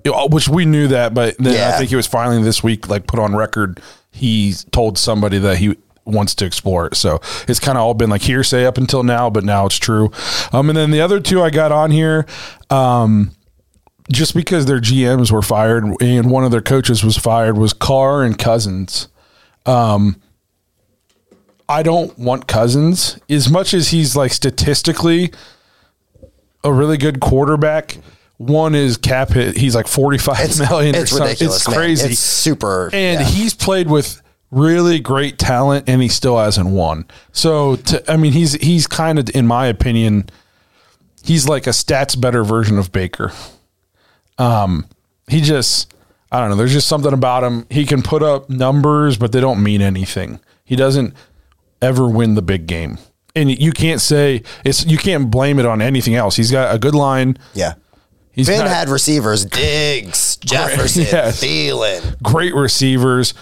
which 0.05 0.47
we 0.47 0.65
knew 0.65 0.87
that, 0.89 1.13
but 1.13 1.37
then 1.37 1.53
I 1.73 1.77
think 1.77 1.89
he 1.89 1.95
was 1.95 2.07
finally 2.07 2.41
this 2.43 2.63
week 2.63 2.87
like 2.87 3.07
put 3.07 3.19
on 3.19 3.35
record. 3.35 3.81
He 4.11 4.53
told 4.71 4.97
somebody 4.97 5.37
that 5.39 5.57
he 5.57 5.75
wants 6.05 6.35
to 6.35 6.45
explore 6.45 6.87
it. 6.87 6.95
So 6.95 7.21
it's 7.47 7.59
kind 7.59 7.77
of 7.77 7.83
all 7.83 7.93
been 7.93 8.09
like 8.09 8.21
hearsay 8.21 8.65
up 8.65 8.77
until 8.77 9.03
now, 9.03 9.29
but 9.29 9.43
now 9.43 9.65
it's 9.65 9.77
true. 9.77 10.11
Um, 10.51 10.69
and 10.69 10.77
then 10.77 10.91
the 10.91 11.01
other 11.01 11.19
two 11.19 11.41
I 11.41 11.49
got 11.49 11.71
on 11.71 11.91
here, 11.91 12.25
um, 12.69 13.31
just 14.11 14.33
because 14.33 14.65
their 14.65 14.79
GMs 14.79 15.31
were 15.31 15.41
fired 15.41 15.85
and 16.01 16.29
one 16.29 16.43
of 16.43 16.51
their 16.51 16.61
coaches 16.61 17.03
was 17.03 17.17
fired 17.17 17.57
was 17.57 17.73
Carr 17.73 18.23
and 18.23 18.37
Cousins. 18.37 19.07
I 21.71 21.83
don't 21.83 22.17
want 22.19 22.47
Cousins 22.47 23.17
as 23.29 23.49
much 23.49 23.73
as 23.73 23.87
he's 23.87 24.13
like 24.13 24.33
statistically 24.33 25.31
a 26.65 26.73
really 26.73 26.97
good 26.97 27.21
quarterback. 27.21 27.97
One 28.35 28.75
is 28.75 28.97
cap 28.97 29.29
hit. 29.29 29.55
He's 29.55 29.73
like 29.73 29.87
forty 29.87 30.17
five 30.17 30.59
million. 30.59 30.95
It's 30.95 31.13
or 31.13 31.15
something. 31.15 31.27
ridiculous. 31.27 31.55
It's 31.55 31.67
man. 31.67 31.77
crazy. 31.77 32.09
It's 32.09 32.19
super. 32.19 32.89
and 32.91 33.21
yeah. 33.21 33.25
he's 33.25 33.53
played 33.53 33.89
with 33.89 34.21
really 34.51 34.99
great 34.99 35.39
talent, 35.39 35.87
and 35.87 36.01
he 36.01 36.09
still 36.09 36.37
hasn't 36.37 36.67
won. 36.67 37.05
So, 37.31 37.77
to, 37.77 38.11
I 38.11 38.17
mean, 38.17 38.33
he's 38.33 38.53
he's 38.53 38.85
kind 38.85 39.17
of, 39.17 39.29
in 39.33 39.47
my 39.47 39.67
opinion, 39.67 40.29
he's 41.23 41.47
like 41.47 41.67
a 41.67 41.71
stats 41.71 42.19
better 42.19 42.43
version 42.43 42.77
of 42.77 42.91
Baker. 42.91 43.31
Um, 44.37 44.87
he 45.29 45.39
just, 45.39 45.93
I 46.31 46.39
don't 46.39 46.49
know. 46.49 46.57
There's 46.57 46.73
just 46.73 46.87
something 46.87 47.13
about 47.13 47.45
him. 47.45 47.65
He 47.69 47.85
can 47.85 48.01
put 48.01 48.23
up 48.23 48.49
numbers, 48.49 49.17
but 49.17 49.31
they 49.31 49.39
don't 49.39 49.63
mean 49.63 49.81
anything. 49.81 50.41
He 50.65 50.75
doesn't 50.75 51.13
ever 51.81 52.07
win 52.07 52.35
the 52.35 52.41
big 52.41 52.67
game, 52.67 52.97
and 53.35 53.49
you 53.49 53.71
can't 53.71 54.01
say 54.01 54.43
it's. 54.63 54.85
You 54.85 54.97
can't 54.97 55.29
blame 55.31 55.59
it 55.59 55.65
on 55.65 55.81
anything 55.81 56.15
else. 56.15 56.35
He's 56.35 56.51
got 56.51 56.73
a 56.75 56.79
good 56.79 56.95
line. 56.95 57.37
yeah. 57.53 57.73
He's 58.33 58.47
Finn 58.47 58.59
got 58.59 58.69
had 58.69 58.87
receivers: 58.89 59.43
Diggs, 59.45 60.37
Jefferson, 60.41 61.03
Yes. 61.03 61.43
Thielen. 61.43 62.21
great 62.23 62.55
receivers. 62.55 63.33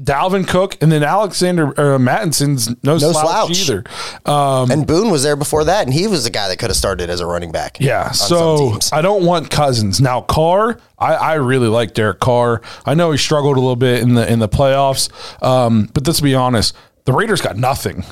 Dalvin 0.00 0.46
Cook 0.46 0.76
and 0.80 0.90
then 0.92 1.02
Alexander 1.02 1.78
uh, 1.78 1.98
Mattison's 1.98 2.68
no, 2.82 2.92
No 2.92 2.98
slouch, 2.98 3.56
slouch. 3.56 3.60
either. 3.60 3.84
Um, 4.24 4.70
and 4.70 4.86
Boone 4.86 5.10
was 5.10 5.22
there 5.22 5.36
before 5.36 5.64
that, 5.64 5.84
and 5.86 5.92
he 5.92 6.06
was 6.06 6.24
the 6.24 6.30
guy 6.30 6.48
that 6.48 6.58
could 6.58 6.70
have 6.70 6.76
started 6.76 7.10
as 7.10 7.20
a 7.20 7.26
running 7.26 7.50
back. 7.52 7.78
Yeah, 7.80 8.10
so. 8.12 8.78
I 8.92 9.02
don't 9.02 9.24
want 9.24 9.50
Cousins 9.50 10.00
now. 10.00 10.20
Carr, 10.22 10.78
I, 10.98 11.14
I 11.14 11.34
really 11.34 11.68
like 11.68 11.94
Derek 11.94 12.20
Carr. 12.20 12.62
I 12.86 12.94
know 12.94 13.10
he 13.12 13.18
struggled 13.18 13.56
a 13.56 13.60
little 13.60 13.76
bit 13.76 14.02
in 14.02 14.14
the 14.14 14.30
in 14.30 14.38
the 14.38 14.48
playoffs, 14.48 15.10
um, 15.42 15.90
but 15.92 16.06
let's 16.06 16.20
be 16.20 16.34
honest, 16.34 16.74
the 17.10 17.16
Raiders 17.16 17.40
got 17.40 17.56
nothing. 17.56 18.04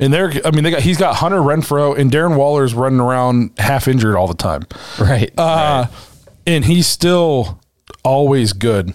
And 0.00 0.12
they're, 0.12 0.32
I 0.44 0.50
mean, 0.50 0.64
they 0.64 0.72
got 0.72 0.80
he's 0.80 0.98
got 0.98 1.14
Hunter 1.14 1.38
Renfrow 1.38 1.96
and 1.96 2.10
Darren 2.10 2.36
Waller's 2.36 2.74
running 2.74 2.98
around 2.98 3.52
half 3.58 3.86
injured 3.86 4.16
all 4.16 4.26
the 4.26 4.34
time. 4.34 4.62
right. 4.98 5.32
Uh, 5.38 5.86
and 6.46 6.64
he's 6.64 6.88
still 6.88 7.60
always 8.02 8.52
good. 8.52 8.92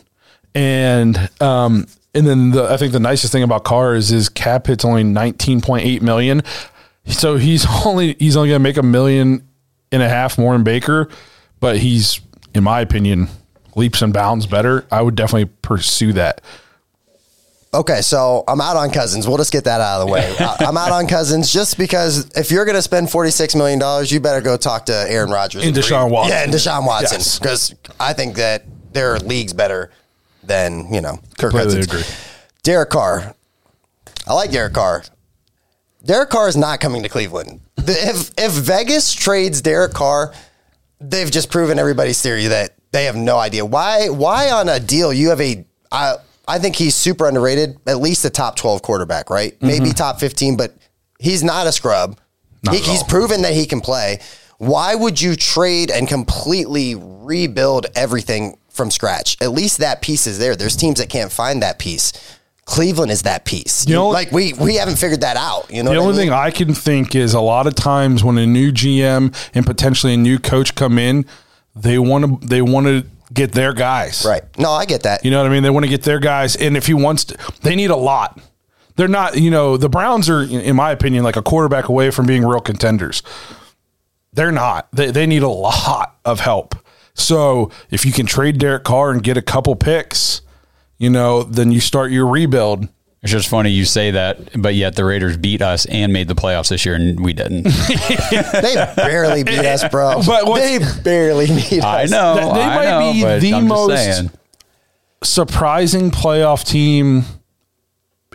And 0.53 1.29
um, 1.39 1.88
and 2.13 2.27
then 2.27 2.51
the, 2.51 2.65
I 2.65 2.75
think 2.75 2.91
the 2.91 2.99
nicest 2.99 3.31
thing 3.31 3.43
about 3.43 3.63
Carr 3.63 3.95
is 3.95 4.09
his 4.09 4.27
cap 4.27 4.67
hit's 4.67 4.83
only 4.83 5.03
nineteen 5.05 5.62
point 5.62 5.85
eight 5.85 6.01
million. 6.01 6.41
So 7.05 7.38
he's 7.38 7.65
only 7.85 8.15
he's 8.19 8.35
only 8.35 8.49
gonna 8.49 8.59
make 8.59 8.77
a 8.77 8.83
million 8.83 9.47
and 9.93 10.03
a 10.03 10.09
half 10.09 10.38
more 10.38 10.51
than 10.51 10.63
Baker, 10.65 11.07
but 11.62 11.77
he's 11.77 12.19
in 12.53 12.65
my 12.65 12.81
opinion 12.81 13.29
leaps 13.75 14.01
and 14.01 14.12
bounds 14.12 14.47
better. 14.47 14.85
I 14.91 15.01
would 15.01 15.15
definitely 15.15 15.49
pursue 15.62 16.12
that. 16.13 16.41
Okay, 17.71 18.01
so 18.01 18.43
I'm 18.47 18.60
out 18.62 18.77
on 18.77 18.89
Cousins. 18.89 19.27
We'll 19.27 19.38
just 19.38 19.51
get 19.51 19.65
that 19.65 19.79
out 19.79 20.01
of 20.01 20.08
the 20.08 20.12
way. 20.12 20.36
I- 20.39 20.65
I'm 20.67 20.75
out 20.77 20.91
on 20.91 21.08
Cousins 21.08 21.53
just 21.53 21.77
because 21.77 22.29
if 22.36 22.49
you're 22.49 22.65
going 22.65 22.75
to 22.75 22.82
spend 22.82 23.08
$46 23.10 23.55
million, 23.55 23.79
you 24.08 24.19
better 24.19 24.41
go 24.41 24.58
talk 24.58 24.88
to 24.88 24.93
Aaron 25.08 25.29
Rodgers. 25.29 25.63
And 25.65 25.75
Deshaun 25.75 26.10
Watson. 26.10 26.36
Yeah, 26.36 26.43
and 26.43 26.51
Deshaun 26.53 26.86
Watson. 26.86 27.19
Yes. 27.19 27.38
Because 27.38 27.75
I 27.99 28.13
think 28.13 28.36
that 28.38 28.63
their 28.91 29.19
league's 29.19 29.53
better 29.53 29.91
than, 30.43 30.91
you 30.91 30.99
know, 31.01 31.19
Kirk 31.38 31.51
Completely 31.51 31.86
Cousins. 31.86 31.88
agree. 31.88 32.03
Derek 32.63 32.89
Carr. 32.89 33.36
I 34.27 34.34
like 34.34 34.49
Derek 34.51 34.73
Carr. 34.73 35.03
Derek 36.03 36.29
Carr 36.29 36.47
is 36.47 36.58
not 36.58 36.79
coming 36.79 37.03
to 37.03 37.10
Cleveland. 37.10 37.62
If, 37.77 38.32
if 38.38 38.51
Vegas 38.53 39.13
trades 39.13 39.62
Derek 39.62 39.93
Carr, 39.93 40.34
they've 40.99 41.29
just 41.29 41.51
proven 41.51 41.77
everybody's 41.77 42.21
theory 42.21 42.47
that 42.47 42.73
they 42.91 43.05
have 43.05 43.15
no 43.15 43.38
idea 43.38 43.63
why. 43.65 44.10
Why 44.10 44.49
on 44.49 44.69
a 44.69 44.79
deal 44.79 45.13
you 45.13 45.29
have 45.29 45.39
a? 45.41 45.65
I 45.91 46.15
I 46.49 46.59
think 46.59 46.75
he's 46.75 46.95
super 46.95 47.27
underrated. 47.27 47.77
At 47.88 47.99
least 47.99 48.25
a 48.25 48.29
top 48.29 48.55
twelve 48.55 48.81
quarterback, 48.81 49.29
right? 49.29 49.55
Maybe 49.62 49.89
mhm. 49.89 49.95
top 49.95 50.19
fifteen, 50.19 50.57
but 50.57 50.75
he's 51.19 51.43
not 51.43 51.67
a 51.67 51.71
scrub. 51.71 52.17
Not 52.63 52.75
He- 52.75 52.81
he's 52.81 53.03
proven 53.03 53.43
that 53.43 53.53
he 53.53 53.65
can 53.65 53.79
play. 53.81 54.19
Why 54.57 54.93
would 54.95 55.21
you 55.21 55.35
trade 55.38 55.89
and 55.91 56.07
completely 56.07 56.95
rebuild 56.95 57.85
everything 57.95 58.57
from 58.69 58.91
scratch? 58.91 59.38
At 59.39 59.51
least 59.51 59.77
that 59.77 60.01
piece 60.01 60.27
is 60.27 60.38
there. 60.39 60.55
There's 60.55 60.75
teams 60.75 60.99
that 60.99 61.07
can't 61.09 61.31
find 61.31 61.62
that 61.63 61.79
piece. 61.79 62.12
Cleveland 62.65 63.12
is 63.12 63.21
that 63.23 63.45
piece. 63.45 63.88
You 63.88 63.95
know- 63.95 64.09
like 64.09 64.31
we 64.31 64.53
we 64.53 64.75
haven't 64.75 64.97
figured 64.97 65.21
that 65.21 65.38
out. 65.38 65.67
You 65.71 65.83
know, 65.83 65.91
The 65.91 65.97
what 65.97 66.03
I 66.03 66.05
only 66.07 66.17
mean? 66.17 66.27
thing 66.27 66.33
I 66.33 66.51
can 66.51 66.73
think 66.75 67.15
is 67.15 67.33
a 67.33 67.39
lot 67.41 67.65
of 67.67 67.75
times 67.75 68.23
when 68.23 68.38
a 68.38 68.45
new 68.45 68.71
GM 68.71 69.33
and 69.55 69.65
potentially 69.65 70.13
a 70.13 70.17
new 70.17 70.38
coach 70.39 70.75
come 70.75 70.99
in, 70.99 71.25
they 71.75 71.97
want 71.97 72.41
to 72.41 72.47
they 72.47 72.62
want 72.62 72.85
to 72.88 73.05
get 73.33 73.51
their 73.51 73.73
guys. 73.73 74.25
right? 74.25 74.43
No, 74.57 74.71
I 74.71 74.85
get 74.85 75.03
that. 75.03 75.23
You 75.23 75.31
know 75.31 75.41
what 75.41 75.49
I 75.51 75.53
mean? 75.53 75.63
They 75.63 75.69
want 75.69 75.85
to 75.85 75.89
get 75.89 76.03
their 76.03 76.19
guys, 76.19 76.55
and 76.55 76.75
if 76.75 76.87
he 76.87 76.93
wants 76.93 77.25
to, 77.25 77.37
they 77.61 77.75
need 77.75 77.89
a 77.91 77.95
lot. 77.95 78.39
They're 78.95 79.07
not, 79.07 79.37
you 79.37 79.49
know, 79.49 79.77
the 79.77 79.87
Browns 79.89 80.29
are, 80.29 80.41
in 80.41 80.75
my 80.75 80.91
opinion, 80.91 81.23
like 81.23 81.37
a 81.37 81.41
quarterback 81.41 81.87
away 81.87 82.11
from 82.11 82.25
being 82.25 82.45
real 82.45 82.59
contenders. 82.59 83.23
They're 84.33 84.51
not. 84.51 84.89
They, 84.91 85.11
they 85.11 85.25
need 85.25 85.41
a 85.43 85.47
lot 85.49 86.17
of 86.25 86.41
help. 86.41 86.75
So 87.13 87.71
if 87.89 88.05
you 88.05 88.11
can 88.11 88.25
trade 88.25 88.57
Derek 88.59 88.83
Carr 88.83 89.11
and 89.11 89.23
get 89.23 89.37
a 89.37 89.41
couple 89.41 89.75
picks, 89.75 90.41
you 90.97 91.09
know, 91.09 91.43
then 91.43 91.71
you 91.71 91.79
start 91.79 92.11
your 92.11 92.27
rebuild. 92.27 92.87
It's 93.21 93.32
just 93.34 93.49
funny 93.49 93.71
you 93.71 93.84
say 93.84 94.12
that, 94.12 94.62
but 94.62 94.75
yet 94.75 94.95
the 94.95 95.03
Raiders 95.03 95.36
beat 95.36 95.62
us 95.62 95.86
and 95.86 96.13
made 96.13 96.29
the 96.29 96.36
playoffs 96.36 96.69
this 96.69 96.86
year, 96.86 96.95
and 96.95 97.19
we 97.19 97.34
didn't. 97.34 97.63
They 98.32 98.93
barely 98.95 99.43
beat 99.43 99.60
us, 99.60 99.88
bro. 99.89 100.21
But 100.25 100.53
they 100.55 100.79
barely 101.03 101.47
beat 101.47 101.84
us. 101.84 101.84
I 101.84 102.05
know. 102.05 102.36
That- 102.36 102.53
they 102.53 102.62
I 102.62 102.75
might 102.75 102.86
know, 102.86 103.12
be 103.39 103.39
the 103.49 103.53
I'm 103.55 103.67
most- 103.67 103.91
saying. 103.95 104.32
Surprising 105.21 106.12
playoff 106.12 106.65
team 106.65 107.23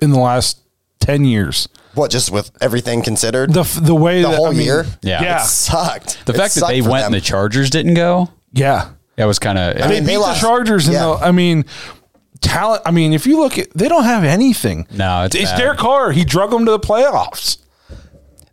in 0.03 0.11
the 0.11 0.19
last 0.19 0.61
10 1.01 1.25
years. 1.25 1.67
What, 1.95 2.11
just 2.11 2.31
with 2.31 2.51
everything 2.61 3.01
considered? 3.03 3.55
The, 3.55 3.63
the 3.83 3.95
way 3.95 4.21
The 4.21 4.29
that, 4.29 4.37
whole 4.37 4.49
I 4.49 4.51
mean, 4.51 4.61
year? 4.67 4.85
Yeah. 5.03 5.23
Yeah. 5.23 5.43
It 5.43 5.47
sucked. 5.47 6.27
The 6.27 6.35
It 6.35 6.37
fact 6.37 6.57
that 6.57 6.69
they 6.69 6.83
went 6.83 7.05
them. 7.05 7.07
and 7.07 7.15
the 7.15 7.21
Chargers 7.23 7.71
didn't 7.71 7.95
go, 7.95 8.29
Yeah. 8.53 8.91
that 9.17 9.25
was 9.25 9.39
kind 9.39 9.57
of. 9.59 9.77
They 9.77 9.83
mean, 9.89 10.01
beat 10.01 10.07
they 10.07 10.15
the 10.15 10.21
lost- 10.21 10.41
Chargers. 10.43 10.89
In 10.89 10.93
yeah. 10.93 11.05
the, 11.07 11.25
I 11.25 11.33
mean, 11.33 11.65
talent. 12.45 12.83
I 12.87 12.91
mean, 12.93 13.13
if 13.13 13.27
you 13.27 13.39
look 13.41 13.59
at, 13.59 13.71
they 13.75 13.89
don't 13.89 14.05
have 14.05 14.23
anything. 14.25 14.87
No, 14.93 15.25
it's 15.25 15.35
bad. 15.37 15.59
Derek 15.59 15.79
Carr. 15.79 16.13
He 16.13 16.25
drug 16.25 16.51
them 16.51 16.65
to 16.67 16.71
the 16.73 16.79
playoffs. 16.81 17.59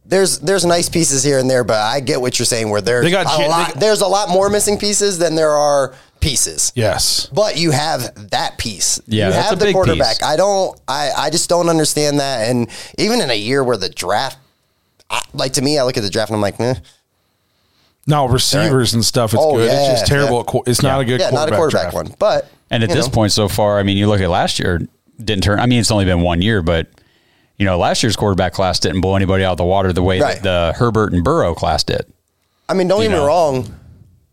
There's 0.05 0.39
there's 0.39 0.65
nice 0.65 0.89
pieces 0.89 1.23
here 1.23 1.37
and 1.39 1.49
there, 1.49 1.63
but 1.63 1.77
I 1.77 1.99
get 2.01 2.19
what 2.19 2.37
you're 2.37 2.45
saying. 2.45 2.69
Where 2.69 2.81
there's 2.81 3.05
They 3.05 3.11
got 3.11 3.33
a 3.33 3.37
Jan- 3.37 3.49
lot, 3.49 3.73
they- 3.73 3.79
there's 3.79 4.01
a 4.01 4.07
lot 4.07 4.29
more 4.29 4.49
missing 4.49 4.77
pieces 4.77 5.17
than 5.19 5.35
there 5.35 5.51
are 5.51 5.93
pieces. 6.19 6.71
Yes. 6.75 7.27
But 7.31 7.57
you 7.57 7.71
have 7.71 8.29
that 8.31 8.57
piece. 8.57 8.99
Yeah, 9.07 9.27
you 9.27 9.33
have 9.33 9.57
the 9.57 9.71
quarterback. 9.71 10.17
piece. 10.19 10.23
I 10.23 10.35
don't. 10.35 10.77
I 10.87 11.11
I 11.15 11.29
just 11.29 11.47
don't 11.49 11.69
understand 11.69 12.19
that. 12.19 12.49
And 12.49 12.67
even 12.97 13.21
in 13.21 13.29
a 13.29 13.37
year 13.37 13.63
where 13.63 13.77
the 13.77 13.89
draft, 13.89 14.37
I, 15.09 15.21
like 15.33 15.53
to 15.53 15.61
me, 15.61 15.79
I 15.79 15.83
look 15.83 15.95
at 15.97 16.03
the 16.03 16.09
draft 16.09 16.29
and 16.29 16.35
I'm 16.35 16.41
like, 16.41 16.59
eh. 16.59 16.75
No 18.11 18.27
receivers 18.27 18.93
and 18.93 19.03
stuff. 19.03 19.33
It's 19.33 19.41
Oh, 19.43 19.55
good. 19.55 19.71
it's 19.71 19.87
just 19.87 20.05
terrible. 20.07 20.45
yeah. 20.47 20.59
at 20.61 20.67
It's 20.67 20.83
not 20.83 21.01
a 21.01 21.05
good. 21.05 21.19
yeah, 21.19 21.29
not 21.31 21.51
a 21.51 21.55
quarterback 21.55 21.91
draft. 21.91 21.95
one. 21.95 22.15
But 22.19 22.47
And 22.69 22.83
at 22.83 22.89
this 22.89 23.07
know. 23.07 23.11
point 23.11 23.31
so 23.31 23.47
far, 23.47 23.79
I 23.79 23.83
mean, 23.83 23.97
you 23.97 24.07
look 24.07 24.21
at 24.21 24.29
last 24.29 24.59
year, 24.59 24.81
didn't 25.17 25.43
turn. 25.43 25.59
I 25.59 25.65
mean, 25.65 25.79
it's 25.79 25.91
only 25.91 26.05
been 26.05 26.21
one 26.21 26.41
year, 26.41 26.61
but 26.61 26.87
you 27.57 27.65
know, 27.65 27.77
last 27.77 28.01
year's 28.03 28.15
quarterback 28.15 28.53
class 28.53 28.79
didn't 28.79 29.01
blow 29.01 29.15
anybody 29.15 29.43
out 29.43 29.51
of 29.51 29.57
the 29.57 29.63
water 29.65 29.93
the 29.93 30.01
way 30.03 30.19
Right. 30.19 30.41
that 30.41 30.43
the 30.43 30.77
Herbert 30.77 31.13
and 31.13 31.23
Burrow 31.23 31.53
class 31.53 31.83
did. 31.83 32.05
I 32.67 32.73
mean, 32.73 32.87
don't 32.87 33.01
you 33.03 33.09
get 33.09 33.15
know. 33.15 33.21
me 33.21 33.27
wrong. 33.27 33.75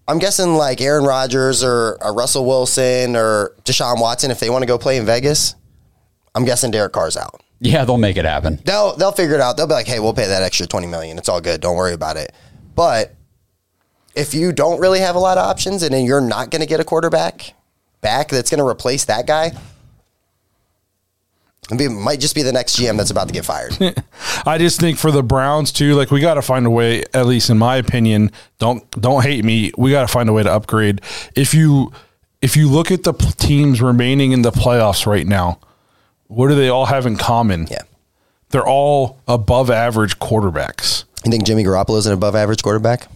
I'm 0.06 0.18
guessing 0.18 0.54
like 0.54 0.80
Aaron 0.80 1.04
Rodgers 1.04 1.62
or 1.62 1.98
a 2.00 2.10
Russell 2.12 2.46
Wilson 2.46 3.14
or 3.16 3.52
Deshaun 3.64 4.00
Watson, 4.00 4.30
if 4.30 4.40
they 4.40 4.48
want 4.48 4.62
to 4.62 4.66
go 4.66 4.78
play 4.78 4.96
in 4.96 5.04
Vegas, 5.04 5.54
I'm 6.34 6.46
guessing 6.46 6.70
Derek 6.70 6.92
Carr's 6.94 7.16
out. 7.18 7.42
Yeah, 7.60 7.84
they'll 7.84 7.98
make 7.98 8.16
it 8.16 8.24
happen. 8.24 8.60
They'll 8.64 8.96
they'll 8.96 9.12
figure 9.12 9.34
it 9.34 9.40
out. 9.42 9.56
They'll 9.58 9.66
be 9.66 9.74
like, 9.74 9.86
hey, 9.88 9.98
we'll 10.00 10.14
pay 10.14 10.28
that 10.28 10.42
extra 10.42 10.66
20 10.66 10.86
million. 10.86 11.18
It's 11.18 11.28
all 11.28 11.40
good. 11.42 11.60
Don't 11.60 11.76
worry 11.76 11.92
about 11.92 12.16
it. 12.16 12.32
But 12.74 13.12
if 14.14 14.34
you 14.34 14.52
don't 14.52 14.80
really 14.80 15.00
have 15.00 15.16
a 15.16 15.18
lot 15.18 15.38
of 15.38 15.44
options 15.44 15.82
and 15.82 15.92
then 15.92 16.04
you're 16.04 16.20
not 16.20 16.50
going 16.50 16.60
to 16.60 16.66
get 16.66 16.80
a 16.80 16.84
quarterback 16.84 17.54
back 18.00 18.28
that's 18.28 18.50
going 18.50 18.58
to 18.58 18.66
replace 18.66 19.04
that 19.06 19.26
guy, 19.26 19.52
it 21.70 21.90
might 21.90 22.20
just 22.20 22.34
be 22.34 22.42
the 22.42 22.52
next 22.52 22.78
GM 22.78 22.96
that's 22.96 23.10
about 23.10 23.28
to 23.28 23.34
get 23.34 23.44
fired. 23.44 23.76
I 24.46 24.58
just 24.58 24.80
think 24.80 24.98
for 24.98 25.10
the 25.10 25.22
Browns 25.22 25.70
too, 25.70 25.94
like 25.94 26.10
we 26.10 26.20
got 26.20 26.34
to 26.34 26.42
find 26.42 26.64
a 26.66 26.70
way. 26.70 27.04
At 27.12 27.26
least 27.26 27.50
in 27.50 27.58
my 27.58 27.76
opinion, 27.76 28.30
don't 28.58 28.88
don't 28.92 29.22
hate 29.22 29.44
me. 29.44 29.72
We 29.76 29.90
got 29.90 30.02
to 30.02 30.08
find 30.08 30.28
a 30.28 30.32
way 30.32 30.42
to 30.42 30.52
upgrade. 30.52 31.02
If 31.34 31.52
you 31.52 31.92
if 32.40 32.56
you 32.56 32.70
look 32.70 32.90
at 32.90 33.02
the 33.02 33.12
teams 33.12 33.82
remaining 33.82 34.32
in 34.32 34.42
the 34.42 34.50
playoffs 34.50 35.06
right 35.06 35.26
now, 35.26 35.58
what 36.28 36.48
do 36.48 36.54
they 36.54 36.68
all 36.68 36.86
have 36.86 37.04
in 37.04 37.16
common? 37.16 37.66
Yeah. 37.70 37.82
They're 38.50 38.66
all 38.66 39.20
above 39.28 39.70
average 39.70 40.18
quarterbacks. 40.18 41.04
You 41.24 41.30
think 41.30 41.44
Jimmy 41.44 41.64
Garoppolo 41.64 41.98
is 41.98 42.06
an 42.06 42.14
above 42.14 42.34
average 42.34 42.62
quarterback? 42.62 43.08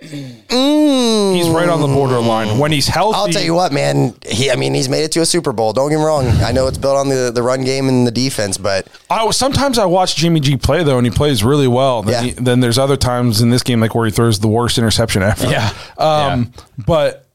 He's 0.00 1.48
right 1.48 1.68
on 1.68 1.80
the 1.80 1.86
borderline. 1.86 2.58
When 2.58 2.72
he's 2.72 2.86
healthy, 2.86 3.16
I'll 3.16 3.28
tell 3.28 3.42
you 3.42 3.54
what, 3.54 3.72
man. 3.72 4.14
He, 4.26 4.50
I 4.50 4.56
mean, 4.56 4.74
he's 4.74 4.88
made 4.88 5.04
it 5.04 5.12
to 5.12 5.20
a 5.20 5.26
Super 5.26 5.52
Bowl. 5.52 5.72
Don't 5.72 5.90
get 5.90 5.98
me 5.98 6.04
wrong. 6.04 6.26
I 6.26 6.52
know 6.52 6.66
it's 6.66 6.78
built 6.78 6.96
on 6.96 7.08
the, 7.08 7.30
the 7.34 7.42
run 7.42 7.64
game 7.64 7.88
and 7.88 8.06
the 8.06 8.10
defense, 8.10 8.58
but 8.58 8.86
I 9.10 9.28
sometimes 9.30 9.78
I 9.78 9.86
watch 9.86 10.16
Jimmy 10.16 10.40
G 10.40 10.56
play 10.56 10.82
though, 10.82 10.98
and 10.98 11.06
he 11.06 11.10
plays 11.10 11.42
really 11.44 11.68
well. 11.68 12.02
Then, 12.02 12.12
Yeah. 12.26 12.32
he- 12.32 12.42
then 12.42 12.60
there's 12.60 12.78
other 12.78 12.96
times 12.96 13.40
in 13.40 13.50
this 13.50 13.62
game 13.62 13.80
like 13.80 13.94
where 13.94 14.04
he 14.06 14.10
throws 14.12 14.40
the 14.40 14.48
worst 14.48 14.78
interception 14.78 15.22
ever. 15.22 15.46
Yeah. 15.50 15.72
Um, 15.96 16.52
but 16.86 17.26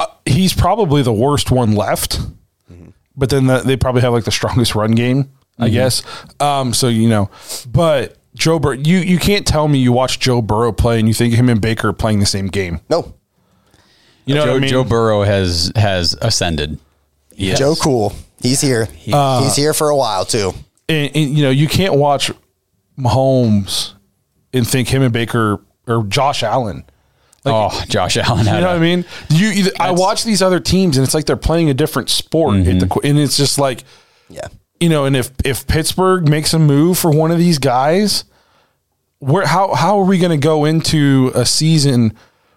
uh, 0.00 0.06
he's 0.26 0.52
probably 0.54 1.02
the 1.02 1.12
worst 1.12 1.50
one 1.50 1.74
left. 1.74 2.20
But 3.16 3.30
then 3.30 3.46
the, 3.46 3.58
they 3.60 3.76
probably 3.76 4.02
have 4.02 4.12
like 4.12 4.24
the 4.24 4.30
strongest 4.30 4.74
run 4.76 4.92
game, 4.92 5.30
I 5.58 5.70
guess. 5.70 6.02
Um, 6.40 6.72
so 6.72 6.86
you 6.88 7.08
know, 7.08 7.30
but 7.66 8.16
Joe 8.34 8.58
Burrow, 8.58 8.74
you 8.76 8.98
you 8.98 9.18
can't 9.18 9.46
tell 9.46 9.66
me 9.68 9.78
you 9.78 9.92
watch 9.92 10.20
Joe 10.20 10.40
Burrow 10.42 10.72
play 10.72 10.98
and 10.98 11.08
you 11.08 11.14
think 11.14 11.34
him 11.34 11.48
and 11.48 11.60
Baker 11.60 11.88
are 11.88 11.92
playing 11.92 12.20
the 12.20 12.26
same 12.26 12.46
game. 12.48 12.80
no. 12.88 13.14
You 14.24 14.34
know 14.34 14.44
Joe, 14.44 14.50
what 14.52 14.56
I 14.56 14.60
mean? 14.60 14.70
Joe 14.70 14.84
Burrow 14.84 15.22
has 15.22 15.72
has 15.74 16.14
ascended. 16.20 16.78
Yes. 17.34 17.58
Joe 17.58 17.74
Cool. 17.74 18.12
He's 18.42 18.60
here. 18.60 18.86
Uh, 19.10 19.42
he's 19.42 19.56
here 19.56 19.72
for 19.72 19.88
a 19.88 19.96
while, 19.96 20.24
too. 20.26 20.52
and, 20.88 21.10
and, 21.16 21.30
you 21.36 21.42
know, 21.42 21.50
you 21.50 21.66
can't 21.66 21.94
watch 21.94 22.30
Mahomes 22.98 23.94
and 24.52 24.66
think 24.68 24.88
him 24.88 25.02
and 25.02 25.12
Baker 25.12 25.60
or 25.86 26.04
Josh 26.04 26.42
Allen. 26.42 26.84
oh, 27.46 27.82
Josh 27.88 28.16
Allen. 28.16 28.44
You 28.44 28.52
Had 28.52 28.60
know 28.60 28.66
what 28.66 28.74
I 28.74 28.76
a- 28.76 28.80
mean? 28.80 29.04
You, 29.30 29.48
you 29.48 29.70
I 29.80 29.92
watch 29.92 30.24
these 30.24 30.42
other 30.42 30.60
teams 30.60 30.96
and 30.98 31.04
it's 31.04 31.14
like 31.14 31.24
they're 31.24 31.36
playing 31.36 31.70
a 31.70 31.74
different 31.74 32.10
sport, 32.10 32.56
at 32.58 32.64
the, 32.64 32.86
mm-hmm. 32.86 33.06
and 33.06 33.18
it's 33.18 33.36
just 33.36 33.58
like 33.58 33.84
Yeah. 34.28 34.48
You 34.80 34.88
know. 34.88 35.04
And 35.04 35.16
if 35.16 35.30
if 35.44 35.66
Pittsburgh 35.66 36.28
makes 36.28 36.52
a 36.54 36.58
move 36.58 36.98
for 36.98 37.10
one 37.10 37.30
of 37.30 37.38
these 37.38 37.58
guys, 37.58 38.24
where 39.18 39.46
how 39.46 39.74
how 39.74 39.98
are 39.98 40.04
we 40.04 40.18
going 40.18 40.38
to 40.38 40.44
go 40.44 40.64
into 40.64 41.32
a 41.34 41.44
season 41.44 42.16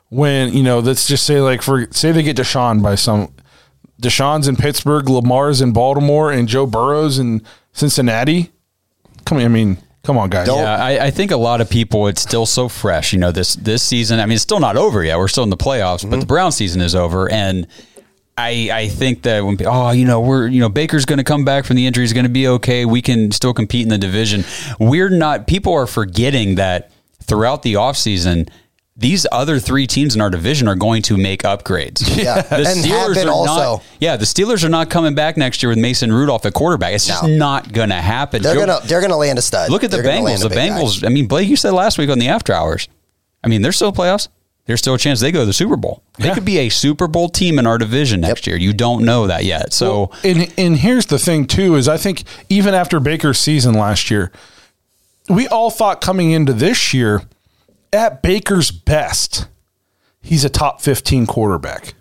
when 0.10 0.54
you 0.54 0.64
know? 0.64 0.80
Let's 0.80 1.08
just 1.08 1.26
say 1.26 1.42
like 1.42 1.62
for 1.62 1.88
say 1.92 2.12
they 2.12 2.24
get 2.24 2.38
Deshaun 2.38 2.82
by 2.82 2.96
some 2.96 3.34
Deshaun's 4.02 4.48
in 4.48 4.56
Pittsburgh, 4.56 5.08
Lamar's 5.08 5.62
in 5.62 5.74
Baltimore, 5.74 6.32
and 6.32 6.48
Joe 6.48 6.66
Burrow's 6.66 7.20
in 7.20 7.42
Cincinnati. 7.72 8.52
Come 9.26 9.38
on, 9.38 9.46
I 9.46 9.48
mean, 9.48 9.78
come 10.04 10.18
on, 10.18 10.30
guys. 10.30 10.48
Yeah, 10.48 10.76
I, 10.76 11.06
I 11.06 11.12
think 11.12 11.32
a 11.32 11.38
lot 11.38 11.62
of 11.62 11.70
people. 11.70 12.08
It's 12.08 12.22
still 12.22 12.48
so 12.48 12.68
fresh. 12.68 13.14
You 13.14 13.20
know, 13.20 13.32
this 13.32 13.56
this 13.56 13.84
season. 13.84 14.20
I 14.20 14.26
mean, 14.26 14.36
it's 14.36 14.44
still 14.44 14.60
not 14.60 14.76
over 14.76 15.04
yet. 15.04 15.18
We're 15.18 15.28
still 15.28 15.44
in 15.44 15.52
the 15.52 15.58
playoffs, 15.58 16.02
but 16.02 16.10
mm-hmm. 16.10 16.20
the 16.22 16.26
Brown 16.26 16.52
season 16.52 16.82
is 16.82 16.96
over, 16.96 17.32
and 17.32 17.68
I 18.42 18.70
I 18.72 18.88
think 18.88 19.24
that 19.24 19.44
when 19.46 19.58
oh 19.66 19.92
you 19.92 20.06
know 20.06 20.20
we're 20.22 20.48
you 20.48 20.60
know 20.60 20.70
Baker's 20.70 21.06
going 21.06 21.18
to 21.18 21.24
come 21.24 21.46
back 21.46 21.66
from 21.66 21.76
the 21.76 21.86
injury, 21.86 22.04
he's 22.04 22.14
going 22.14 22.26
to 22.26 22.30
be 22.32 22.48
okay. 22.48 22.86
We 22.86 23.02
can 23.02 23.32
still 23.32 23.54
compete 23.54 23.84
in 23.84 23.90
the 23.90 23.98
division. 23.98 24.44
We're 24.80 25.10
not. 25.10 25.48
People 25.48 25.74
are 25.74 25.88
forgetting 25.88 26.56
that 26.56 26.92
throughout 27.24 27.62
the 27.64 27.76
offseason, 27.76 28.50
These 28.98 29.26
other 29.32 29.58
three 29.60 29.88
teams 29.88 30.16
in 30.16 30.22
our 30.22 30.30
division 30.30 30.68
are 30.68 30.76
going 30.76 31.02
to 31.04 31.18
make 31.18 31.44
upgrades. 31.44 32.02
Yeah. 32.22 32.42
The 32.50 32.66
Steelers 32.66 33.26
are 33.26 33.30
also. 33.32 33.54
not. 33.78 33.84
Yeah, 34.00 34.18
the 34.18 34.26
Steelers 34.26 34.64
are 34.64 34.70
not 34.70 34.90
coming 34.90 35.16
back 35.16 35.38
next 35.38 35.64
year 35.64 35.70
with 35.70 35.80
Mason 35.80 36.12
Rudolph 36.12 36.46
at 36.46 36.54
quarterback. 36.54 36.94
It's 36.94 37.08
just 37.08 37.24
No. 37.24 37.30
not 37.38 37.72
going 37.72 37.90
to 37.90 37.96
happen. 38.02 38.42
They're 38.44 38.56
gonna 38.56 38.80
they're 38.86 39.02
gonna 39.02 39.18
land 39.18 39.40
a 39.40 39.42
stud. 39.42 39.72
Look 39.72 39.84
at 39.84 39.92
the 39.92 39.98
They're 39.98 40.04
gonna 40.20 40.30
Bengals. 40.30 40.44
The 40.44 40.50
big 40.50 40.70
guy. 40.70 40.80
Bengals. 40.82 41.06
I 41.06 41.10
mean, 41.10 41.28
Blake, 41.28 41.48
you 41.48 41.56
said 41.56 41.72
last 41.74 41.98
week 41.98 42.10
on 42.10 42.20
the 42.20 42.28
after 42.28 42.54
hours. 42.54 42.88
I 43.44 43.48
mean, 43.48 43.62
they're 43.64 43.72
still 43.72 43.94
playoffs. 43.94 44.28
There's 44.66 44.80
still 44.80 44.94
a 44.94 44.98
chance 44.98 45.20
they 45.20 45.32
go 45.32 45.40
to 45.42 45.46
the 45.46 45.54
Super 45.54 45.76
Bowl. 45.76 46.04
They 46.18 46.28
Yeah. 46.28 46.34
could 46.36 46.46
be 46.46 46.60
a 46.60 46.70
Super 46.70 47.08
Bowl 47.08 47.30
team 47.30 47.58
in 47.60 47.66
our 47.68 47.78
division 47.78 48.22
next 48.22 48.46
year. 48.48 48.56
You 48.58 48.74
don't 48.74 49.04
know 49.04 49.28
that 49.28 49.44
yet. 49.44 49.74
So 49.74 50.12
and 50.24 50.52
and 50.58 50.78
here's 50.78 51.08
the 51.08 51.20
thing 51.20 51.46
too 51.48 51.76
is 51.76 51.88
I 51.88 51.98
think 51.98 52.24
even 52.50 52.74
after 52.74 53.00
Baker's 53.00 53.40
season 53.40 53.74
last 53.74 54.10
year, 54.12 54.32
we 55.30 55.48
all 55.48 55.72
thought 55.72 56.00
coming 56.02 56.32
into 56.32 56.54
this 56.54 56.94
year, 56.94 57.24
at 57.92 58.22
Baker's 58.22 58.72
best, 58.72 59.48
he's 60.22 60.46
a 60.46 60.50
top 60.50 60.82
15 60.82 61.26
quarterback. 61.26 61.96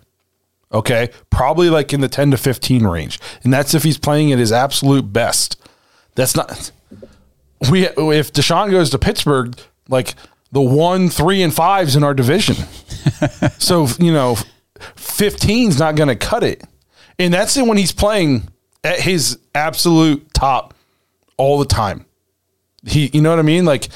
Okay, 0.73 1.09
probably 1.29 1.69
like 1.69 1.91
in 1.91 1.99
the 1.99 2.07
10 2.07 2.31
to 2.31 2.37
15 2.37 2.85
range, 2.87 3.19
and 3.43 3.51
that's 3.51 3.73
if 3.73 3.83
he's 3.83 3.97
playing 3.97 4.31
at 4.31 4.39
his 4.39 4.51
absolute 4.53 5.11
best. 5.11 5.57
That's 6.15 6.35
not 6.35 6.71
we 7.69 7.87
if 7.87 8.31
Deshaun 8.31 8.71
goes 8.71 8.89
to 8.91 8.99
Pittsburgh, 8.99 9.59
like 9.89 10.15
the 10.51 10.61
one, 10.61 11.09
three, 11.09 11.41
and 11.41 11.53
fives 11.53 11.95
in 11.95 12.03
our 12.03 12.13
division. 12.13 12.55
so 13.57 13.87
you 13.99 14.11
know, 14.11 14.37
15's 14.79 15.79
not 15.79 15.95
going 15.95 16.09
to 16.09 16.15
cut 16.15 16.43
it, 16.43 16.63
and 17.19 17.33
that's 17.33 17.55
it 17.57 17.65
when 17.65 17.77
he's 17.77 17.91
playing 17.91 18.49
at 18.83 18.99
his 18.99 19.39
absolute 19.55 20.33
top 20.33 20.73
all 21.37 21.59
the 21.59 21.65
time. 21.65 22.05
He, 22.85 23.09
you 23.13 23.21
know 23.21 23.29
what 23.29 23.39
I 23.39 23.43
mean? 23.43 23.65
Like, 23.65 23.89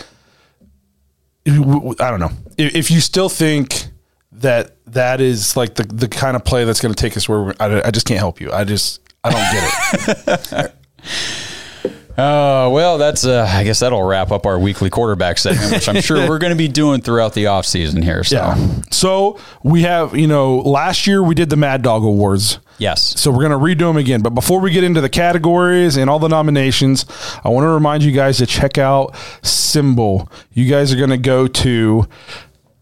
I 1.47 1.51
don't 1.51 2.19
know 2.19 2.31
if, 2.57 2.75
if 2.75 2.91
you 2.91 2.99
still 2.99 3.29
think 3.29 3.87
that 4.33 4.77
that 4.87 5.21
is 5.21 5.55
like 5.55 5.75
the 5.75 5.83
the 5.83 6.07
kind 6.07 6.35
of 6.35 6.43
play 6.43 6.65
that's 6.65 6.81
going 6.81 6.93
to 6.93 7.01
take 7.01 7.15
us 7.17 7.27
where 7.29 7.43
we're, 7.43 7.53
I, 7.59 7.87
I 7.87 7.91
just 7.91 8.05
can't 8.05 8.19
help 8.19 8.41
you. 8.41 8.51
I 8.51 8.63
just 8.63 9.01
I 9.23 9.31
don't 9.31 10.27
get 10.27 10.63
it. 10.63 10.75
Uh, 12.17 12.69
well, 12.71 12.97
that's 12.97 13.25
uh, 13.25 13.45
I 13.49 13.63
guess 13.65 13.79
that'll 13.79 14.03
wrap 14.03 14.31
up 14.31 14.45
our 14.45 14.57
weekly 14.57 14.89
quarterback 14.89 15.37
segment, 15.37 15.71
which 15.71 15.89
I'm 15.89 16.01
sure 16.01 16.17
we're 16.29 16.37
going 16.39 16.51
to 16.53 16.57
be 16.57 16.69
doing 16.69 17.01
throughout 17.01 17.33
the 17.33 17.45
offseason 17.45 18.01
here. 18.03 18.23
So, 18.23 18.35
Yeah. 18.37 18.67
So 18.91 19.37
we 19.63 19.81
have, 19.81 20.15
you 20.15 20.27
know, 20.27 20.57
last 20.59 21.07
year 21.07 21.21
we 21.21 21.35
did 21.35 21.49
the 21.49 21.57
Mad 21.57 21.81
Dawg 21.81 22.03
Awards. 22.03 22.59
yes. 22.77 23.19
So 23.19 23.31
we're 23.31 23.47
going 23.47 23.51
to 23.51 23.57
redo 23.57 23.87
them 23.89 23.97
again. 23.97 24.21
But 24.21 24.29
before 24.29 24.61
we 24.61 24.71
get 24.71 24.83
into 24.85 25.01
the 25.01 25.09
categories 25.09 25.97
and 25.97 26.09
all 26.09 26.19
the 26.19 26.29
nominations, 26.29 27.05
I 27.43 27.49
want 27.49 27.65
to 27.65 27.69
remind 27.69 28.01
you 28.03 28.13
guys 28.13 28.37
to 28.37 28.45
check 28.45 28.77
out 28.77 29.13
SimBull. 29.41 30.31
You 30.53 30.69
guys 30.69 30.93
are 30.93 30.97
going 30.97 31.09
to 31.09 31.17
go 31.17 31.47
to, 31.47 32.07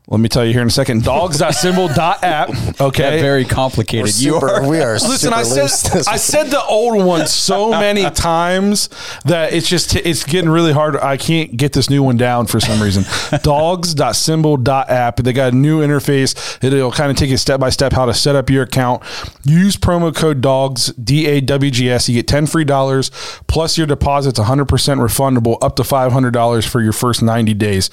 let 0.08 0.20
me 0.20 0.28
tell 0.28 0.44
you 0.46 0.52
here 0.52 0.62
in 0.62 0.68
a 0.68 0.72
second, 0.72 1.04
dawgs.simbull.app. 1.04 2.50
Okay. 2.80 3.04
That 3.04 3.22
very 3.22 3.46
complicated. 3.46 4.04
We're 4.04 4.08
you 4.08 4.34
super, 4.34 4.50
are. 4.50 4.68
we 4.68 4.82
are 4.82 4.94
Listen, 4.94 5.32
super 5.32 5.36
I 5.36 5.44
said 5.44 5.92
this 5.94 6.08
I 6.08 6.18
said 6.18 6.48
the 6.48 6.64
old 6.64 7.06
one 7.06 7.28
so 7.28 7.70
many 7.80 8.10
times 8.10 8.90
that 9.26 9.54
it's 9.54 9.70
just 9.70 9.96
it's 9.96 10.24
getting 10.24 10.50
really 10.50 10.74
hard. 10.74 10.98
I 10.98 11.18
can't 11.18 11.56
get 11.56 11.74
this 11.74 11.90
new 11.90 12.04
one 12.04 12.18
down 12.18 12.48
for 12.48 12.60
some 12.60 12.82
reason. 12.82 13.04
Dawgs.simbull.app. 13.44 15.18
They 15.18 15.34
got 15.34 15.54
a 15.54 15.56
new 15.56 15.82
interface. 15.82 16.64
It'll 16.64 16.92
kind 16.92 17.12
of 17.12 17.18
take 17.18 17.30
you 17.30 17.38
step 17.38 17.60
by 17.60 17.70
step 17.70 17.94
how 17.94 18.06
to 18.06 18.14
set 18.14 18.36
up 18.36 18.50
your 18.50 18.64
account. 18.64 19.04
Use 19.46 19.78
promo 19.78 20.14
code 20.14 20.42
DOGS 20.42 20.88
D 20.94 21.28
A 21.28 21.42
W 21.42 21.72
G 21.72 21.90
S. 21.90 22.10
You 22.10 22.16
get 22.16 22.28
ten 22.28 22.48
free 22.48 22.66
dollars 22.66 23.12
plus 23.48 23.78
your 23.78 23.88
deposit's 23.88 24.40
one 24.40 24.48
hundred 24.48 24.66
percent 24.68 25.00
refundable 25.00 25.58
up 25.62 25.76
to 25.78 25.84
five 25.84 26.12
hundred 26.12 26.32
dollars 26.32 26.66
for 26.66 26.82
your 26.82 26.94
first 26.94 27.22
ninety 27.22 27.54
days 27.54 27.90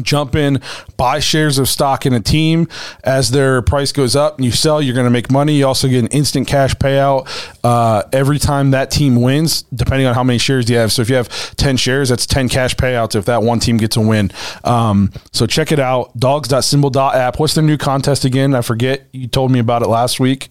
jump 0.00 0.34
in, 0.34 0.60
buy 0.96 1.18
shares 1.18 1.58
of 1.58 1.68
stock 1.68 2.06
in 2.06 2.14
a 2.14 2.20
team 2.20 2.66
as 3.04 3.30
their 3.30 3.60
price 3.60 3.92
goes 3.92 4.16
up 4.16 4.36
and 4.36 4.44
you 4.44 4.50
sell, 4.50 4.80
you're 4.80 4.94
going 4.94 5.06
to 5.06 5.10
make 5.10 5.30
money. 5.30 5.54
You 5.54 5.66
also 5.66 5.88
get 5.88 5.98
an 5.98 6.06
instant 6.08 6.46
cash 6.48 6.74
payout 6.74 7.28
uh, 7.62 8.02
every 8.12 8.38
time 8.38 8.70
that 8.70 8.90
team 8.90 9.20
wins, 9.20 9.62
depending 9.74 10.06
on 10.06 10.14
how 10.14 10.24
many 10.24 10.38
shares 10.38 10.70
you 10.70 10.76
have. 10.76 10.92
So 10.92 11.02
if 11.02 11.10
you 11.10 11.16
have 11.16 11.28
10 11.56 11.76
shares, 11.76 12.08
that's 12.08 12.26
10 12.26 12.48
cash 12.48 12.74
payouts 12.74 13.14
if 13.14 13.26
that 13.26 13.42
one 13.42 13.60
team 13.60 13.76
gets 13.76 13.96
a 13.96 14.00
win. 14.00 14.30
Um, 14.64 15.12
so 15.32 15.46
check 15.46 15.72
it 15.72 15.78
out, 15.78 16.18
dawgs.simbull.app. 16.18 17.38
What's 17.38 17.54
their 17.54 17.64
new 17.64 17.76
contest 17.76 18.24
again? 18.24 18.54
I 18.54 18.62
forget. 18.62 19.06
You 19.12 19.28
told 19.28 19.50
me 19.50 19.58
about 19.58 19.82
it 19.82 19.88
last 19.88 20.18
week. 20.18 20.48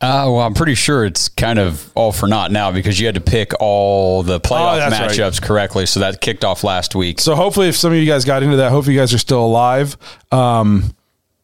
Uh, 0.00 0.28
well, 0.28 0.40
I'm 0.40 0.52
pretty 0.54 0.74
sure 0.74 1.04
it's 1.06 1.28
kind 1.30 1.58
of 1.58 1.90
all 1.94 2.12
for 2.12 2.26
naught 2.26 2.52
now 2.52 2.70
because 2.70 3.00
you 3.00 3.06
had 3.06 3.14
to 3.14 3.20
pick 3.20 3.52
all 3.60 4.22
the 4.22 4.38
playoff 4.40 4.74
Oh, 4.74 4.76
that's 4.76 5.00
right. 5.00 5.10
matchups 5.10 5.40
correctly. 5.40 5.86
So 5.86 6.00
that 6.00 6.20
kicked 6.20 6.44
off 6.44 6.64
last 6.64 6.94
week. 6.94 7.18
So 7.20 7.34
hopefully, 7.34 7.68
if 7.68 7.76
some 7.76 7.92
of 7.92 7.98
you 7.98 8.04
guys 8.06 8.24
got 8.24 8.42
into 8.42 8.56
that, 8.58 8.70
hopefully 8.72 8.94
you 8.94 9.00
guys 9.00 9.14
are 9.14 9.18
still 9.18 9.44
alive. 9.44 9.96
Um, 10.32 10.94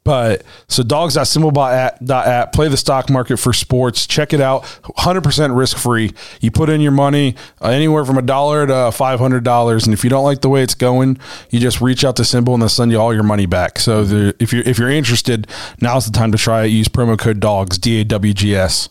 but 0.04 0.42
so 0.68 0.82
dawgs.simbull.app, 0.82 2.52
play 2.52 2.68
the 2.68 2.76
stock 2.76 3.08
market 3.08 3.36
for 3.36 3.52
sports. 3.52 4.06
Check 4.06 4.32
it 4.32 4.40
out. 4.40 4.64
100% 4.64 5.56
risk 5.56 5.76
free. 5.76 6.12
You 6.40 6.50
put 6.50 6.68
in 6.68 6.80
your 6.80 6.92
money 6.92 7.36
uh, 7.60 7.68
anywhere 7.68 8.04
from 8.04 8.18
a 8.18 8.22
dollar 8.22 8.66
to 8.66 8.72
$500. 8.72 9.84
And 9.84 9.92
if 9.92 10.02
you 10.02 10.10
don't 10.10 10.24
like 10.24 10.40
the 10.40 10.48
way 10.48 10.62
it's 10.62 10.74
going, 10.74 11.18
you 11.50 11.60
just 11.60 11.80
reach 11.80 12.04
out 12.04 12.16
to 12.16 12.22
SimBull 12.22 12.54
and 12.54 12.62
they'll 12.62 12.68
send 12.68 12.90
you 12.90 12.98
all 12.98 13.14
your 13.14 13.22
money 13.22 13.46
back. 13.46 13.78
So 13.78 14.04
the, 14.04 14.34
if 14.40 14.52
you're, 14.52 14.64
if 14.64 14.78
you're 14.78 14.90
interested, 14.90 15.46
now's 15.80 16.06
the 16.06 16.12
time 16.12 16.32
to 16.32 16.38
try 16.38 16.64
it. 16.64 16.68
Use 16.68 16.88
promo 16.88 17.18
code 17.18 17.38
DOGS, 17.38 17.78
D 17.78 18.00
A 18.00 18.04
W 18.04 18.34
G 18.34 18.56
S. 18.56 18.88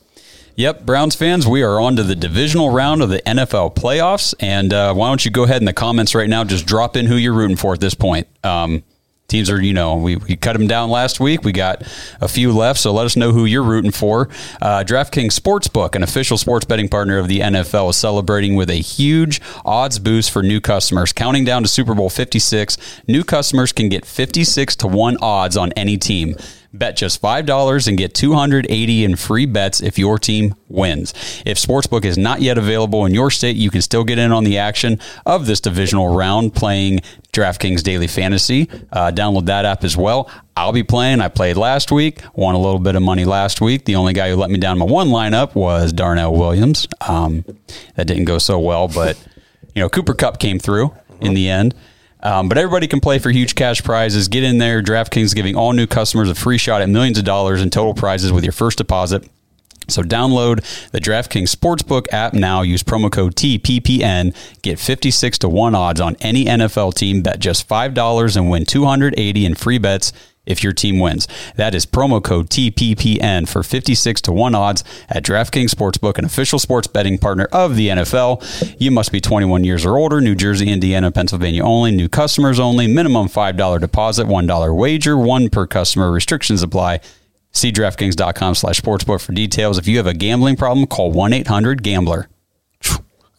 Yep, 0.55 0.85
Browns 0.85 1.15
fans, 1.15 1.47
we 1.47 1.63
are 1.63 1.79
on 1.79 1.95
to 1.95 2.03
the 2.03 2.15
divisional 2.15 2.69
round 2.71 3.01
of 3.01 3.09
the 3.09 3.19
NFL 3.19 3.73
playoffs. 3.75 4.33
And 4.39 4.73
uh, 4.73 4.93
why 4.93 5.07
don't 5.07 5.23
you 5.23 5.31
go 5.31 5.43
ahead 5.43 5.61
in 5.61 5.65
the 5.65 5.73
comments 5.73 6.13
right 6.13 6.29
now, 6.29 6.43
just 6.43 6.65
drop 6.65 6.95
in 6.95 7.05
who 7.05 7.15
you're 7.15 7.33
rooting 7.33 7.55
for 7.55 7.73
at 7.73 7.79
this 7.79 7.95
point. 7.95 8.27
Um, 8.43 8.83
teams 9.31 9.49
are, 9.49 9.61
you 9.61 9.73
know, 9.73 9.95
we, 9.95 10.17
we 10.17 10.35
cut 10.35 10.53
them 10.53 10.67
down 10.67 10.89
last 10.89 11.19
week. 11.19 11.43
We 11.43 11.51
got 11.51 11.83
a 12.19 12.27
few 12.27 12.51
left, 12.51 12.79
so 12.79 12.93
let 12.93 13.05
us 13.05 13.15
know 13.15 13.31
who 13.31 13.45
you're 13.45 13.63
rooting 13.63 13.91
for. 13.91 14.29
Uh, 14.61 14.83
DraftKings 14.85 15.39
Sportsbook, 15.39 15.95
an 15.95 16.03
official 16.03 16.37
sports 16.37 16.65
betting 16.65 16.89
partner 16.89 17.17
of 17.17 17.27
the 17.27 17.39
NFL, 17.39 17.89
is 17.89 17.95
celebrating 17.95 18.55
with 18.55 18.69
a 18.69 18.75
huge 18.75 19.41
odds 19.65 19.97
boost 19.97 20.29
for 20.29 20.43
new 20.43 20.61
customers. 20.61 21.13
Counting 21.13 21.45
down 21.45 21.63
to 21.63 21.69
Super 21.69 21.95
Bowl 21.95 22.09
56, 22.09 22.77
new 23.07 23.23
customers 23.23 23.71
can 23.71 23.89
get 23.89 24.05
56 24.05 24.75
to 24.77 24.87
1 24.87 25.17
odds 25.21 25.57
on 25.57 25.71
any 25.73 25.97
team. 25.97 26.35
Bet 26.73 26.95
just 26.95 27.21
$5 27.21 27.87
and 27.87 27.97
get 27.97 28.13
280 28.13 29.03
in 29.03 29.15
free 29.15 29.45
bets 29.45 29.81
if 29.81 29.99
your 29.99 30.17
team 30.17 30.55
wins. 30.69 31.13
If 31.45 31.57
Sportsbook 31.57 32.05
is 32.05 32.17
not 32.17 32.41
yet 32.41 32.57
available 32.57 33.05
in 33.05 33.13
your 33.13 33.29
state, 33.29 33.57
you 33.57 33.69
can 33.69 33.81
still 33.81 34.05
get 34.05 34.17
in 34.17 34.31
on 34.31 34.45
the 34.45 34.57
action 34.57 34.99
of 35.25 35.47
this 35.47 35.59
divisional 35.59 36.15
round 36.15 36.53
playing 36.55 37.01
DraftKings 37.33 37.83
Daily 37.83 38.07
Fantasy. 38.07 38.69
Uh, 38.91 39.11
download 39.11 39.47
that 39.47 39.65
app 39.65 39.83
as 39.83 39.97
well. 39.97 40.29
I'll 40.55 40.71
be 40.71 40.83
playing. 40.83 41.21
I 41.21 41.27
played 41.27 41.57
last 41.57 41.91
week, 41.91 42.21
won 42.35 42.55
a 42.55 42.59
little 42.59 42.79
bit 42.79 42.95
of 42.95 43.01
money 43.01 43.25
last 43.25 43.61
week. 43.61 43.85
The 43.85 43.95
only 43.95 44.13
guy 44.13 44.29
who 44.29 44.35
let 44.35 44.49
me 44.49 44.57
down 44.57 44.77
my 44.77 44.85
one 44.85 45.09
lineup 45.09 45.55
was 45.55 45.91
Darrell 45.91 46.37
Williams. 46.37 46.87
Um, 47.07 47.43
that 47.95 48.07
didn't 48.07 48.25
go 48.25 48.37
so 48.37 48.59
well, 48.59 48.87
but 48.87 49.17
you 49.75 49.81
know 49.81 49.89
Cooper 49.89 50.13
Kupp 50.13 50.39
came 50.39 50.59
through 50.59 50.93
in 51.19 51.33
the 51.33 51.49
end. 51.49 51.73
Um, 52.23 52.49
but 52.49 52.57
everybody 52.57 52.87
can 52.87 52.99
play 52.99 53.19
for 53.19 53.31
huge 53.31 53.55
cash 53.55 53.83
prizes. 53.83 54.27
Get 54.27 54.43
in 54.43 54.57
there. 54.57 54.81
DraftKings 54.81 55.33
giving 55.33 55.55
all 55.55 55.73
new 55.73 55.87
customers 55.87 56.29
a 56.29 56.35
free 56.35 56.57
shot 56.57 56.81
at 56.81 56.89
millions 56.89 57.17
of 57.17 57.25
dollars 57.25 57.61
in 57.61 57.69
total 57.69 57.93
prizes 57.93 58.31
with 58.31 58.43
your 58.43 58.53
first 58.53 58.77
deposit. 58.77 59.27
So 59.87 60.03
download 60.03 60.63
the 60.91 60.99
DraftKings 60.99 61.53
Sportsbook 61.53 62.05
app 62.13 62.33
now. 62.33 62.61
Use 62.61 62.83
promo 62.83 63.11
code 63.11 63.35
TPPN. 63.35 64.35
Get 64.61 64.79
56 64.79 65.39
to 65.39 65.49
1 65.49 65.75
odds 65.75 65.99
on 65.99 66.15
any 66.21 66.45
NFL 66.45 66.93
team. 66.93 67.21
Bet 67.21 67.39
just 67.39 67.67
$5 67.67 68.37
and 68.37 68.49
win 68.49 68.65
280 68.65 69.45
in 69.45 69.55
free 69.55 69.79
bets 69.79 70.13
if 70.45 70.63
your 70.63 70.73
team 70.73 70.99
wins. 70.99 71.27
That 71.55 71.75
is 71.75 71.85
promo 71.85 72.23
code 72.23 72.49
TPPN 72.49 73.47
for 73.47 73.63
56 73.63 74.21
to 74.21 74.31
1 74.31 74.55
odds 74.55 74.83
at 75.09 75.23
DraftKings 75.23 75.69
Sportsbook, 75.69 76.17
an 76.17 76.25
official 76.25 76.59
sports 76.59 76.87
betting 76.87 77.17
partner 77.17 77.45
of 77.51 77.75
the 77.75 77.89
NFL. 77.89 78.75
You 78.79 78.91
must 78.91 79.11
be 79.11 79.21
21 79.21 79.63
years 79.63 79.85
or 79.85 79.97
older, 79.97 80.21
New 80.21 80.35
Jersey, 80.35 80.69
Indiana, 80.69 81.11
Pennsylvania 81.11 81.63
only, 81.63 81.91
new 81.91 82.09
customers 82.09 82.59
only, 82.59 82.87
minimum 82.87 83.27
$5 83.27 83.79
deposit, 83.79 84.27
$1 84.27 84.75
wager, 84.75 85.17
one 85.17 85.49
per 85.49 85.67
customer. 85.67 86.11
Restrictions 86.11 86.63
apply. 86.63 87.01
See 87.53 87.71
DraftKings.com 87.71 88.55
slash 88.55 88.81
sportsbook 88.81 89.21
for 89.21 89.33
details. 89.33 89.77
If 89.77 89.87
you 89.87 89.97
have 89.97 90.07
a 90.07 90.13
gambling 90.13 90.55
problem, 90.55 90.87
call 90.87 91.13
1-800-GAMBLER. 91.13 92.30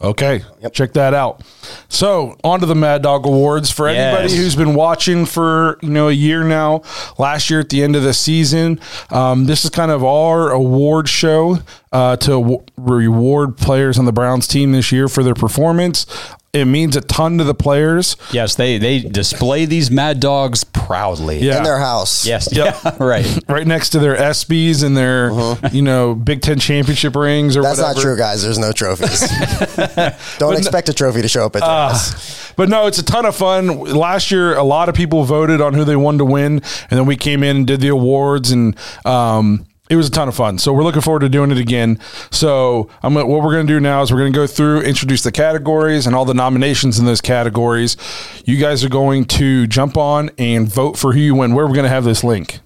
Okay, 0.02 0.42
check 0.72 0.94
that 0.94 1.14
out. 1.14 1.42
So, 1.88 2.36
on 2.42 2.58
to 2.58 2.66
the 2.66 2.74
Mad 2.74 3.02
Dawg 3.02 3.24
Awards 3.24 3.70
for 3.70 3.86
anybody 3.86 4.34
who's 4.36 4.56
been 4.56 4.74
watching 4.74 5.26
for 5.26 5.78
you 5.80 5.90
know 5.90 6.08
a 6.08 6.12
year 6.12 6.42
now. 6.42 6.82
Last 7.18 7.50
year 7.50 7.60
at 7.60 7.68
the 7.68 7.84
end 7.84 7.94
of 7.94 8.02
the 8.02 8.12
season, 8.12 8.80
um, 9.10 9.46
this 9.46 9.64
is 9.64 9.70
kind 9.70 9.92
of 9.92 10.02
our 10.02 10.50
award 10.50 11.08
show 11.08 11.58
uh, 11.92 12.16
to 12.16 12.30
w- 12.30 12.64
reward 12.76 13.56
players 13.56 13.96
on 13.96 14.04
the 14.04 14.12
Browns 14.12 14.48
team 14.48 14.72
this 14.72 14.90
year 14.90 15.06
for 15.08 15.22
their 15.22 15.34
performance. 15.34 16.04
It 16.54 16.66
means 16.66 16.96
a 16.96 17.00
ton 17.00 17.38
to 17.38 17.44
the 17.44 17.54
players. 17.54 18.14
Yes, 18.30 18.56
they, 18.56 18.76
they 18.76 19.00
display 19.00 19.64
these 19.64 19.90
Mad 19.90 20.20
Dawgs 20.20 20.64
proudly. 20.64 21.38
Yeah. 21.38 21.56
in 21.56 21.62
their 21.64 21.78
house. 21.78 22.26
Yes. 22.26 22.54
Yep. 22.54 22.76
Yeah, 22.84 22.96
right. 23.00 23.38
Right 23.48 23.66
next 23.66 23.88
to 23.90 23.98
their 23.98 24.14
SBs 24.16 24.84
and 24.84 24.94
their, 24.94 25.30
you 25.74 25.80
know, 25.80 26.14
Big 26.14 26.42
Ten 26.42 26.58
championship 26.58 27.16
rings 27.16 27.56
or 27.56 27.60
Uh-huh. 27.62 27.68
That's 27.70 27.78
whatever. 27.80 27.96
not 27.96 28.02
true, 28.02 28.16
guys. 28.18 28.42
There's 28.42 28.58
no 28.58 28.70
trophies. 28.70 29.20
Don't 30.38 30.58
expect 30.58 30.90
a 30.90 30.92
trophy 30.92 31.22
to 31.22 31.28
show 31.28 31.46
up 31.46 31.56
at 31.56 31.60
the 31.60 31.64
house. 31.64 32.52
But 32.54 32.68
no, 32.68 32.86
it's 32.86 32.98
a 32.98 33.02
ton 33.04 33.24
of 33.24 33.34
fun. 33.34 33.78
Last 33.80 34.30
year, 34.30 34.54
a 34.54 34.62
lot 34.62 34.90
of 34.90 34.94
people 34.94 35.24
voted 35.24 35.62
on 35.62 35.72
who 35.72 35.84
they 35.84 35.96
wanted 35.96 36.18
to 36.18 36.26
win, 36.26 36.56
and 36.90 36.98
then 36.98 37.06
we 37.06 37.16
came 37.16 37.42
in 37.42 37.56
and 37.56 37.66
did 37.66 37.80
the 37.80 37.88
awards, 37.88 38.50
and 38.50 38.76
um, 39.06 39.64
it 39.90 39.96
was 39.96 40.08
a 40.08 40.10
ton 40.10 40.28
of 40.28 40.34
fun. 40.34 40.58
So 40.58 40.72
we're 40.72 40.84
looking 40.84 41.02
forward 41.02 41.20
to 41.20 41.28
doing 41.28 41.50
it 41.50 41.58
again. 41.58 41.98
So 42.30 42.88
I'm 43.02 43.14
what 43.14 43.28
we're 43.28 43.52
going 43.52 43.66
to 43.66 43.72
do 43.72 43.80
now 43.80 44.02
is 44.02 44.12
we're 44.12 44.20
going 44.20 44.32
to 44.32 44.38
go 44.38 44.46
through, 44.46 44.82
introduce 44.82 45.22
the 45.22 45.32
categories 45.32 46.06
and 46.06 46.14
all 46.16 46.24
the 46.24 46.34
nominations 46.34 46.98
in 46.98 47.04
those 47.04 47.20
categories. 47.20 47.96
You 48.44 48.56
guys 48.56 48.84
are 48.84 48.88
going 48.88 49.26
to 49.26 49.66
jump 49.66 49.96
on 49.96 50.30
and 50.38 50.68
vote 50.68 50.96
for 50.96 51.12
who 51.12 51.20
you 51.20 51.34
win. 51.34 51.54
Where 51.54 51.66
we're 51.66 51.74
going 51.74 51.84
to 51.84 51.90
have 51.90 52.04
this 52.04 52.24
link. 52.24 52.60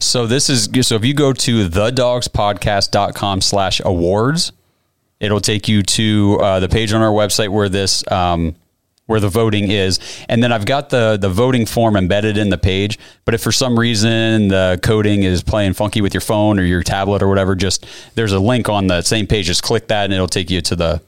So 0.00 0.26
this 0.26 0.48
is 0.48 0.68
so 0.86 0.94
if 0.94 1.04
you 1.04 1.14
go 1.14 1.32
to 1.32 1.68
thedawgspodcast.com 1.68 3.40
slash 3.40 3.80
awards, 3.84 4.52
it'll 5.20 5.40
take 5.40 5.68
you 5.68 5.82
to 5.82 6.38
uh, 6.40 6.60
the 6.60 6.68
page 6.68 6.92
on 6.92 7.02
our 7.02 7.12
website 7.12 7.48
where 7.48 7.68
this 7.68 8.10
um, 8.10 8.56
where 9.06 9.20
the 9.20 9.28
voting 9.28 9.70
is. 9.70 10.00
And 10.28 10.42
then 10.42 10.52
I've 10.52 10.66
got 10.66 10.90
the 10.90 11.16
the 11.16 11.28
voting 11.28 11.66
form 11.66 11.96
embedded 11.96 12.36
in 12.36 12.48
the 12.50 12.58
page. 12.58 12.98
But 13.24 13.34
if 13.34 13.42
for 13.42 13.52
some 13.52 13.78
reason 13.78 14.48
the 14.48 14.78
coding 14.82 15.22
is 15.22 15.42
playing 15.42 15.74
funky 15.74 16.00
with 16.00 16.14
your 16.14 16.20
phone 16.20 16.58
or 16.58 16.62
your 16.62 16.82
tablet 16.82 17.22
or 17.22 17.28
whatever, 17.28 17.54
just 17.54 17.86
there's 18.14 18.32
a 18.32 18.40
link 18.40 18.68
on 18.68 18.86
the 18.86 19.02
same 19.02 19.26
page. 19.26 19.46
Just 19.46 19.62
click 19.62 19.88
that 19.88 20.04
and 20.04 20.12
it'll 20.12 20.26
take 20.26 20.50
you 20.50 20.60
to 20.62 20.76
the 20.76 21.02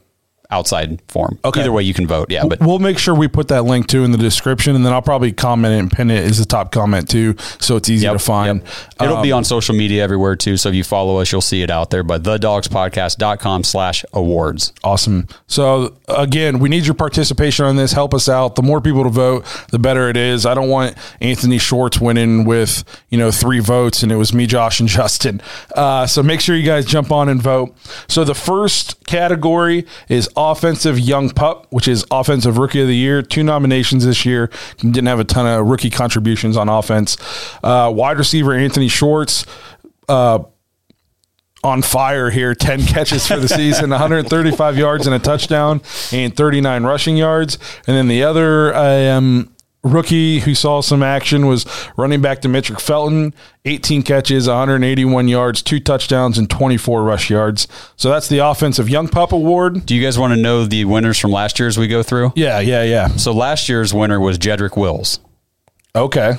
outside 0.51 1.01
form. 1.09 1.39
Okay. 1.45 1.61
Either 1.61 1.73
way 1.73 1.83
you 1.83 1.95
can 1.95 2.07
vote. 2.07 2.31
Yeah. 2.31 2.45
But 2.47 2.61
We'll 2.61 2.79
make 2.79 2.99
sure 2.99 3.15
we 3.15 3.29
put 3.29 3.49
that 3.49 3.63
link 3.65 3.87
too 3.89 4.05
in 4.05 4.13
the 4.13 4.19
description, 4.19 4.75
and 4.77 4.85
then 4.87 4.93
I'll 4.93 5.03
probably 5.03 5.33
comment 5.33 5.75
and 5.81 5.91
pin 5.91 6.11
it 6.11 6.25
as 6.25 6.39
the 6.39 6.45
top 6.45 6.73
comment 6.73 7.09
too, 7.09 7.35
so 7.61 7.77
it's 7.77 7.89
easy 7.89 8.05
Yep, 8.05 8.13
to 8.15 8.19
find. 8.19 8.63
yep. 8.63 8.69
It'll 9.03 9.23
be 9.23 9.33
Um, 9.33 9.39
on 9.39 9.45
social 9.45 9.75
media 9.75 10.03
everywhere 10.03 10.37
too. 10.37 10.57
So 10.57 10.69
if 10.69 10.75
you 10.75 10.85
follow 10.85 11.19
us, 11.19 11.31
you'll 11.33 11.41
see 11.41 11.63
it 11.63 11.71
out 11.71 11.91
there. 11.91 12.03
But 12.03 12.23
thedawgspodcast.com 12.23 13.65
slash 13.65 14.05
awards. 14.13 14.73
Awesome. 14.85 15.27
So 15.47 15.95
again, 16.09 16.59
we 16.59 16.69
need 16.69 16.85
your 16.87 16.95
participation 16.95 17.65
on 17.65 17.77
this. 17.77 17.93
Help 17.93 18.15
us 18.15 18.29
out. 18.29 18.57
The 18.57 18.63
more 18.63 18.81
people 18.81 19.03
to 19.05 19.11
vote, 19.11 19.45
the 19.71 19.79
better 19.79 20.09
it 20.09 20.17
is. 20.17 20.47
I 20.47 20.55
don't 20.55 20.69
want 20.69 20.95
Anthony 21.21 21.59
Schwartz 21.59 22.01
winning 22.01 22.45
with 22.45 22.85
you 23.11 23.19
know 23.19 23.31
three 23.31 23.61
votes, 23.61 24.03
and 24.03 24.11
it 24.13 24.17
was 24.17 24.33
me, 24.33 24.47
Josh, 24.47 24.81
and 24.81 24.89
Justin. 24.97 25.41
Uh, 25.75 26.07
so 26.07 26.23
make 26.23 26.41
sure 26.41 26.57
you 26.57 26.65
guys 26.67 26.85
jump 26.87 27.11
on 27.11 27.29
and 27.29 27.43
vote. 27.43 27.75
So 28.09 28.25
the 28.25 28.35
first 28.35 29.05
category 29.07 29.87
is 30.09 30.29
offensive 30.37 30.99
young 30.99 31.31
pup, 31.31 31.67
which 31.71 31.89
is 31.89 32.05
offensive 32.11 32.59
rookie 32.59 32.81
of 32.81 32.89
the 32.89 32.97
year. 32.97 33.23
Two 33.23 33.43
nominations 33.43 34.05
this 34.05 34.25
year. 34.25 34.51
Didn't 34.79 35.07
have 35.07 35.21
a 35.21 35.25
ton 35.25 35.47
of 35.47 35.67
rookie 35.67 35.91
contributions 35.91 36.57
on 36.57 36.69
offense. 36.69 37.17
Uh, 37.63 37.93
wide 37.95 38.19
receiver 38.19 38.53
Anthony 38.53 38.89
Schwartz. 38.89 39.47
Uh, 40.09 40.41
on 41.65 41.83
fire 41.83 42.31
here 42.31 42.55
10 42.55 42.83
catches 42.87 43.27
for 43.27 43.41
the 43.41 43.49
season 43.49 43.91
135 43.91 44.79
yards 44.79 45.07
and 45.07 45.17
a 45.17 45.19
touchdown 45.19 45.83
and 46.13 46.37
39 46.37 46.85
rushing 46.85 47.17
yards 47.17 47.59
and 47.89 47.97
then 47.97 48.07
the 48.07 48.23
other 48.23 48.73
I 48.73 49.09
um, 49.09 49.56
rookie 49.87 50.41
who 50.41 50.55
saw 50.55 50.81
some 50.81 51.03
action 51.03 51.47
was 51.47 51.65
running 51.97 52.21
back 52.21 52.41
Demetric 52.43 52.81
Felton. 52.81 53.35
18 53.65 54.03
catches 54.03 54.47
181 54.49 55.29
yards 55.29 55.63
two 55.63 55.81
touchdowns 55.81 56.39
and 56.39 56.49
24 56.49 57.03
rush 57.03 57.31
yards. 57.31 57.67
So 57.97 58.09
that's 58.11 58.29
the 58.29 58.39
offensive 58.39 58.89
young 58.89 59.09
pup 59.09 59.33
award. 59.33 59.87
Do 59.87 59.95
you 59.95 60.03
guys 60.03 60.19
want 60.19 60.33
to 60.35 60.41
know 60.41 60.65
the 60.65 60.85
winners 60.85 61.19
from 61.19 61.33
last 61.33 61.59
year 61.59 61.69
as 61.69 61.77
we 61.79 61.89
go 61.89 62.03
through? 62.03 62.33
yeah 62.37 62.61
yeah 62.61 62.83
yeah. 62.83 63.09
So 63.17 63.33
last 63.33 63.69
year's 63.69 63.93
winner 63.95 64.21
was 64.21 64.39
Jedrick 64.39 64.77
Wills, 64.77 65.21
okay. 65.95 66.35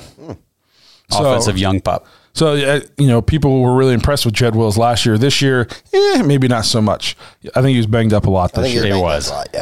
So- 1.10 1.24
offensive 1.24 1.58
young 1.58 1.80
pup. 1.80 2.06
So 2.38 2.54
uh, 2.54 2.80
you 2.96 3.08
know, 3.08 3.20
people 3.20 3.60
were 3.62 3.74
really 3.74 3.94
impressed 3.94 4.24
with 4.24 4.32
Jed 4.32 4.54
Wills 4.54 4.78
last 4.78 5.04
year. 5.04 5.18
This 5.18 5.42
year, 5.42 5.66
eh, 5.92 6.22
maybe 6.22 6.46
not 6.46 6.64
so 6.64 6.80
much. 6.80 7.16
I 7.56 7.62
think 7.62 7.70
he 7.72 7.78
was 7.78 7.86
banged 7.88 8.12
up 8.12 8.26
a 8.26 8.30
lot 8.30 8.56
I 8.56 8.62
this 8.62 8.70
think 8.70 8.74
year. 8.74 8.86
you're 8.86 8.96
It 8.96 9.00
right, 9.00 9.02
was. 9.16 9.30
lot, 9.32 9.48
yeah. 9.52 9.60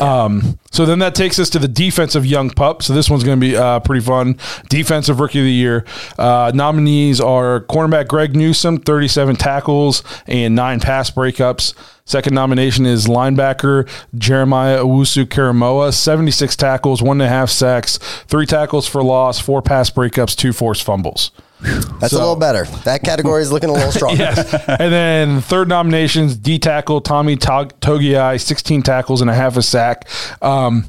So 0.72 0.85
then 0.85 0.99
that 0.99 1.14
takes 1.14 1.39
us 1.39 1.49
to 1.51 1.59
the 1.59 1.68
defensive 1.68 2.27
young 2.27 2.51
pup. 2.51 2.83
So 2.83 2.93
this 2.93 3.09
one's 3.09 3.24
going 3.24 3.41
to 3.41 3.47
be 3.47 3.57
uh, 3.57 3.81
pretty 3.81 4.05
fun. 4.05 4.37
Defensive 4.68 5.20
rookie 5.20 5.39
of 5.39 5.47
the 5.47 5.51
year. 5.53 5.87
Uh, 6.18 6.53
nominees 6.55 7.18
are 7.18 7.61
cornerback 7.62 8.09
Greg 8.09 8.37
Newsome, 8.37 8.77
37 8.79 9.37
tackles 9.37 10.03
and 10.27 10.55
nine 10.55 10.79
pass 10.79 11.11
breakups. 11.11 11.72
Second 12.05 12.35
nomination 12.35 12.85
is 12.85 13.07
linebacker 13.07 13.89
Jeremiah 14.16 14.81
Owusu-Koramoah, 14.85 15.95
76 15.95 16.55
tackles, 16.57 17.01
one 17.03 17.22
and 17.22 17.27
a 17.27 17.33
half 17.33 17.49
sacks, 17.49 17.97
three 18.29 18.45
tackles 18.45 18.87
for 18.87 19.03
loss, 19.03 19.41
four 19.41 19.62
pass 19.62 19.89
breakups, 19.89 20.37
two 20.37 20.53
forced 20.53 20.85
fumbles. 20.85 21.31
That's 21.61 22.12
a 22.12 22.18
little 22.18 22.36
better. 22.36 22.64
That 22.84 23.02
category 23.02 23.42
is 23.42 23.50
looking 23.50 23.70
a 23.70 23.72
little 23.72 23.92
stronger. 23.92 24.24
and 24.68 24.92
then 24.92 25.40
third 25.40 25.68
nominations, 25.68 26.36
D 26.36 26.59
tackle 26.59 27.00
Tommy 27.00 27.36
Tog- 27.36 27.78
Togiai, 27.80 28.40
16 28.40 28.82
tackles 28.82 29.20
and 29.20 29.30
a 29.30 29.34
half 29.34 29.57
a 29.57 29.62
sack. 29.62 30.07
Um, 30.42 30.86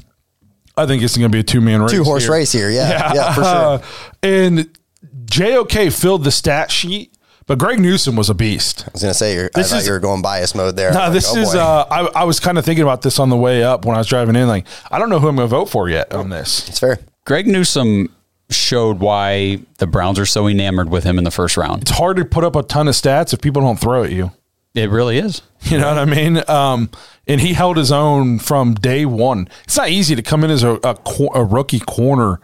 I 0.76 0.86
think 0.86 1.02
it's 1.02 1.16
going 1.16 1.30
to 1.30 1.34
be 1.34 1.40
a 1.40 1.44
two 1.44 1.60
man 1.60 1.82
race. 1.82 1.90
Two 1.90 2.04
horse 2.04 2.24
here. 2.24 2.32
race 2.32 2.52
here. 2.52 2.70
Yeah. 2.70 3.12
Yeah, 3.14 3.34
for 3.34 3.42
sure. 3.42 3.50
Uh, 3.50 3.82
and 4.22 4.78
JOK 5.24 5.90
filled 5.92 6.24
the 6.24 6.30
stat 6.30 6.70
sheet, 6.70 7.14
but 7.46 7.58
Greg 7.58 7.80
Newsome 7.80 8.14
was 8.14 8.28
a 8.30 8.34
beast. 8.34 8.84
I 8.86 8.90
was 8.92 9.02
going 9.02 9.12
to 9.12 9.18
say, 9.18 9.34
you're, 9.34 9.46
I 9.46 9.58
This 9.60 9.70
thought 9.70 9.80
is- 9.80 9.86
you 9.86 9.92
were 9.92 9.98
going 10.00 10.22
bias 10.22 10.54
mode 10.54 10.76
there. 10.76 10.92
No, 10.92 11.00
I'm 11.00 11.04
like, 11.06 11.12
this 11.14 11.34
oh, 11.34 11.40
is. 11.40 11.54
Uh, 11.54 11.84
I, 11.90 12.20
I 12.20 12.24
was 12.24 12.38
kind 12.40 12.58
of 12.58 12.64
thinking 12.64 12.82
about 12.82 13.02
this 13.02 13.18
on 13.18 13.30
the 13.30 13.36
way 13.36 13.64
up 13.64 13.84
when 13.86 13.96
I 13.96 13.98
was 13.98 14.06
driving 14.06 14.36
in. 14.36 14.46
Like, 14.46 14.66
I 14.90 14.98
don't 14.98 15.08
know 15.10 15.18
who 15.18 15.28
I'm 15.28 15.36
going 15.36 15.48
to 15.48 15.56
vote 15.56 15.70
for 15.70 15.88
yet 15.88 16.12
on 16.12 16.28
this. 16.28 16.68
it's 16.68 16.78
fair. 16.78 16.98
Greg 17.24 17.46
Newsome 17.46 18.14
showed 18.50 19.00
why 19.00 19.60
the 19.78 19.86
Browns 19.86 20.18
are 20.18 20.26
so 20.26 20.46
enamored 20.48 20.88
with 20.88 21.04
him 21.04 21.18
in 21.18 21.24
the 21.24 21.30
first 21.30 21.56
round. 21.56 21.82
It's 21.82 21.90
hard 21.90 22.16
to 22.16 22.24
put 22.24 22.44
up 22.44 22.56
a 22.56 22.62
ton 22.62 22.88
of 22.88 22.94
stats 22.94 23.32
if 23.32 23.40
people 23.40 23.62
don't 23.62 23.78
throw 23.78 24.04
at 24.04 24.12
you. 24.12 24.32
It 24.74 24.90
really 24.90 25.18
is. 25.18 25.42
You 25.62 25.78
know 25.78 25.88
what 25.88 25.98
I 25.98 26.04
mean? 26.04 26.40
Um, 26.48 26.88
and 27.26 27.40
he 27.40 27.52
held 27.52 27.76
his 27.76 27.90
own 27.90 28.38
from 28.38 28.74
day 28.74 29.04
one. 29.04 29.48
It's 29.64 29.76
not 29.76 29.88
easy 29.90 30.14
to 30.14 30.22
come 30.22 30.44
in 30.44 30.50
as 30.50 30.62
a, 30.62 30.74
a, 30.84 30.94
cor- 30.94 31.32
a 31.34 31.42
rookie 31.44 31.80
corner 31.80 32.40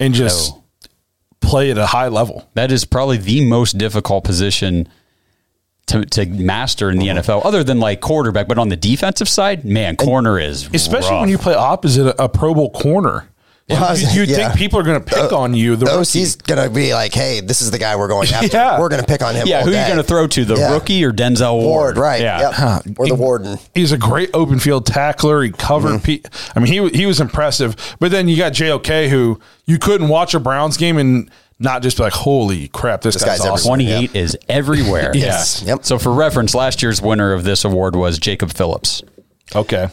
and 0.00 0.12
just 0.12 0.54
play 1.40 1.70
at 1.70 1.78
a 1.78 1.86
high 1.86 2.08
level. 2.08 2.48
That 2.54 2.72
is 2.72 2.84
probably 2.84 3.16
the 3.16 3.44
most 3.46 3.78
difficult 3.78 4.24
position 4.24 4.88
to, 5.86 6.04
to 6.04 6.26
master 6.26 6.90
in 6.90 6.98
the 6.98 7.06
NFL, 7.06 7.44
other 7.44 7.62
than 7.64 7.78
like 7.80 8.00
quarterback. 8.00 8.48
But 8.48 8.58
on 8.58 8.68
the 8.68 8.76
defensive 8.76 9.28
side, 9.28 9.64
man, 9.64 9.96
corner 9.96 10.38
is 10.38 10.68
Especially 10.74 11.12
rough. 11.12 11.20
when 11.20 11.30
you 11.30 11.38
play 11.38 11.54
opposite 11.54 12.08
a, 12.08 12.24
a 12.24 12.28
Pro 12.28 12.54
Bowl 12.54 12.70
corner. 12.70 13.28
Well, 13.68 13.98
you, 13.98 14.20
would 14.20 14.28
yeah. 14.30 14.36
think 14.48 14.56
people 14.58 14.78
are 14.80 14.82
going 14.82 14.98
to 15.02 15.04
pick 15.04 15.32
on 15.32 15.52
you. 15.52 15.76
The 15.76 15.84
The 15.84 15.90
rookie. 15.98 16.20
OC's 16.22 16.36
gonna 16.36 16.70
be 16.70 16.94
like, 16.94 17.12
"Hey, 17.12 17.40
this 17.40 17.60
is 17.60 17.70
the 17.70 17.78
guy 17.78 17.96
we're 17.96 18.08
going 18.08 18.28
after. 18.32 18.48
Yeah. 18.56 18.80
We're 18.80 18.88
gonna 18.88 19.02
pick 19.02 19.22
on 19.22 19.34
him." 19.34 19.46
yeah, 19.46 19.58
all 19.58 19.64
who 19.66 19.70
are 19.74 19.80
you 19.80 19.86
going 19.86 19.98
to 19.98 20.02
throw 20.02 20.26
to, 20.26 20.44
the 20.44 20.56
Yeah. 20.56 20.72
rookie 20.72 21.04
or 21.04 21.12
Denzel 21.12 21.54
Ward? 21.54 21.64
Ward, 21.64 21.98
right? 21.98 22.20
Yeah. 22.22 22.80
Yep. 22.86 22.98
Or 22.98 23.06
the 23.06 23.14
warden. 23.14 23.58
He's 23.74 23.92
a 23.92 23.98
great 23.98 24.30
open 24.32 24.58
field 24.58 24.86
tackler. 24.86 25.42
He 25.42 25.50
covered. 25.50 26.00
Mm-hmm. 26.00 26.22
Pe- 26.24 26.50
I 26.56 26.60
mean, 26.60 26.72
he 26.72 26.98
he 26.98 27.04
was 27.06 27.20
impressive. 27.20 27.76
But 28.00 28.10
then 28.10 28.26
you 28.28 28.36
got 28.38 28.52
JOK, 28.54 29.08
who 29.10 29.38
you 29.66 29.78
couldn't 29.78 30.08
watch 30.08 30.34
a 30.34 30.40
Browns 30.40 30.76
game 30.78 30.96
and 30.96 31.30
not 31.58 31.82
just 31.82 31.98
be 31.98 32.04
like, 32.04 32.12
"Holy 32.14 32.68
crap, 32.68 33.02
this, 33.02 33.16
This 33.16 33.24
guy's, 33.24 33.40
guy's 33.40 33.48
awesome." 33.48 33.72
everywhere. 33.74 33.96
28 33.98 34.16
is 34.16 34.36
everywhere. 34.48 35.12
Yes. 35.14 35.62
Yep. 35.66 35.84
So 35.84 35.98
for 35.98 36.12
reference, 36.12 36.54
last 36.54 36.82
year's 36.82 37.02
winner 37.02 37.32
of 37.34 37.44
this 37.44 37.64
award 37.66 37.94
was 37.96 38.18
Jacob 38.18 38.50
Phillips. 38.52 39.02
Okay, 39.54 39.88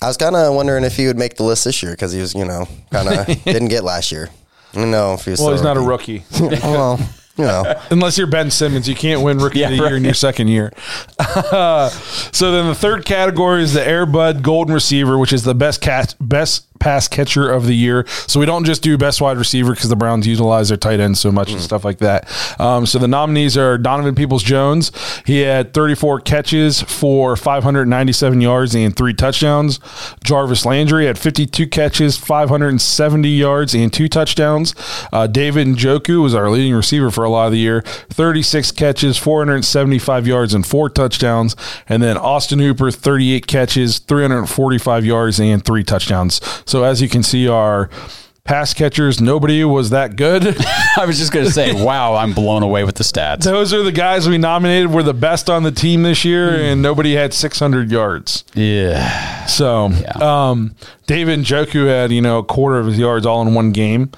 I 0.00 0.06
was 0.06 0.16
kind 0.16 0.36
of 0.36 0.54
wondering 0.54 0.84
if 0.84 0.96
he 0.96 1.06
would 1.06 1.16
make 1.18 1.36
the 1.36 1.42
list 1.42 1.64
this 1.64 1.82
year 1.82 1.92
because 1.92 2.12
he 2.12 2.20
was, 2.20 2.34
you 2.34 2.44
know, 2.44 2.66
kind 2.90 3.08
of 3.08 3.26
didn't 3.44 3.68
get 3.68 3.84
last 3.84 4.12
year. 4.12 4.30
I 4.74 4.76
don't 4.76 4.90
know 4.90 5.14
if 5.14 5.24
he 5.24 5.30
was. 5.32 5.40
well, 5.40 5.48
still 5.48 5.52
he's 5.56 5.62
not 5.62 5.76
a 5.76 5.80
rookie. 5.80 6.24
well, 6.40 6.98
you 7.36 7.44
know, 7.44 7.80
Unless 7.90 8.18
you're 8.18 8.26
Ben 8.26 8.50
Simmons, 8.50 8.88
you 8.88 8.96
can't 8.96 9.22
win 9.22 9.38
Rookie 9.38 9.62
of 9.62 9.70
the 9.70 9.76
Yeah, 9.76 9.86
Year 9.88 9.96
in 9.96 10.04
your 10.04 10.12
second 10.14 10.48
year. 10.48 10.72
so 11.52 12.52
then 12.52 12.66
the 12.66 12.76
third 12.76 13.04
category 13.04 13.62
is 13.62 13.74
the 13.74 13.86
Air 13.86 14.06
Bud 14.06 14.42
Golden 14.42 14.74
Receiver, 14.74 15.16
which 15.16 15.32
is 15.32 15.44
the 15.44 15.54
best 15.54 15.80
cat 15.80 16.14
best 16.20 16.66
pass 16.78 17.08
catcher 17.08 17.50
of 17.50 17.66
the 17.66 17.74
year. 17.74 18.06
So 18.26 18.40
we 18.40 18.46
don't 18.46 18.64
just 18.64 18.82
do 18.82 18.96
best 18.98 19.20
wide 19.20 19.36
receiver 19.36 19.72
because 19.72 19.88
the 19.88 19.96
Browns 19.96 20.26
utilize 20.26 20.68
their 20.68 20.76
tight 20.78 21.00
ends 21.00 21.20
so 21.20 21.30
much 21.32 21.52
and 21.52 21.60
stuff 21.60 21.84
like 21.84 21.98
that. 21.98 22.28
Um, 22.60 22.86
so 22.86 22.98
the 22.98 23.08
nominees 23.08 23.56
are 23.56 23.78
Donovan 23.78 24.14
Peoples 24.14 24.42
Jones. 24.42 24.92
He 25.24 25.40
had 25.40 25.74
34 25.74 26.20
catches 26.20 26.82
for 26.82 27.36
597 27.36 28.40
yards 28.40 28.74
and 28.74 28.94
three 28.94 29.14
touchdowns. 29.14 29.80
Jarvis 30.24 30.64
Landry 30.64 31.06
had 31.06 31.18
52 31.18 31.66
catches, 31.68 32.16
570 32.16 33.28
yards 33.28 33.74
and 33.74 33.92
two 33.92 34.08
touchdowns. 34.08 34.74
Uh, 35.12 35.26
David 35.26 35.66
Njoku 35.68 36.22
was 36.22 36.34
our 36.34 36.50
leading 36.50 36.74
receiver 36.74 37.10
for 37.10 37.24
a 37.24 37.30
lot 37.30 37.46
of 37.46 37.52
the 37.52 37.58
year. 37.58 37.82
36 38.10 38.72
catches, 38.72 39.16
475 39.18 40.26
yards 40.26 40.54
and 40.54 40.66
four 40.66 40.88
touchdowns. 40.88 41.56
And 41.88 42.02
then 42.02 42.16
Austin 42.16 42.58
Hooper, 42.58 42.90
38 42.90 43.46
catches, 43.46 43.98
345 43.98 45.04
yards 45.04 45.40
and 45.40 45.64
three 45.64 45.84
touchdowns. 45.84 46.40
So 46.68 46.84
as 46.84 47.00
you 47.00 47.08
can 47.08 47.22
see, 47.22 47.48
our 47.48 47.88
pass 48.44 48.72
catchers, 48.72 49.20
nobody 49.20 49.62
was 49.62 49.90
that 49.90 50.16
good. 50.16 50.42
I 50.96 51.04
was 51.06 51.18
just 51.18 51.32
going 51.32 51.44
to 51.46 51.52
say, 51.52 51.72
wow, 51.72 52.14
I'm 52.14 52.32
blown 52.32 52.62
away 52.62 52.82
with 52.82 52.96
the 52.96 53.04
stats. 53.04 53.44
Those 53.44 53.74
are 53.74 53.82
the 53.82 53.92
guys 53.92 54.28
we 54.28 54.38
nominated 54.38 54.90
were 54.90 55.02
the 55.02 55.14
best 55.14 55.50
on 55.50 55.62
the 55.62 55.70
team 55.70 56.02
this 56.02 56.24
year, 56.24 56.54
and 56.54 56.80
nobody 56.80 57.14
had 57.14 57.34
600 57.34 57.90
yards. 57.90 58.44
Yeah. 58.54 59.44
So, 59.46 59.86
um, 60.20 60.74
David 61.06 61.40
Njoku 61.40 61.86
had, 61.86 62.10
you 62.10 62.22
know, 62.22 62.38
a 62.38 62.44
quarter 62.44 62.78
of 62.78 62.86
his 62.86 62.98
yards 62.98 63.26
all 63.26 63.42
in 63.46 63.54
one 63.54 63.72
game. 63.72 64.12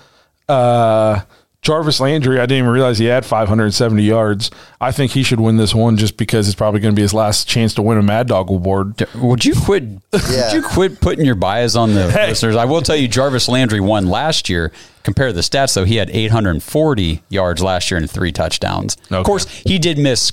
Uh, 0.48 1.20
Jarvis 1.62 2.00
Landry, 2.00 2.38
I 2.38 2.46
didn't 2.46 2.58
even 2.64 2.70
realize 2.70 2.98
he 2.98 3.04
had 3.04 3.26
570 3.26 4.02
yards. 4.02 4.50
I 4.80 4.92
think 4.92 5.12
he 5.12 5.22
should 5.22 5.40
win 5.40 5.58
this 5.58 5.74
one 5.74 5.98
just 5.98 6.16
because 6.16 6.48
it's 6.48 6.54
probably 6.56 6.80
going 6.80 6.94
to 6.94 6.96
be 6.96 7.02
his 7.02 7.12
last 7.12 7.46
chance 7.46 7.74
to 7.74 7.82
win 7.82 7.98
a 7.98 8.02
Mad 8.02 8.28
Dawg 8.28 8.48
award. 8.48 9.04
Would 9.14 9.44
you 9.44 9.54
quit? 9.54 9.82
Would 10.12 10.52
you 10.54 10.62
quit 10.62 11.00
putting 11.02 11.24
your 11.26 11.34
bias 11.34 11.76
on 11.76 11.92
the 11.92 12.06
listeners? 12.28 12.56
I 12.56 12.64
will 12.64 12.80
tell 12.80 12.96
you, 12.96 13.08
Jarvis 13.08 13.46
Landry 13.48 13.80
won 13.80 14.06
last 14.06 14.48
year. 14.48 14.72
Compare 15.02 15.32
the 15.34 15.42
stats, 15.42 15.74
though. 15.74 15.84
He 15.84 15.96
had 15.96 16.08
840 16.10 17.22
yards 17.28 17.62
last 17.62 17.90
year 17.90 17.98
and 17.98 18.10
three 18.10 18.32
touchdowns. 18.32 18.96
Okay. 19.06 19.16
Of 19.16 19.24
course, 19.26 19.46
he 19.48 19.78
did 19.78 19.98
miss 19.98 20.32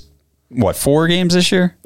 what 0.50 0.76
four 0.76 1.06
games 1.08 1.34
this 1.34 1.52
year 1.52 1.76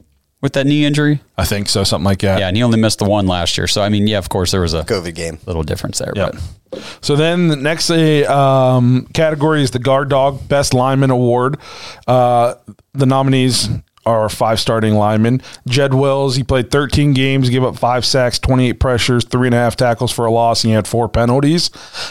with 0.42 0.52
that 0.54 0.66
knee 0.66 0.84
injury. 0.84 1.20
I 1.38 1.44
think 1.46 1.68
so, 1.70 1.84
something 1.84 2.04
like 2.04 2.18
that. 2.20 2.38
Yeah, 2.40 2.48
and 2.48 2.56
he 2.56 2.62
only 2.62 2.78
missed 2.78 2.98
the 2.98 3.06
one 3.08 3.26
last 3.26 3.56
year. 3.56 3.66
So 3.66 3.80
I 3.82 3.88
mean, 3.88 4.06
yeah, 4.06 4.18
of 4.18 4.28
course 4.28 4.50
there 4.50 4.60
was 4.60 4.74
a 4.74 4.82
COVID 4.82 5.14
game. 5.14 5.38
little 5.46 5.62
difference 5.62 5.98
there. 5.98 6.12
Yep. 6.14 6.34
But 6.70 6.82
So 7.00 7.16
then 7.16 7.48
the 7.48 7.56
next 7.56 7.90
uh, 7.90 8.24
um, 8.28 9.06
category 9.14 9.62
is 9.62 9.70
the 9.70 9.78
Guard 9.78 10.08
Dog 10.10 10.46
Best 10.48 10.74
Lineman 10.74 11.10
Award. 11.10 11.58
Uh, 12.06 12.54
the 12.92 13.06
nominees 13.06 13.68
are 14.04 14.28
five 14.28 14.58
starting 14.58 14.94
linemen. 14.94 15.40
Jed 15.66 15.94
Wills, 15.94 16.36
he 16.36 16.42
played 16.42 16.70
13 16.70 17.12
games, 17.12 17.50
gave 17.50 17.64
up 17.64 17.76
five 17.76 18.04
sacks, 18.04 18.38
28 18.38 18.74
pressures, 18.74 19.24
three 19.24 19.48
and 19.48 19.54
a 19.54 19.58
half 19.58 19.76
tackles 19.76 20.10
for 20.10 20.26
a 20.26 20.30
loss, 20.30 20.64
and 20.64 20.70
he 20.70 20.74
had 20.74 20.88
four 20.88 21.08
penalties. 21.08 21.70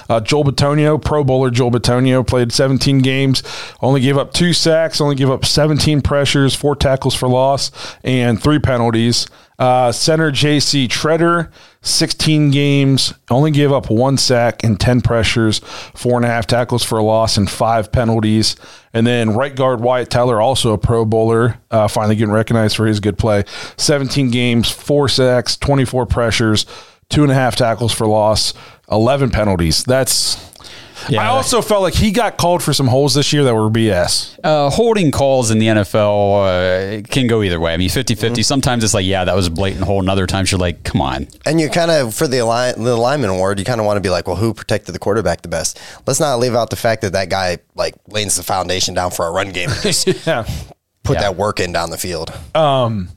Uh, 0.10 0.20
Joel 0.20 0.46
Bitonio, 0.46 1.04
Pro 1.04 1.24
Bowler 1.24 1.52
Joel 1.52 1.72
Bitonio, 1.72 2.26
played 2.26 2.52
17 2.52 3.00
games, 3.00 3.44
only 3.82 4.02
gave 4.02 4.18
up 4.18 4.34
two 4.34 4.54
sacks, 4.54 5.02
only 5.02 5.16
gave 5.16 5.30
up 5.30 5.46
17 5.46 6.02
pressures, 6.02 6.56
four 6.56 6.76
tackles 6.76 7.16
for 7.16 7.28
loss, 7.28 7.72
and 8.04 8.42
three 8.42 8.60
penalties. 8.60 9.28
Uh, 9.62 9.92
center 9.92 10.32
JC 10.32 10.88
Tretter, 10.88 11.52
16 11.84 12.50
games, 12.50 13.14
only 13.30 13.52
gave 13.52 13.72
up 13.72 13.92
one 13.92 14.18
sack 14.18 14.64
and 14.64 14.80
10 14.80 15.02
pressures, 15.02 15.60
four 15.94 16.18
and 16.18 16.26
a 16.26 16.28
half 16.28 16.48
tackles 16.48 16.84
for 16.84 16.98
a 16.98 17.04
loss, 17.04 17.38
and 17.38 17.48
five 17.48 17.92
penalties. 17.92 18.56
And 18.92 19.06
then 19.06 19.36
right 19.36 19.56
guard 19.56 19.82
Wyatt 19.82 20.10
Teller, 20.10 20.42
also 20.42 20.74
a 20.74 20.80
Pro 20.80 21.06
Bowler, 21.06 21.60
uh, 21.70 21.88
finally 21.88 22.16
getting 22.16 22.34
recognized 22.34 22.76
for 22.76 22.88
his 22.88 23.00
good 23.00 23.20
play. 23.20 23.44
17 23.78 24.32
games, 24.32 24.72
four 24.72 25.08
sacks, 25.08 25.58
24 25.58 26.08
pressures, 26.08 26.66
two 27.10 27.22
and 27.22 27.32
a 27.32 27.36
half 27.36 27.56
tackles 27.56 27.94
for 27.94 28.08
loss, 28.08 28.56
11 28.90 29.30
penalties. 29.30 29.84
That's. 29.84 30.51
I 31.10 31.28
also 31.28 31.62
felt 31.62 31.82
like 31.82 31.94
he 31.94 32.12
got 32.12 32.38
called 32.38 32.62
for 32.64 32.74
some 32.74 32.88
holes 32.88 33.14
this 33.14 33.32
year 33.34 33.44
that 33.44 33.54
were 33.56 33.70
BS. 33.70 34.38
uh, 34.44 34.70
holding 34.70 35.12
calls 35.12 35.52
in 35.52 35.60
the 35.60 35.68
NFL 35.68 37.02
uh, 37.04 37.08
can 37.08 37.28
go 37.28 37.42
either 37.44 37.60
way. 37.60 37.74
I 37.74 37.78
mean, 37.78 37.90
50 37.90 38.16
50. 38.16 38.44
Sometimes 38.44 38.84
it's 38.84 38.94
like, 38.94 39.06
yeah, 39.06 39.24
that 39.26 39.36
was 39.36 39.48
a 39.48 39.52
blatant 39.52 39.84
hole. 39.86 40.00
And 40.00 40.10
other 40.10 40.28
times 40.28 40.52
you're 40.52 40.60
like, 40.60 40.84
come 40.84 41.02
on. 41.02 41.28
And 41.46 41.60
you 41.60 41.70
kind 41.70 41.92
of 41.92 42.14
for 42.14 42.28
the 42.28 42.40
align, 42.40 42.82
the 42.84 42.96
lineman 42.96 43.30
award, 43.30 43.60
you 43.60 43.66
kind 43.66 43.80
of 43.80 43.86
want 43.86 43.98
to 43.98 44.02
be 44.02 44.10
like, 44.10 44.28
well, 44.28 44.36
who 44.38 44.54
protected 44.54 44.94
the 44.96 45.00
quarterback 45.00 45.42
the 45.42 45.48
best? 45.50 45.80
Let's 46.06 46.20
not 46.20 46.40
leave 46.40 46.56
out 46.56 46.70
the 46.70 46.76
fact 46.76 47.02
that 47.02 47.14
that 47.14 47.30
guy 47.30 47.60
like 47.76 47.96
lays 48.08 48.36
the 48.38 48.44
foundation 48.44 48.94
down 48.94 49.12
for 49.12 49.26
a 49.28 49.32
run 49.32 49.52
game. 49.52 49.70
and 49.70 49.82
Just 49.82 50.08
Yeah. 50.28 50.48
put 51.04 51.18
that 51.20 51.36
work 51.36 51.60
in 51.60 51.72
down 51.72 51.90
the 51.90 51.98
field. 51.98 52.32
Um, 52.56 53.10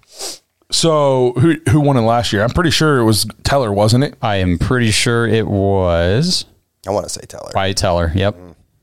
So 0.71 1.33
who 1.35 1.55
who 1.71 1.81
won 1.81 1.97
it 1.97 2.01
last 2.01 2.33
year? 2.33 2.43
I'm 2.43 2.51
pretty 2.51 2.71
sure 2.71 2.99
it 2.99 3.05
was 3.05 3.27
Teller, 3.45 3.73
wasn't 3.73 4.05
it? 4.05 4.15
I 4.23 4.37
am 4.37 4.59
pretty 4.59 4.91
sure 4.91 5.27
it 5.27 5.47
was 5.47 6.47
I 6.87 6.91
want 6.91 7.05
to 7.05 7.11
say 7.11 7.23
Teller. 7.27 7.51
Wyatt 7.55 7.77
Teller. 7.77 8.13
Yep. 8.15 8.37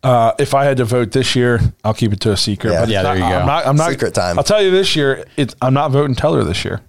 Uh, 0.03 0.33
if 0.39 0.55
I 0.55 0.63
had 0.65 0.77
to 0.77 0.85
vote 0.85 1.11
this 1.11 1.35
year, 1.35 1.59
I'll 1.83 1.93
keep 1.93 2.11
it 2.11 2.19
to 2.21 2.31
a 2.31 2.37
secret. 2.37 2.71
Yeah. 2.71 2.79
but 2.81 2.89
Yeah, 2.89 2.99
it's 3.01 3.07
there 3.09 3.15
you 3.15 3.21
go. 3.21 3.39
I'm 3.39 3.45
not, 3.47 3.67
I'm 3.67 3.75
not 3.75 3.91
Secret 3.91 4.13
time. 4.15 4.39
I'll 4.39 4.43
tell 4.43 4.61
you 4.61 4.71
this 4.71 4.95
year, 4.95 5.25
it's, 5.37 5.55
I'm 5.61 5.73
not 5.75 5.91
voting 5.91 6.15
Teller 6.15 6.43
this 6.43 6.65
year. 6.65 6.81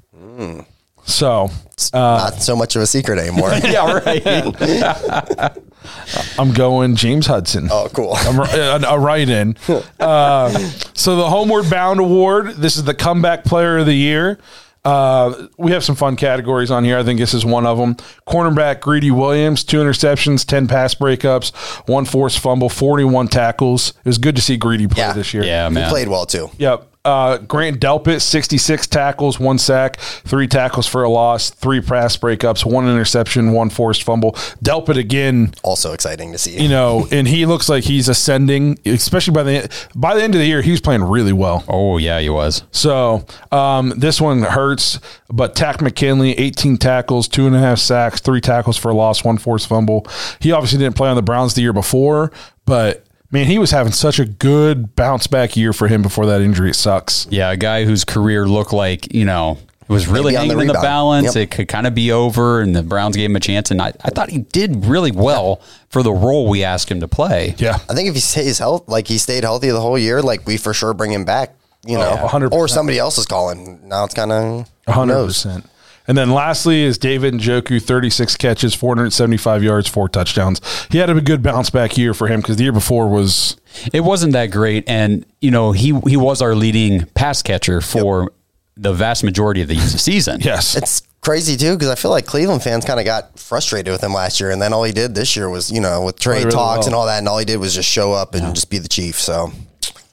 So 1.04 1.50
not 1.92 2.34
so 2.42 2.56
much 2.56 2.74
of 2.76 2.82
a 2.82 2.86
secret 2.86 3.18
anymore. 3.18 3.50
yeah, 3.64 4.00
right. 4.04 5.58
I'm 6.38 6.52
going 6.52 6.94
James 6.96 7.26
Hudson. 7.26 7.68
oh, 7.70 7.88
cool. 7.92 8.14
I'm 8.16 8.38
ri- 8.40 8.58
a, 8.58 8.76
a 8.88 8.98
write-in. 8.98 9.56
Uh, 10.00 10.48
so 10.94 11.16
the 11.16 11.28
Homeward 11.28 11.68
Bound 11.70 12.00
Award. 12.00 12.54
This 12.56 12.76
is 12.76 12.84
the 12.84 12.94
Comeback 12.94 13.44
Player 13.44 13.78
of 13.78 13.86
the 13.86 13.94
Year. 13.94 14.38
Uh, 14.84 15.46
we 15.58 15.70
have 15.70 15.84
some 15.84 15.94
fun 15.94 16.16
categories 16.16 16.70
on 16.70 16.82
here. 16.84 16.98
I 16.98 17.04
think 17.04 17.20
this 17.20 17.34
is 17.34 17.44
one 17.44 17.66
of 17.66 17.78
them. 17.78 17.94
Cornerback 18.26 18.80
Greedy 18.80 19.10
Williams, 19.12 19.62
two 19.62 19.78
interceptions, 19.78 20.44
ten 20.44 20.66
pass 20.66 20.94
breakups, 20.94 21.54
one 21.88 22.04
forced 22.04 22.40
fumble, 22.40 22.68
forty-one 22.68 23.28
tackles. 23.28 23.90
It 23.90 24.06
was 24.06 24.18
good 24.18 24.34
to 24.36 24.42
see 24.42 24.56
Greedy 24.56 24.88
play 24.88 25.04
Yeah. 25.04 25.12
this 25.12 25.32
year. 25.32 25.44
Yeah, 25.44 25.68
man. 25.68 25.84
He 25.84 25.90
played 25.90 26.08
well 26.08 26.26
too. 26.26 26.50
Yep. 26.58 26.88
Uh, 27.04 27.38
Grant 27.38 27.80
Delpit, 27.80 28.20
66 28.20 28.86
tackles, 28.86 29.40
one 29.40 29.58
sack, 29.58 29.96
three 29.98 30.46
tackles 30.46 30.86
for 30.86 31.02
a 31.02 31.08
loss, 31.08 31.50
three 31.50 31.80
pass 31.80 32.16
breakups, 32.16 32.64
one 32.64 32.88
interception, 32.88 33.50
one 33.50 33.70
forced 33.70 34.04
fumble. 34.04 34.32
Delpit 34.64 34.96
again, 34.96 35.52
Also 35.64 35.92
exciting 35.94 36.30
to 36.30 36.38
see. 36.38 36.62
you 36.62 36.68
know, 36.68 37.08
and 37.10 37.26
he 37.26 37.44
looks 37.44 37.68
like 37.68 37.82
he's 37.82 38.08
ascending, 38.08 38.78
especially 38.86 39.34
by 39.34 39.42
the 39.42 39.86
by 39.96 40.14
the 40.14 40.22
end 40.22 40.36
of 40.36 40.40
the 40.40 40.46
year, 40.46 40.62
he 40.62 40.70
was 40.70 40.80
playing 40.80 41.02
really 41.02 41.32
well. 41.32 41.64
Oh, 41.66 41.98
yeah, 41.98 42.20
he 42.20 42.30
was. 42.30 42.62
So 42.70 43.26
um, 43.50 43.92
this 43.96 44.20
one 44.20 44.42
hurts, 44.42 45.00
but 45.28 45.56
Takk 45.56 45.80
McKinley, 45.82 46.38
18 46.38 46.76
tackles, 46.76 47.26
two 47.26 47.48
and 47.48 47.56
a 47.56 47.58
half 47.58 47.78
sacks, 47.80 48.20
three 48.20 48.40
tackles 48.40 48.76
for 48.76 48.90
a 48.92 48.94
loss, 48.94 49.24
one 49.24 49.38
forced 49.38 49.66
fumble. 49.66 50.06
He 50.38 50.52
obviously 50.52 50.78
didn't 50.78 50.94
play 50.94 51.08
on 51.08 51.16
the 51.16 51.22
Browns 51.22 51.54
the 51.54 51.62
year 51.62 51.72
before, 51.72 52.30
but 52.64 53.04
man, 53.32 53.46
he 53.46 53.58
was 53.58 53.70
having 53.70 53.92
such 53.92 54.18
a 54.20 54.24
good 54.24 54.94
bounce 54.94 55.26
back 55.26 55.56
year 55.56 55.72
for 55.72 55.88
him 55.88 56.02
before 56.02 56.26
that 56.26 56.40
injury. 56.40 56.70
It 56.70 56.74
sucks. 56.76 57.26
Yeah, 57.30 57.50
a 57.50 57.56
guy 57.56 57.84
whose 57.84 58.04
career 58.04 58.46
looked 58.46 58.72
like, 58.72 59.12
you 59.12 59.24
know, 59.24 59.58
it 59.82 59.88
was 59.88 60.06
really 60.06 60.34
Maybe 60.34 60.36
on 60.36 60.48
the 60.48 60.54
hanging 60.54 60.68
in 60.68 60.74
the 60.74 60.80
balance. 60.80 61.34
Yep. 61.34 61.42
It 61.42 61.50
could 61.50 61.68
kind 61.68 61.86
of 61.86 61.94
be 61.94 62.12
over, 62.12 62.60
and 62.60 62.74
the 62.74 62.82
Browns 62.82 63.16
gave 63.16 63.28
him 63.30 63.36
a 63.36 63.40
chance. 63.40 63.70
And 63.70 63.82
I, 63.82 63.88
I 64.04 64.10
thought 64.10 64.30
he 64.30 64.38
did 64.38 64.86
really 64.86 65.10
well 65.10 65.60
for 65.88 66.02
the 66.02 66.12
role 66.12 66.48
we 66.48 66.62
asked 66.62 66.90
him 66.90 67.00
to 67.00 67.08
play. 67.08 67.54
Yeah. 67.58 67.78
I 67.90 67.94
think 67.94 68.08
if 68.08 68.14
he 68.14 68.20
stays 68.20 68.58
health, 68.58 68.88
like 68.88 69.08
he 69.08 69.18
stayed 69.18 69.42
healthy 69.42 69.70
the 69.70 69.80
whole 69.80 69.98
year, 69.98 70.22
like 70.22 70.46
we 70.46 70.56
for 70.56 70.72
sure 70.72 70.94
bring 70.94 71.12
him 71.12 71.24
back. 71.24 71.54
You 71.84 71.96
oh, 71.96 72.00
know, 72.00 72.20
Oh, 72.22 72.28
100%. 72.28 72.52
or 72.52 72.68
somebody 72.68 72.98
else 72.98 73.18
is 73.18 73.26
calling. 73.26 73.80
Now 73.88 74.04
it's 74.04 74.14
kind 74.14 74.30
of 74.30 74.70
hundred 74.86 75.26
percent. 75.26 75.66
And 76.08 76.18
then 76.18 76.30
lastly 76.32 76.82
is 76.82 76.98
David 76.98 77.34
Njoku, 77.34 77.80
36 77.80 78.36
catches, 78.36 78.74
475 78.74 79.62
yards, 79.62 79.88
four 79.88 80.08
touchdowns. 80.08 80.60
He 80.90 80.98
had 80.98 81.08
a 81.10 81.20
good 81.20 81.42
bounce 81.42 81.70
back 81.70 81.96
year 81.96 82.12
for 82.12 82.26
him 82.26 82.40
because 82.40 82.56
the 82.56 82.64
year 82.64 82.72
before 82.72 83.08
was 83.08 83.56
It 83.92 84.00
wasn't 84.00 84.32
that 84.32 84.46
great, 84.46 84.82
and 84.88 85.24
you 85.40 85.50
know 85.52 85.72
he 85.72 85.98
he 86.08 86.16
was 86.16 86.42
our 86.42 86.54
leading 86.54 87.06
pass 87.14 87.40
catcher 87.42 87.80
for 87.80 88.32
the 88.76 88.92
vast 88.92 89.22
majority 89.22 89.62
of 89.62 89.68
the 89.68 89.76
season. 89.78 90.40
yes, 90.40 90.74
It's 90.76 91.02
crazy 91.20 91.56
too 91.56 91.74
because 91.74 91.88
I 91.88 91.94
feel 91.94 92.10
like 92.10 92.26
Cleveland 92.26 92.62
fans 92.64 92.84
kind 92.84 92.98
of 92.98 93.06
got 93.06 93.38
frustrated 93.38 93.92
with 93.92 94.02
him 94.02 94.12
last 94.12 94.40
year, 94.40 94.50
and 94.50 94.60
then 94.60 94.72
all 94.72 94.82
he 94.82 94.92
did 94.92 95.14
this 95.14 95.36
year 95.36 95.48
was, 95.48 95.70
you 95.70 95.80
know, 95.80 96.02
with 96.02 96.18
trade 96.18 96.38
really 96.46 96.50
talks 96.50 96.78
well. 96.80 96.86
and 96.86 96.94
all 96.96 97.06
that, 97.06 97.18
and 97.18 97.28
all 97.28 97.38
he 97.38 97.44
did 97.44 97.58
was 97.60 97.74
just 97.74 97.88
show 97.88 98.12
up 98.12 98.34
and 98.34 98.54
just 98.56 98.70
be 98.70 98.78
the 98.78 98.88
chief. 98.88 99.20
So 99.20 99.52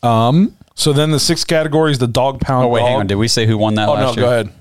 Um, 0.03 0.55
So 0.75 0.93
then 0.93 1.09
the 1.11 1.19
sixth 1.19 1.47
category 1.47 1.91
is 1.91 1.97
the 1.99 2.07
dog 2.07 2.41
pound. 2.41 2.65
Oh 2.65 2.67
wait, 2.69 2.81
hang 2.83 2.99
on. 2.99 3.07
Did 3.07 3.15
we 3.15 3.27
say 3.27 3.45
who 3.47 3.57
won 3.57 3.73
that 3.75 3.89
Oh 3.89 3.93
last 3.93 4.15
no, 4.17 4.21
year? 4.21 4.29
go 4.29 4.33
ahead. 4.33 4.53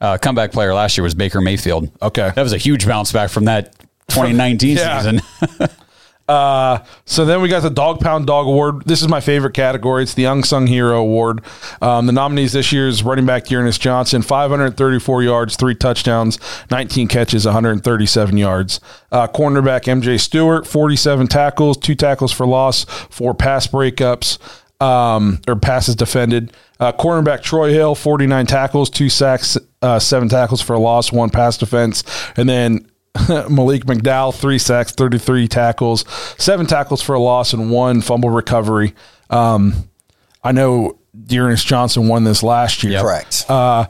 Uh, 0.00 0.18
comeback 0.18 0.52
player 0.52 0.74
last 0.74 0.96
year 0.96 1.02
was 1.04 1.14
Baker 1.14 1.40
Mayfield. 1.40 1.90
Okay. 2.02 2.30
that 2.34 2.42
was 2.42 2.52
a 2.52 2.58
huge 2.58 2.86
bounce 2.86 3.12
back 3.12 3.30
from 3.30 3.46
that 3.46 3.72
2019 4.08 4.76
Yeah. 4.76 4.98
season. 5.00 5.20
Uh, 6.28 6.84
so 7.04 7.24
then 7.24 7.40
we 7.40 7.48
got 7.48 7.62
the 7.62 7.70
Dog 7.70 8.00
Pound 8.00 8.26
Dog 8.26 8.46
Award. 8.48 8.82
This 8.84 9.00
is 9.00 9.06
my 9.06 9.20
favorite 9.20 9.54
category. 9.54 10.02
It's 10.02 10.14
the 10.14 10.24
Unsung 10.24 10.66
Hero 10.66 10.98
Award. 11.00 11.40
Um, 11.80 12.06
the 12.06 12.12
nominees 12.12 12.52
this 12.52 12.72
year 12.72 12.88
is 12.88 13.04
running 13.04 13.26
back 13.26 13.44
D'Ernest 13.44 13.80
Johnson, 13.80 14.22
534 14.22 15.22
yards, 15.22 15.54
three 15.54 15.76
touchdowns, 15.76 16.40
19 16.68 17.06
catches, 17.06 17.44
137 17.46 18.36
yards. 18.36 18.80
Uh, 19.12 19.28
cornerback 19.28 19.82
MJ 19.84 20.18
Stewart, 20.20 20.66
47 20.66 21.28
tackles, 21.28 21.76
two 21.76 21.94
tackles 21.94 22.32
for 22.32 22.44
loss, 22.44 22.82
four 23.08 23.32
pass 23.32 23.68
breakups, 23.68 24.38
um, 24.82 25.40
or 25.46 25.54
passes 25.54 25.94
defended. 25.94 26.52
Uh, 26.80 26.90
cornerback 26.90 27.40
Troy 27.42 27.72
Hill, 27.72 27.94
49 27.94 28.46
tackles, 28.46 28.90
two 28.90 29.08
sacks, 29.08 29.56
uh, 29.82 29.98
seven 29.98 30.28
tackles 30.28 30.60
for 30.60 30.74
a 30.74 30.78
loss, 30.78 31.12
one 31.12 31.30
pass 31.30 31.56
defense. 31.58 32.02
And 32.36 32.48
then 32.48 32.90
Malik 33.28 33.84
McDowell, 33.84 34.34
three 34.34 34.58
sacks, 34.58 34.92
33 34.92 35.48
tackles, 35.48 36.04
seven 36.38 36.66
tackles 36.66 37.02
for 37.02 37.14
a 37.14 37.20
loss, 37.20 37.52
and 37.52 37.70
one 37.70 38.00
fumble 38.00 38.30
recovery. 38.30 38.94
Um, 39.30 39.88
I 40.42 40.52
know 40.52 40.98
D'Ernest 41.24 41.66
Johnson 41.66 42.08
won 42.08 42.24
this 42.24 42.42
last 42.42 42.82
year. 42.84 43.00
correct. 43.00 43.46
Uh, 43.48 43.86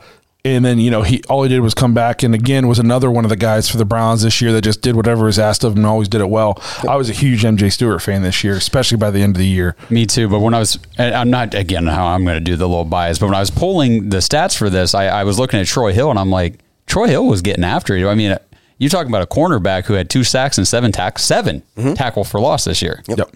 and 0.55 0.64
then, 0.64 0.78
you 0.78 0.90
know, 0.90 1.03
he 1.03 1.22
all 1.28 1.42
he 1.42 1.49
did 1.49 1.61
was 1.61 1.74
come 1.74 1.94
back 1.94 2.22
and 2.22 2.34
again 2.34 2.68
was 2.68 2.78
another 2.78 3.11
one 3.11 3.24
of 3.24 3.28
the 3.28 3.36
guys 3.36 3.68
for 3.68 3.76
the 3.76 3.84
Browns 3.84 4.22
this 4.22 4.40
year 4.40 4.53
that 4.53 4.62
just 4.62 4.82
did 4.82 4.94
whatever 4.94 5.24
was 5.24 5.38
asked 5.38 5.64
of 5.64 5.72
him 5.72 5.78
and 5.78 5.86
always 5.86 6.09
did 6.09 6.20
it 6.20 6.28
well. 6.28 6.61
I 6.88 6.97
was 6.97 7.11
a 7.11 7.12
huge 7.12 7.42
MJ 7.42 7.72
Stewart 7.72 8.03
fan 8.03 8.22
this 8.22 8.44
year, 8.44 8.55
especially 8.55 8.99
by 8.99 9.11
the 9.11 9.22
end 9.22 9.36
of 9.36 9.38
the 9.38 9.47
year. 9.47 9.76
Me 9.90 10.07
too. 10.07 10.28
But 10.28 10.40
when 10.40 10.55
I 10.55 10.59
was, 10.59 10.78
and 10.99 11.14
I'm 11.14 11.30
not 11.30 11.55
again 11.55 11.86
how 11.86 12.07
I'm 12.07 12.24
going 12.24 12.36
to 12.36 12.44
do 12.44 12.57
the 12.57 12.68
little 12.68 12.84
bias, 12.84 13.18
but 13.18 13.26
when 13.26 13.34
I 13.34 13.40
was 13.40 13.51
pulling 13.51 14.11
the 14.11 14.18
stats 14.18 14.57
for 14.57 14.70
this, 14.70 14.94
I, 14.94 15.07
I 15.07 15.24
was 15.24 15.38
looking 15.38 15.61
at 15.61 15.66
Troy 15.66 15.92
Hill 15.92 16.11
and 16.11 16.18
I'm 16.18 16.30
like, 16.30 16.61
Troy 16.86 17.09
Hill 17.09 17.26
was 17.26 17.42
getting 17.42 17.64
after 17.64 17.97
you. 17.97 18.09
I 18.09 18.14
mean, 18.14 18.36
you're 18.78 18.90
talking 18.90 19.11
about 19.11 19.22
a 19.22 19.26
cornerback 19.26 19.86
who 19.86 19.94
had 19.94 20.11
two 20.11 20.24
sacks 20.24 20.59
and 20.59 20.68
seven 20.68 20.92
tack 20.92 21.18
7 21.18 21.62
mm-hmm. 21.76 21.94
tackle 21.94 22.24
for 22.24 22.40
loss 22.40 22.64
this 22.64 22.82
year. 22.82 23.03
Yep. 23.09 23.34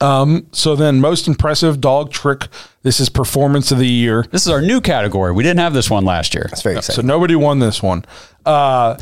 Um, 0.00 0.46
so 0.52 0.76
then 0.76 1.00
most 1.00 1.28
impressive 1.28 1.80
dog 1.80 2.10
trick. 2.10 2.48
This 2.82 3.00
is 3.00 3.10
performance 3.10 3.70
of 3.70 3.78
the 3.78 3.86
year. 3.86 4.24
This 4.30 4.46
is 4.46 4.48
our 4.48 4.62
new 4.62 4.80
category. 4.80 5.32
We 5.32 5.42
didn't 5.42 5.60
have 5.60 5.74
this 5.74 5.90
one 5.90 6.04
last 6.04 6.34
year. 6.34 6.46
That's 6.48 6.62
very 6.62 6.76
exciting. 6.76 7.02
So 7.02 7.06
nobody 7.06 7.36
won 7.36 7.58
this 7.58 7.82
one. 7.82 8.04
Uh, 8.46 8.96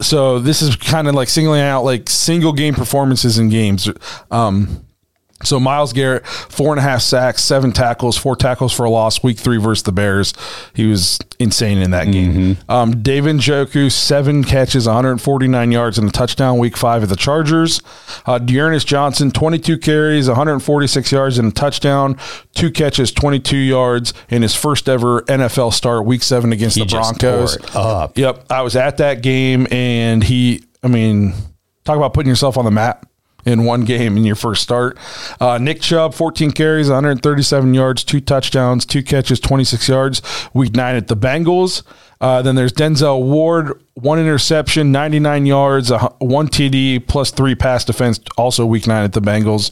so 0.00 0.38
this 0.38 0.62
is 0.62 0.76
kind 0.76 1.08
of 1.08 1.14
like 1.14 1.28
singling 1.28 1.60
out 1.60 1.84
like 1.84 2.08
single 2.08 2.54
game 2.54 2.74
performances 2.74 3.38
in 3.38 3.50
games. 3.50 3.90
Um, 4.30 4.84
so 5.44 5.60
Myles 5.60 5.92
Garrett, 5.92 6.26
four 6.26 6.72
and 6.72 6.80
a 6.80 6.82
half 6.82 7.00
sacks, 7.00 7.44
seven 7.44 7.70
tackles, 7.72 8.16
four 8.16 8.34
tackles 8.34 8.72
for 8.72 8.84
a 8.84 8.90
loss. 8.90 9.22
Week 9.22 9.38
three 9.38 9.58
versus 9.58 9.84
the 9.84 9.92
Bears, 9.92 10.34
he 10.74 10.86
was 10.86 11.18
insane 11.38 11.78
in 11.78 11.92
that 11.92 12.10
game. 12.10 12.56
Um, 12.68 13.02
David 13.02 13.36
Njoku, 13.36 13.90
seven 13.92 14.42
catches, 14.42 14.86
149 14.86 15.70
yards 15.70 15.96
and 15.96 16.08
a 16.08 16.12
touchdown. 16.12 16.58
Week 16.58 16.76
five 16.76 17.04
at 17.04 17.08
the 17.08 17.16
Chargers. 17.16 17.80
Uh, 18.26 18.38
D'Ernest 18.38 18.88
Johnson, 18.88 19.30
22 19.30 19.78
carries, 19.78 20.26
146 20.26 21.12
yards 21.12 21.38
and 21.38 21.52
a 21.52 21.54
touchdown. 21.54 22.16
Two 22.54 22.70
catches, 22.72 23.12
22 23.12 23.56
yards 23.56 24.12
in 24.30 24.42
his 24.42 24.56
first 24.56 24.88
ever 24.88 25.22
NFL 25.22 25.72
start. 25.72 26.04
Week 26.04 26.22
seven 26.24 26.52
against 26.52 26.76
He 26.76 26.82
the 26.82 26.88
Broncos. 26.90 27.56
Yep, 28.16 28.46
I 28.50 28.62
was 28.62 28.74
at 28.74 28.96
that 28.96 29.22
game, 29.22 29.68
and 29.70 30.24
he. 30.24 30.64
I 30.82 30.88
mean, 30.88 31.32
talk 31.84 31.96
about 31.96 32.12
putting 32.14 32.28
yourself 32.28 32.56
on 32.56 32.64
the 32.64 32.70
map 32.70 33.06
in 33.44 33.64
one 33.64 33.84
game 33.84 34.16
in 34.16 34.24
your 34.24 34.34
first 34.36 34.62
start. 34.62 34.98
Uh, 35.40 35.58
Nick 35.58 35.80
Chubb, 35.80 36.14
14 36.14 36.50
carries, 36.50 36.88
137 36.88 37.74
yards, 37.74 38.04
two 38.04 38.20
touchdowns, 38.20 38.84
two 38.84 39.02
catches, 39.02 39.40
26 39.40 39.88
yards. 39.88 40.22
Week 40.52 40.74
nine 40.74 40.96
at 40.96 41.08
the 41.08 41.16
Bengals. 41.16 41.82
Uh, 42.20 42.42
then 42.42 42.56
there's 42.56 42.72
Denzel 42.72 43.22
Ward, 43.22 43.80
one 43.94 44.18
interception, 44.18 44.90
99 44.90 45.46
yards, 45.46 45.90
a, 45.90 45.98
one 46.18 46.48
TD, 46.48 47.06
plus 47.06 47.30
three 47.30 47.54
pass 47.54 47.84
defense, 47.84 48.18
also 48.36 48.66
week 48.66 48.86
nine 48.86 49.04
at 49.04 49.12
the 49.12 49.20
Bengals. 49.20 49.70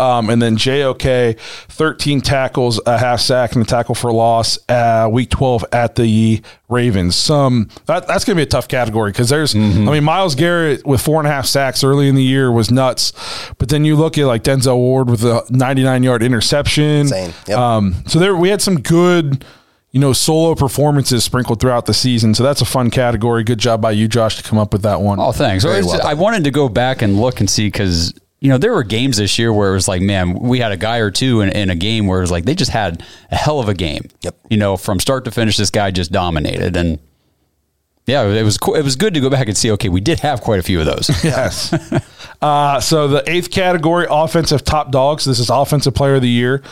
Um, 0.00 0.30
and 0.30 0.40
then 0.40 0.56
JOK, 0.56 1.38
13 1.38 2.20
tackles, 2.20 2.80
a 2.86 2.98
half 2.98 3.20
sack, 3.20 3.54
and 3.54 3.62
a 3.62 3.66
tackle 3.66 3.94
for 3.96 4.12
loss, 4.12 4.58
uh, 4.68 5.08
week 5.10 5.30
12 5.30 5.64
at 5.72 5.96
the 5.96 6.40
Ravens. 6.68 7.16
Some 7.16 7.68
that, 7.86 8.06
That's 8.06 8.24
going 8.24 8.36
to 8.36 8.40
be 8.40 8.42
a 8.42 8.46
tough 8.46 8.68
category 8.68 9.10
because 9.10 9.28
there's, 9.28 9.54
I 9.54 9.58
mean, 9.58 10.04
Myles 10.04 10.34
Garrett 10.34 10.86
with 10.86 11.00
four 11.00 11.18
and 11.18 11.26
a 11.26 11.30
half 11.30 11.46
sacks 11.46 11.82
early 11.82 12.08
in 12.08 12.14
the 12.14 12.22
year 12.22 12.52
was 12.52 12.70
nuts. 12.70 13.12
But 13.58 13.70
then 13.70 13.84
you 13.84 13.96
look 13.96 14.18
at 14.18 14.26
like 14.26 14.44
Denzel 14.44 14.76
Ward 14.76 15.10
with 15.10 15.24
a 15.24 15.44
99 15.50 16.02
yard 16.02 16.22
interception. 16.22 17.08
Yep. 17.08 17.50
Um, 17.50 17.94
so 18.06 18.18
there 18.18 18.36
we 18.36 18.50
had 18.50 18.60
some 18.62 18.80
good, 18.80 19.44
you 19.90 20.00
know, 20.00 20.12
solo 20.12 20.54
performances 20.54 21.24
sprinkled 21.24 21.60
throughout 21.60 21.86
the 21.86 21.94
season. 21.94 22.34
So 22.34 22.42
that's 22.42 22.60
a 22.60 22.66
fun 22.66 22.90
category. 22.90 23.42
Good 23.42 23.58
job 23.58 23.80
by 23.80 23.92
you, 23.92 24.06
Josh, 24.06 24.36
to 24.36 24.42
come 24.42 24.58
up 24.58 24.72
with 24.72 24.82
that 24.82 25.00
one. 25.00 25.18
Oh, 25.18 25.32
thanks. 25.32 25.64
Very 25.64 25.82
well 25.82 25.98
done. 25.98 26.06
I 26.06 26.14
wanted 26.14 26.44
to 26.44 26.50
go 26.50 26.68
back 26.68 27.00
and 27.02 27.20
look 27.20 27.40
and 27.40 27.48
see 27.48 27.68
because 27.68 28.12
you 28.40 28.48
know 28.50 28.58
there 28.58 28.72
were 28.72 28.84
games 28.84 29.16
this 29.16 29.38
year 29.38 29.52
where 29.52 29.70
it 29.70 29.74
was 29.74 29.88
like, 29.88 30.02
man, 30.02 30.38
we 30.38 30.58
had 30.60 30.72
a 30.72 30.76
guy 30.76 30.98
or 30.98 31.10
two 31.10 31.40
in, 31.40 31.48
in 31.50 31.70
a 31.70 31.74
game 31.74 32.06
where 32.06 32.18
it 32.18 32.22
was 32.22 32.30
like 32.30 32.44
they 32.44 32.54
just 32.54 32.70
had 32.70 33.02
a 33.30 33.36
hell 33.36 33.60
of 33.60 33.68
a 33.68 33.74
game. 33.74 34.02
Yep. 34.22 34.36
You 34.50 34.58
know, 34.58 34.76
from 34.76 35.00
start 35.00 35.24
to 35.24 35.30
finish, 35.30 35.56
this 35.56 35.70
guy 35.70 35.90
just 35.90 36.12
dominated, 36.12 36.76
and 36.76 36.98
yeah, 38.06 38.24
it 38.24 38.42
was. 38.42 38.58
It 38.74 38.84
was 38.84 38.96
good 38.96 39.14
to 39.14 39.20
go 39.20 39.28
back 39.30 39.48
and 39.48 39.56
see. 39.56 39.70
Okay, 39.72 39.88
we 39.88 40.00
did 40.00 40.20
have 40.20 40.40
quite 40.40 40.60
a 40.60 40.62
few 40.62 40.80
of 40.80 40.86
those. 40.86 41.10
Yes. 41.24 41.72
uh, 42.40 42.80
so 42.80 43.08
the 43.08 43.22
eighth 43.28 43.50
category, 43.50 44.06
offensive 44.08 44.64
top 44.64 44.90
dogs. 44.90 45.24
This 45.24 45.38
is 45.38 45.50
offensive 45.50 45.94
player 45.94 46.14
of 46.14 46.22
the 46.22 46.28
year. 46.28 46.62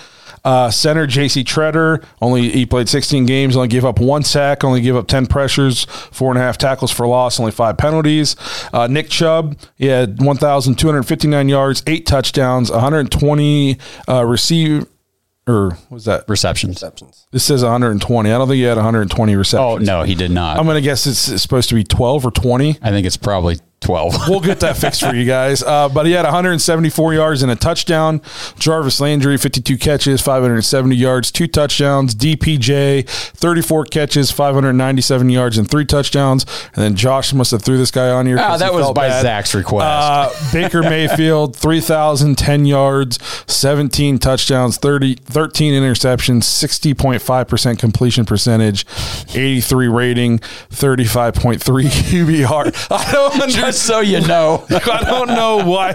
Uh, 0.46 0.70
center 0.70 1.08
J.C. 1.08 1.42
Tretter 1.42 2.04
only 2.22 2.50
he 2.50 2.64
played 2.64 2.88
16 2.88 3.26
games, 3.26 3.56
only 3.56 3.66
gave 3.66 3.84
up 3.84 3.98
one 3.98 4.22
sack, 4.22 4.62
only 4.62 4.80
gave 4.80 4.94
up 4.94 5.08
10 5.08 5.26
pressures, 5.26 5.84
four 5.84 6.30
and 6.30 6.38
a 6.38 6.40
half 6.40 6.56
tackles 6.56 6.92
for 6.92 7.04
loss, 7.06 7.40
only 7.40 7.50
five 7.50 7.76
penalties. 7.76 8.36
Uh, 8.72 8.86
Nick 8.86 9.08
Chubb, 9.10 9.58
he 9.74 9.86
had 9.86 10.22
1,259 10.22 11.48
yards, 11.48 11.82
eight 11.88 12.06
touchdowns, 12.06 12.70
120 12.70 13.76
uh, 14.08 14.24
receive 14.24 14.86
or 15.48 15.70
what 15.70 15.90
was 15.90 16.04
that? 16.06 16.28
Receptions. 16.28 16.76
Receptions. 16.76 17.26
This 17.30 17.44
says 17.44 17.62
120. 17.62 18.30
I 18.30 18.38
don't 18.38 18.48
think 18.48 18.56
he 18.56 18.62
had 18.62 18.76
120 18.76 19.36
receptions. 19.36 19.88
Oh 19.88 19.98
no, 19.98 20.02
he 20.02 20.14
did 20.14 20.30
not. 20.30 20.58
I'm 20.58 20.66
gonna 20.66 20.80
guess 20.80 21.06
it's, 21.06 21.28
it's 21.28 21.42
supposed 21.42 21.68
to 21.68 21.74
be 21.74 21.84
12 21.84 22.26
or 22.26 22.30
20 22.30 22.78
I 22.82 22.90
think 22.90 23.06
it's 23.06 23.16
probably 23.16 23.58
twelve. 23.80 24.14
we'll 24.28 24.40
get 24.40 24.60
that 24.60 24.76
fixed 24.76 25.00
for 25.00 25.14
you 25.14 25.24
guys. 25.24 25.62
Uh, 25.62 25.88
but 25.88 26.06
he 26.06 26.12
had 26.12 26.24
174 26.24 27.14
yards 27.14 27.42
and 27.42 27.52
a 27.52 27.56
touchdown. 27.56 28.20
Jarvis 28.58 29.00
Landry, 29.00 29.36
52 29.36 29.76
catches, 29.78 30.20
570 30.20 30.96
yards, 30.96 31.30
two 31.30 31.46
touchdowns. 31.46 32.14
DPJ, 32.14 33.06
34 33.08 33.84
catches, 33.84 34.30
597 34.32 35.30
yards, 35.30 35.58
and 35.58 35.70
three 35.70 35.84
touchdowns. 35.84 36.44
And 36.74 36.82
then 36.82 36.96
Josh 36.96 37.32
must 37.32 37.50
have 37.52 37.62
threw 37.62 37.76
this 37.78 37.90
guy 37.90 38.08
on 38.10 38.26
here. 38.26 38.36
'cause 38.38 38.60
that 38.60 38.72
was 38.74 38.90
by 38.92 39.08
bad. 39.08 39.22
Zach's 39.22 39.54
request. 39.54 39.84
Uh, 39.86 40.52
Baker 40.52 40.82
Mayfield, 40.88 41.54
3,010 41.56 42.64
yards, 42.66 43.18
17 43.46 44.18
touchdowns, 44.18 44.78
30, 44.78 45.14
13 45.16 45.74
interceptions, 45.74 46.42
60.5% 46.44 47.78
completion 47.78 48.24
percentage, 48.24 48.86
83 49.34 49.88
rating, 49.88 50.38
35.3 50.70 51.60
QBR. 51.86 52.86
I 52.90 53.12
don't 53.12 53.32
understand. 53.42 53.65
Just 53.66 53.82
so 53.86 54.00
you 54.00 54.20
know. 54.20 54.64
I 54.70 55.02
don't 55.04 55.28
know 55.28 55.64
why. 55.64 55.92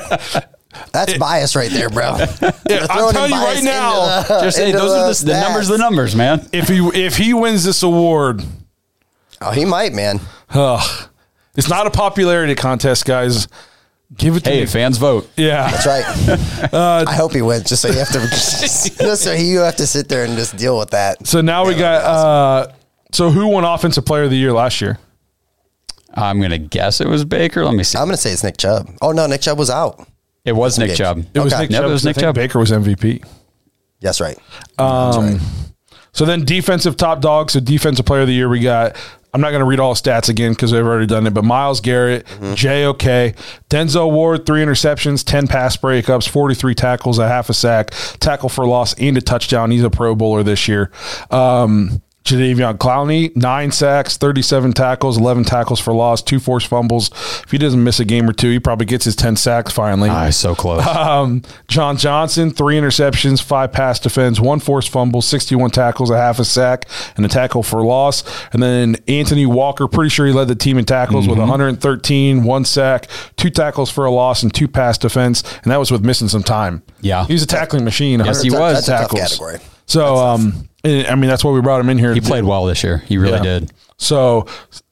That's 0.94 1.18
bias 1.18 1.56
right 1.56 1.70
there, 1.72 1.90
bro. 1.90 2.16
Yeah, 2.18 2.86
I'm 2.90 2.98
throwing 2.98 3.14
telling 3.14 3.32
you 3.32 3.38
right 3.38 3.64
now, 3.64 4.18
into 4.20 4.28
the- 4.34 4.40
Just 4.42 4.58
say 4.58 4.68
into 4.68 4.78
those 4.80 4.92
are 5.22 5.26
the, 5.26 5.32
the 5.34 5.40
numbers. 5.42 5.68
The 5.68 5.78
numbers, 5.78 6.16
man. 6.16 6.48
if 6.54 6.68
he 6.70 6.78
if 6.94 7.18
he 7.18 7.34
wins 7.34 7.64
this 7.64 7.84
award, 7.84 8.44
Oh, 9.42 9.52
he 9.52 9.66
might, 9.66 9.92
man. 9.94 10.20
ugh, 10.52 11.10
it's 11.56 11.68
not 11.70 11.88
a 11.88 11.92
popularity 11.92 12.56
contest, 12.56 13.06
guys. 13.06 13.48
Give 14.16 14.36
it 14.36 14.44
to 14.44 14.50
Hey, 14.50 14.60
me. 14.62 14.66
fans 14.66 14.98
vote. 14.98 15.30
Yeah. 15.38 15.70
That's 15.72 15.86
right. 15.86 16.48
Uh, 16.74 17.04
I 17.08 17.16
hope 17.16 17.34
he 17.34 17.42
wins, 17.42 17.64
just 17.68 17.82
so 17.82 17.88
you 17.90 17.98
have 17.98 18.10
to, 18.10 18.20
just 18.30 19.24
so 19.24 19.34
you 19.34 19.60
have 19.60 19.76
to 19.78 19.88
sit 19.88 20.08
there 20.08 20.24
and 20.26 20.38
just 20.38 20.56
deal 20.56 20.78
with 20.78 20.92
that. 20.92 21.26
So 21.28 21.42
now 21.42 21.66
we 21.66 21.74
got. 21.76 22.04
Uh, 22.04 22.72
so 23.12 23.30
who 23.32 23.48
won 23.48 23.64
Offensive 23.66 24.06
Player 24.06 24.24
of 24.24 24.30
the 24.30 24.38
Year 24.38 24.54
last 24.54 24.80
year? 24.80 25.00
I'm 26.14 26.42
gonna 26.42 26.58
guess 26.58 27.02
it 27.02 27.08
was 27.08 27.24
Baker. 27.26 27.64
Let 27.66 27.74
me 27.76 27.84
see. 27.84 27.98
I'm 27.98 28.06
going 28.06 28.16
to 28.16 28.22
say 28.22 28.32
it's 28.32 28.44
Nick 28.44 28.58
Chubb. 28.58 28.90
Oh 29.02 29.12
no, 29.12 29.28
Nick 29.28 29.42
Chubb 29.42 29.58
was 29.58 29.70
out. 29.70 30.06
It 30.44 30.54
was 30.54 30.78
Nick. 30.80 30.96
Chubb. 30.96 31.26
It 31.34 31.40
was 31.40 31.54
Okay. 31.54 31.64
Nick 31.64 31.72
Yep, 31.72 31.82
Chubb. 31.82 31.90
it 31.90 31.94
was 31.94 32.02
'cause 32.02 32.06
I 32.08 32.10
Nick 32.10 32.18
Chubb. 32.18 32.36
Baker 32.36 32.60
was 32.60 32.72
MVP. 32.72 33.24
That's 34.02 34.20
right. 34.20 34.38
Um, 34.80 35.40
So 36.14 36.26
then 36.26 36.44
defensive 36.44 36.98
top 36.98 37.22
dog, 37.22 37.52
so 37.52 37.60
defensive 37.62 38.06
player 38.06 38.22
of 38.22 38.28
the 38.28 38.34
year, 38.34 38.50
we 38.50 38.60
got. 38.60 38.96
I'm 39.34 39.40
not 39.40 39.52
going 39.52 39.62
to 39.62 39.66
read 39.66 39.80
all 39.80 39.94
the 39.94 40.00
stats 40.02 40.28
again 40.28 40.52
because 40.52 40.74
I've 40.74 40.86
already 40.86 41.06
done 41.06 41.26
it, 41.26 41.34
but 41.34 41.46
Myles 41.46 41.80
Garrett, 41.80 42.26
JOK, 42.56 43.34
Denzel 43.70 44.12
Ward, 44.12 44.46
three 44.46 44.62
interceptions, 44.62 45.24
10 45.24 45.48
pass 45.48 45.78
breakups, 45.78 46.28
43 46.28 46.76
tackles, 46.76 47.18
a 47.18 47.30
half 47.30 47.50
a 47.50 47.54
sack, 47.54 47.92
tackle 48.20 48.50
for 48.50 48.68
loss, 48.68 48.94
and 48.96 49.18
a 49.18 49.22
touchdown. 49.22 49.72
He's 49.72 49.84
a 49.84 49.90
Pro 49.90 50.16
Bowler 50.16 50.44
this 50.44 50.68
year. 50.68 50.92
Um, 51.30 52.02
Jadeveon 52.24 52.78
Clowney, 52.78 53.36
nine 53.36 53.72
sacks, 53.72 54.16
37 54.16 54.74
tackles, 54.74 55.18
11 55.18 55.44
tackles 55.44 55.80
for 55.80 55.92
loss, 55.94 56.22
two 56.22 56.40
forced 56.40 56.68
fumbles. 56.68 57.10
If 57.44 57.50
he 57.52 57.58
doesn't 57.58 57.84
miss 57.84 58.00
a 58.00 58.06
game 58.06 58.30
or 58.30 58.34
two, 58.34 58.52
he 58.52 58.60
probably 58.60 58.86
gets 58.86 59.06
his 59.06 59.16
10 59.16 59.36
sacks 59.36 59.74
finally. 59.74 60.10
Ah, 60.10 60.30
so 60.30 60.56
close. 60.56 60.86
Um, 61.02 61.42
John 61.68 61.98
Johnson, 61.98 62.52
three 62.52 62.76
interceptions, 62.78 63.42
five 63.42 63.72
pass 63.72 64.00
defense, 64.00 64.40
one 64.40 64.60
forced 64.60 64.90
fumble, 64.90 65.22
61 65.22 65.72
tackles, 65.72 66.10
a 66.12 66.18
half 66.18 66.38
a 66.40 66.46
sack, 66.46 66.86
and 67.18 67.26
a 67.26 67.30
tackle 67.30 67.64
for 67.64 67.84
loss. 67.84 68.24
And 68.54 68.62
then 68.62 68.98
Anthony 69.08 69.46
Walker, 69.46 69.88
pretty 69.88 70.10
sure 70.10 70.26
he 70.28 70.32
led 70.32 70.48
the 70.48 70.56
team 70.56 70.78
in 70.78 70.86
tackles 70.86 71.28
with 71.28 71.40
113, 71.40 72.44
one 72.44 72.66
sack, 72.66 73.08
two 73.36 73.50
tackles 73.50 73.90
for 73.90 74.06
a 74.06 74.12
loss, 74.12 74.44
and 74.44 74.54
two 74.54 74.68
pass 74.68 74.98
defense. 74.98 75.44
And 75.64 75.72
that 75.72 75.78
was 75.78 75.92
with 75.92 76.04
missing 76.06 76.28
some 76.28 76.44
time. 76.44 76.84
Yeah. 77.02 77.26
He's 77.26 77.42
a 77.44 77.48
tackling 77.48 77.84
machine. 77.84 78.20
Yes, 78.20 78.42
he 78.44 78.52
was. 78.52 78.86
That's 78.86 78.88
a 78.88 78.92
tough 78.92 79.02
tackles. 79.12 79.22
category. 79.22 79.60
So, 79.92 80.16
um, 80.16 80.68
I 80.86 81.16
mean, 81.16 81.30
that's 81.30 81.44
why 81.44 81.52
we 81.52 81.62
brought 81.62 81.82
him 81.82 81.90
in 81.90 81.98
here. 81.98 82.14
he 82.14 82.22
played 82.22 82.44
well 82.46 82.66
this 82.66 82.84
year. 82.84 82.98
He 83.00 83.18
really 83.18 83.34
Yeah. 83.38 83.60
did. 83.60 83.74
So, 83.98 84.48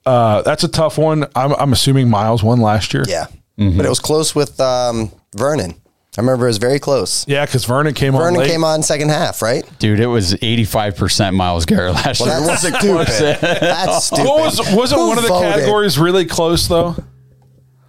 uh, 0.05 0.41
that's 0.43 0.63
a 0.63 0.67
tough 0.67 0.97
one. 0.97 1.25
I'm, 1.35 1.53
I'm 1.53 1.71
assuming 1.73 2.09
Myles 2.09 2.43
won 2.43 2.59
last 2.59 2.93
year. 2.93 3.03
Yeah. 3.07 3.27
Mm-hmm. 3.57 3.77
But 3.77 3.85
it 3.85 3.89
was 3.89 3.99
close 3.99 4.35
with 4.35 4.59
um, 4.59 5.11
Vernon. 5.35 5.75
I 6.17 6.21
remember 6.21 6.45
it 6.45 6.49
was 6.49 6.57
very 6.57 6.79
close. 6.79 7.25
Yeah, 7.27 7.45
because 7.45 7.63
Vernon 7.65 7.93
came 7.93 8.13
on 8.15 8.21
Vernon 8.33 8.45
came 8.47 8.63
on 8.63 8.83
second 8.83 9.09
half, 9.09 9.41
right? 9.41 9.63
Dude, 9.79 9.99
it 10.01 10.07
was 10.07 10.33
85% 10.35 11.33
Myles 11.33 11.65
Garrett 11.65 11.93
last 11.93 12.19
Well, 12.19 12.37
year. 12.39 12.47
that's 12.47 12.61
stupid. 12.67 13.61
That's 13.61 14.05
stupid. 14.07 14.25
What 14.25 14.39
was 14.41 14.59
wasn't 14.73 15.01
Who 15.01 15.07
one 15.09 15.17
of 15.17 15.23
the 15.23 15.29
voted? 15.29 15.53
categories 15.53 15.97
really 15.97 16.25
close 16.25 16.67
though? 16.67 16.95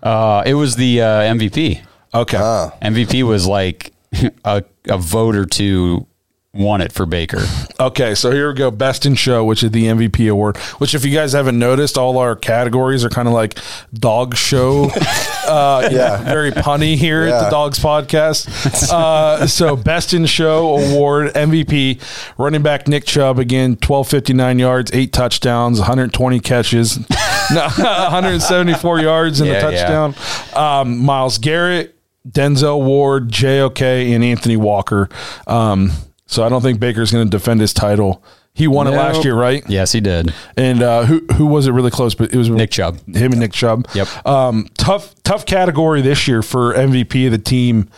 Uh, 0.02 0.42
it 0.46 0.54
was 0.54 0.76
the 0.76 1.02
uh, 1.02 1.06
MVP. 1.22 1.80
Okay. 2.14 2.36
MVP 2.36 3.22
was 3.24 3.46
like 3.46 3.92
a, 4.44 4.62
a 4.88 4.98
vote 4.98 5.34
or 5.34 5.46
two 5.46 6.06
won 6.52 6.80
it 6.80 6.90
for 6.92 7.06
Baker. 7.06 7.42
Okay, 7.78 8.14
so 8.14 8.30
here 8.30 8.48
we 8.48 8.54
go. 8.54 8.70
Best 8.70 9.06
in 9.06 9.14
show, 9.14 9.44
which 9.44 9.62
is 9.62 9.70
the 9.70 9.84
MVP 9.86 10.30
award. 10.30 10.56
Which, 10.78 10.94
if 10.94 11.04
you 11.04 11.12
guys 11.14 11.32
haven't 11.32 11.58
noticed, 11.58 11.96
all 11.96 12.18
our 12.18 12.34
categories 12.34 13.04
are 13.04 13.08
kind 13.10 13.28
of 13.28 13.34
like 13.34 13.58
dog 13.94 14.36
show. 14.36 14.90
uh, 15.46 15.88
yeah, 15.92 16.22
very 16.24 16.50
punny 16.50 16.96
here 16.96 17.22
at 17.22 17.44
the 17.44 17.50
Dawgs 17.50 17.78
Podcast. 17.78 18.48
Uh, 18.92 19.46
so, 19.46 19.76
best 19.76 20.12
in 20.12 20.26
show 20.26 20.76
award 20.78 21.32
MVP, 21.34 22.00
running 22.36 22.62
back 22.62 22.88
Nick 22.88 23.04
Chubb 23.04 23.38
again, 23.38 23.76
twelve 23.76 24.08
fifty 24.08 24.32
nine 24.32 24.58
yards, 24.58 24.90
eight 24.92 25.12
touchdowns, 25.12 25.78
one 25.78 25.86
hundred 25.86 26.12
twenty 26.12 26.40
catches, 26.40 26.98
no, 27.52 27.62
one 27.62 27.70
hundred 28.10 28.40
seventy 28.40 28.74
four 28.74 28.98
yards 29.00 29.40
in 29.40 29.46
the 29.46 29.52
Yeah, 29.54 29.70
yeah. 29.70 30.10
touchdown. 30.12 30.14
Um, 30.54 30.98
Myles 30.98 31.38
Garrett. 31.38 31.96
Denzel 32.28 32.84
Ward, 32.84 33.30
JOK, 33.30 33.80
and 33.80 34.22
Anthony 34.22 34.58
Walker. 34.58 35.08
Um, 35.46 35.90
so 36.30 36.44
I 36.44 36.48
don't 36.48 36.62
think 36.62 36.78
Baker's 36.78 37.10
going 37.10 37.24
to 37.24 37.30
defend 37.30 37.60
his 37.60 37.74
title. 37.74 38.22
He 38.54 38.68
won 38.68 38.86
it 38.86 38.90
last 38.90 39.24
year, 39.24 39.34
right? 39.34 39.62
Yes, 39.68 39.90
he 39.92 40.00
did. 40.00 40.32
And 40.56 40.82
uh, 40.82 41.04
who 41.04 41.24
who 41.34 41.46
was 41.46 41.66
it 41.66 41.72
really 41.72 41.90
close? 41.90 42.14
But 42.14 42.32
it 42.32 42.36
was 42.36 42.48
Nick 42.48 42.70
Chubb. 42.70 42.98
Him 43.06 43.32
and 43.32 43.40
Nick 43.40 43.52
Chubb. 43.52 43.86
Yep. 43.94 44.26
Um, 44.26 44.68
tough 44.76 45.14
tough 45.22 45.44
category 45.44 46.02
this 46.02 46.28
year 46.28 46.42
for 46.42 46.72
MVP 46.74 47.26
of 47.26 47.32
the 47.32 47.38
team. 47.38 47.88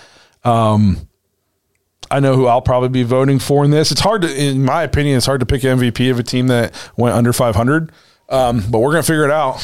Um, 0.44 1.08
I 2.10 2.20
know 2.20 2.34
who 2.34 2.46
I'll 2.46 2.62
probably 2.62 2.88
be 2.88 3.02
voting 3.02 3.38
for 3.38 3.64
in 3.64 3.70
this. 3.70 3.90
It's 3.90 4.00
hard 4.00 4.22
to, 4.22 4.34
in 4.34 4.64
my 4.64 4.82
opinion, 4.82 5.16
it's 5.16 5.26
hard 5.26 5.40
to 5.40 5.46
pick 5.46 5.62
MVP 5.62 6.10
of 6.10 6.18
a 6.18 6.22
team 6.22 6.46
that 6.48 6.74
went 6.96 7.14
under 7.14 7.32
500. 7.32 7.92
Um, 8.32 8.64
but 8.70 8.78
we're 8.78 8.92
gonna 8.92 9.02
figure 9.02 9.24
it 9.26 9.30
out. 9.30 9.62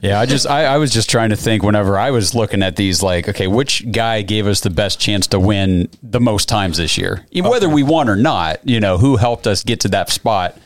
Yeah, 0.00 0.20
I 0.20 0.26
just 0.26 0.46
I, 0.46 0.64
I 0.66 0.76
was 0.78 0.92
just 0.92 1.10
trying 1.10 1.30
to 1.30 1.36
think 1.36 1.64
whenever 1.64 1.98
I 1.98 2.12
was 2.12 2.34
looking 2.36 2.62
at 2.62 2.76
these 2.76 3.02
like, 3.02 3.28
okay, 3.28 3.48
which 3.48 3.90
guy 3.90 4.22
gave 4.22 4.46
us 4.46 4.60
the 4.60 4.70
best 4.70 5.00
chance 5.00 5.26
to 5.28 5.40
win 5.40 5.88
the 6.04 6.20
most 6.20 6.48
times 6.48 6.76
this 6.76 6.96
year? 6.96 7.26
Whether 7.50 7.68
we 7.68 7.82
won 7.82 8.08
or 8.08 8.14
not, 8.14 8.60
you 8.66 8.78
know, 8.78 8.96
who 8.98 9.16
helped 9.16 9.48
us 9.48 9.64
get 9.64 9.80
to 9.80 9.88
that 9.88 10.10
spot 10.10 10.56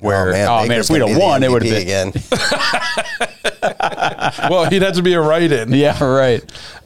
where 0.00 0.28
oh 0.28 0.32
man, 0.32 0.68
Baker's 0.68 0.90
if 0.90 0.94
we'd 0.94 1.00
gonna 1.00 1.12
have 1.12 1.20
won, 1.20 1.42
it 1.42 1.50
would 1.50 1.62
have 1.62 1.72
been 1.72 1.82
again. 1.82 2.12
well, 4.50 4.68
he'd 4.68 4.82
have 4.82 4.94
to 4.94 5.02
be 5.02 5.14
a 5.14 5.20
write-in. 5.20 5.72
Yeah, 5.72 6.04
right. 6.04 6.42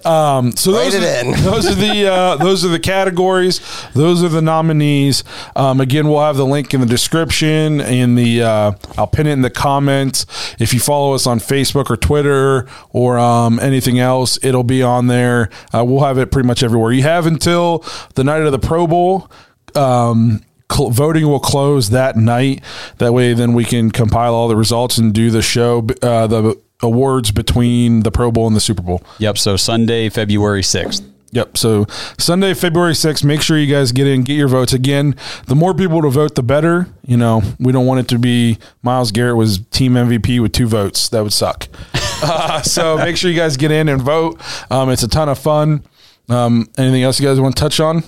Um, 0.07 0.53
so 0.53 0.71
those 0.71 0.95
Write 0.95 1.03
are, 1.03 1.07
it 1.07 1.27
in. 1.27 1.33
those 1.45 1.67
are 1.67 1.75
the 1.75 2.07
uh, 2.07 2.37
those 2.37 2.65
are 2.65 2.69
the 2.69 2.79
categories. 2.79 3.61
Those 3.95 4.23
are 4.23 4.29
the 4.29 4.41
nominees. 4.41 5.25
Um, 5.57 5.81
again, 5.81 6.09
we'll 6.09 6.21
have 6.21 6.37
the 6.37 6.47
link 6.47 6.73
in 6.73 6.81
the 6.81 6.87
description. 6.87 7.81
In 7.81 8.15
the 8.15 8.43
uh, 8.43 8.73
I'll 8.97 9.09
pin 9.09 9.27
it 9.27 9.33
in 9.33 9.43
the 9.43 9.51
comments. 9.51 10.25
If 10.61 10.73
you 10.73 10.79
follow 10.79 11.15
us 11.15 11.27
on 11.27 11.41
Facebook 11.41 11.91
or 11.91 11.97
Twitter 11.97 12.69
or 12.91 13.19
um, 13.19 13.59
anything 13.59 13.99
else, 13.99 14.39
it'll 14.45 14.63
be 14.63 14.83
on 14.83 15.09
there. 15.09 15.51
Uh, 15.75 15.85
we'll 15.85 16.05
have 16.05 16.19
it 16.19 16.31
pretty 16.31 16.47
much 16.47 16.63
everywhere. 16.63 16.93
You 16.93 17.03
have 17.03 17.27
until 17.27 17.85
the 18.15 18.23
night 18.23 18.43
of 18.43 18.53
the 18.53 18.61
Pro 18.61 18.87
Bowl. 18.87 19.29
Um, 19.75 20.45
cl- 20.71 20.91
voting 20.91 21.27
will 21.27 21.41
close 21.41 21.91
that 21.91 22.17
night. 22.17 22.63
That 22.99 23.13
way, 23.13 23.35
then 23.35 23.55
we 23.55 23.65
can 23.65 23.91
compile 23.91 24.35
all 24.35 24.49
the 24.49 24.57
results 24.57 24.99
and 24.99 25.13
do 25.13 25.31
the 25.31 25.43
show, 25.43 25.87
uh, 26.03 26.27
the 26.27 26.61
awards 26.83 27.31
between 27.31 28.03
the 28.03 28.11
Pro 28.11 28.31
Bowl 28.31 28.47
and 28.47 28.57
the 28.57 28.61
Super 28.61 28.83
Bowl. 28.83 29.03
Yep. 29.19 29.39
So 29.39 29.57
Sunday, 29.57 30.09
February 30.09 30.63
sixth. 30.63 31.05
Yep. 31.33 31.57
So 31.57 31.87
Sunday, 32.19 32.55
February 32.55 32.93
6th, 32.93 33.25
make 33.25 33.41
sure 33.41 33.57
you 33.57 33.73
guys 33.73 33.93
get 33.93 34.07
in, 34.07 34.23
get 34.23 34.35
your 34.35 34.49
votes. 34.49 34.73
Again, 34.73 35.15
the 35.47 35.55
more 35.55 35.75
people 35.75 36.03
to 36.03 36.11
vote, 36.11 36.35
the 36.35 36.43
better. 36.43 36.89
You 37.07 37.17
know, 37.17 37.43
we 37.59 37.73
don't 37.73 37.87
want 37.87 38.01
it 38.01 38.09
to 38.09 38.19
be 38.19 38.59
Myles 38.83 39.13
Garrett 39.13 39.37
was 39.37 39.59
team 39.71 39.95
MVP 39.95 40.43
with 40.43 40.53
two 40.53 40.67
votes. 40.67 41.09
That 41.11 41.23
would 41.23 41.33
suck. 41.33 41.69
uh, 42.23 42.63
so 42.63 42.97
make 42.99 43.17
sure 43.17 43.31
you 43.31 43.37
guys 43.37 43.57
get 43.57 43.71
in 43.71 43.89
and 43.89 44.03
vote. 44.03 44.41
Um, 44.73 44.91
it's 44.91 45.03
a 45.03 45.09
ton 45.09 45.29
of 45.29 45.39
fun. 45.39 45.85
Um, 46.29 46.69
anything 46.77 47.03
else 47.03 47.21
you 47.21 47.27
guys 47.27 47.41
want 47.41 47.57
to 47.57 47.61
touch 47.61 47.81
on? 47.81 48.03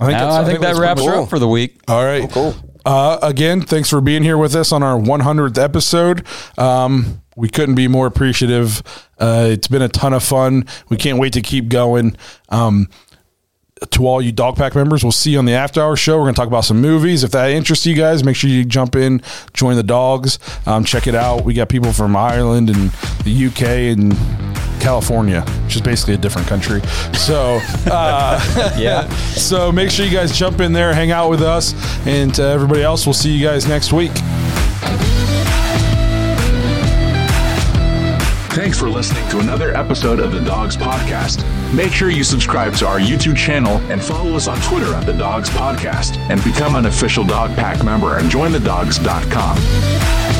I 0.00 0.06
think, 0.06 0.16
I 0.16 0.44
think, 0.44 0.60
that 0.60 0.76
wraps 0.76 1.02
pretty 1.02 1.16
her 1.16 1.22
up 1.22 1.30
for 1.30 1.38
the 1.38 1.48
week. 1.48 1.80
All 1.88 2.04
right. 2.04 2.30
cool. 2.30 2.54
Uh, 2.84 3.18
again, 3.22 3.60
thanks 3.60 3.90
for 3.90 4.00
being 4.00 4.22
here 4.22 4.38
with 4.38 4.54
us 4.54 4.72
on 4.72 4.82
our 4.82 4.98
100th 4.98 5.62
episode. 5.62 6.26
Um, 6.56 7.22
we 7.36 7.48
couldn't 7.48 7.74
be 7.74 7.88
more 7.88 8.06
appreciative. 8.06 8.82
Uh, 9.18 9.48
it's 9.50 9.68
been 9.68 9.82
a 9.82 9.88
ton 9.88 10.12
of 10.12 10.22
fun. 10.22 10.66
We 10.88 10.96
can't 10.96 11.18
wait 11.18 11.34
to 11.34 11.42
keep 11.42 11.68
going. 11.68 12.16
Um, 12.48 12.88
to 13.90 14.06
all 14.06 14.20
you 14.20 14.30
Dog 14.32 14.56
Pack 14.56 14.74
members, 14.74 15.02
we'll 15.02 15.12
see 15.12 15.32
you 15.32 15.38
on 15.38 15.46
the 15.46 15.54
After 15.54 15.80
Hour 15.80 15.96
show. 15.96 16.18
We're 16.18 16.24
going 16.24 16.34
to 16.34 16.38
talk 16.38 16.48
about 16.48 16.64
some 16.64 16.80
movies. 16.80 17.24
If 17.24 17.30
that 17.32 17.50
interests 17.50 17.86
you 17.86 17.94
guys, 17.94 18.22
make 18.22 18.36
sure 18.36 18.50
you 18.50 18.64
jump 18.64 18.94
in, 18.94 19.22
join 19.54 19.76
the 19.76 19.82
dogs, 19.82 20.38
um, 20.66 20.84
check 20.84 21.06
it 21.06 21.14
out. 21.14 21.44
We 21.44 21.54
got 21.54 21.68
people 21.68 21.92
from 21.92 22.14
Ireland 22.14 22.68
and 22.68 22.90
the 23.24 23.46
UK 23.46 23.62
and 23.96 24.12
California, 24.80 25.42
which 25.64 25.76
is 25.76 25.82
basically 25.82 26.14
a 26.14 26.18
different 26.18 26.46
country. 26.46 26.80
So, 27.14 27.60
uh, 27.86 28.74
Yeah. 28.78 29.08
so 29.34 29.72
make 29.72 29.90
sure 29.90 30.04
you 30.04 30.12
guys 30.12 30.36
jump 30.36 30.60
in 30.60 30.72
there, 30.72 30.92
hang 30.92 31.10
out 31.10 31.30
with 31.30 31.42
us, 31.42 31.74
and 32.06 32.34
to 32.34 32.42
everybody 32.42 32.82
else, 32.82 33.06
we'll 33.06 33.14
see 33.14 33.32
you 33.32 33.44
guys 33.44 33.66
next 33.66 33.92
week. 33.92 34.12
Thanks 38.50 38.76
for 38.76 38.90
listening 38.90 39.26
to 39.30 39.38
another 39.38 39.76
episode 39.76 40.18
of 40.18 40.32
the 40.32 40.40
Dawgs 40.40 40.76
Podcast. 40.76 41.44
Make 41.72 41.92
sure 41.92 42.10
you 42.10 42.24
subscribe 42.24 42.74
to 42.76 42.86
our 42.86 42.98
YouTube 42.98 43.36
channel 43.36 43.76
and 43.92 44.02
follow 44.02 44.34
us 44.34 44.48
on 44.48 44.60
Twitter 44.62 44.92
at 44.92 45.06
the 45.06 45.12
Dawgs 45.12 45.48
Podcast 45.50 46.16
and 46.30 46.42
become 46.42 46.74
an 46.74 46.86
official 46.86 47.22
Dog 47.22 47.54
Pack 47.54 47.84
member 47.84 48.16
at 48.16 48.24
jointhedawgs.com. 48.24 50.39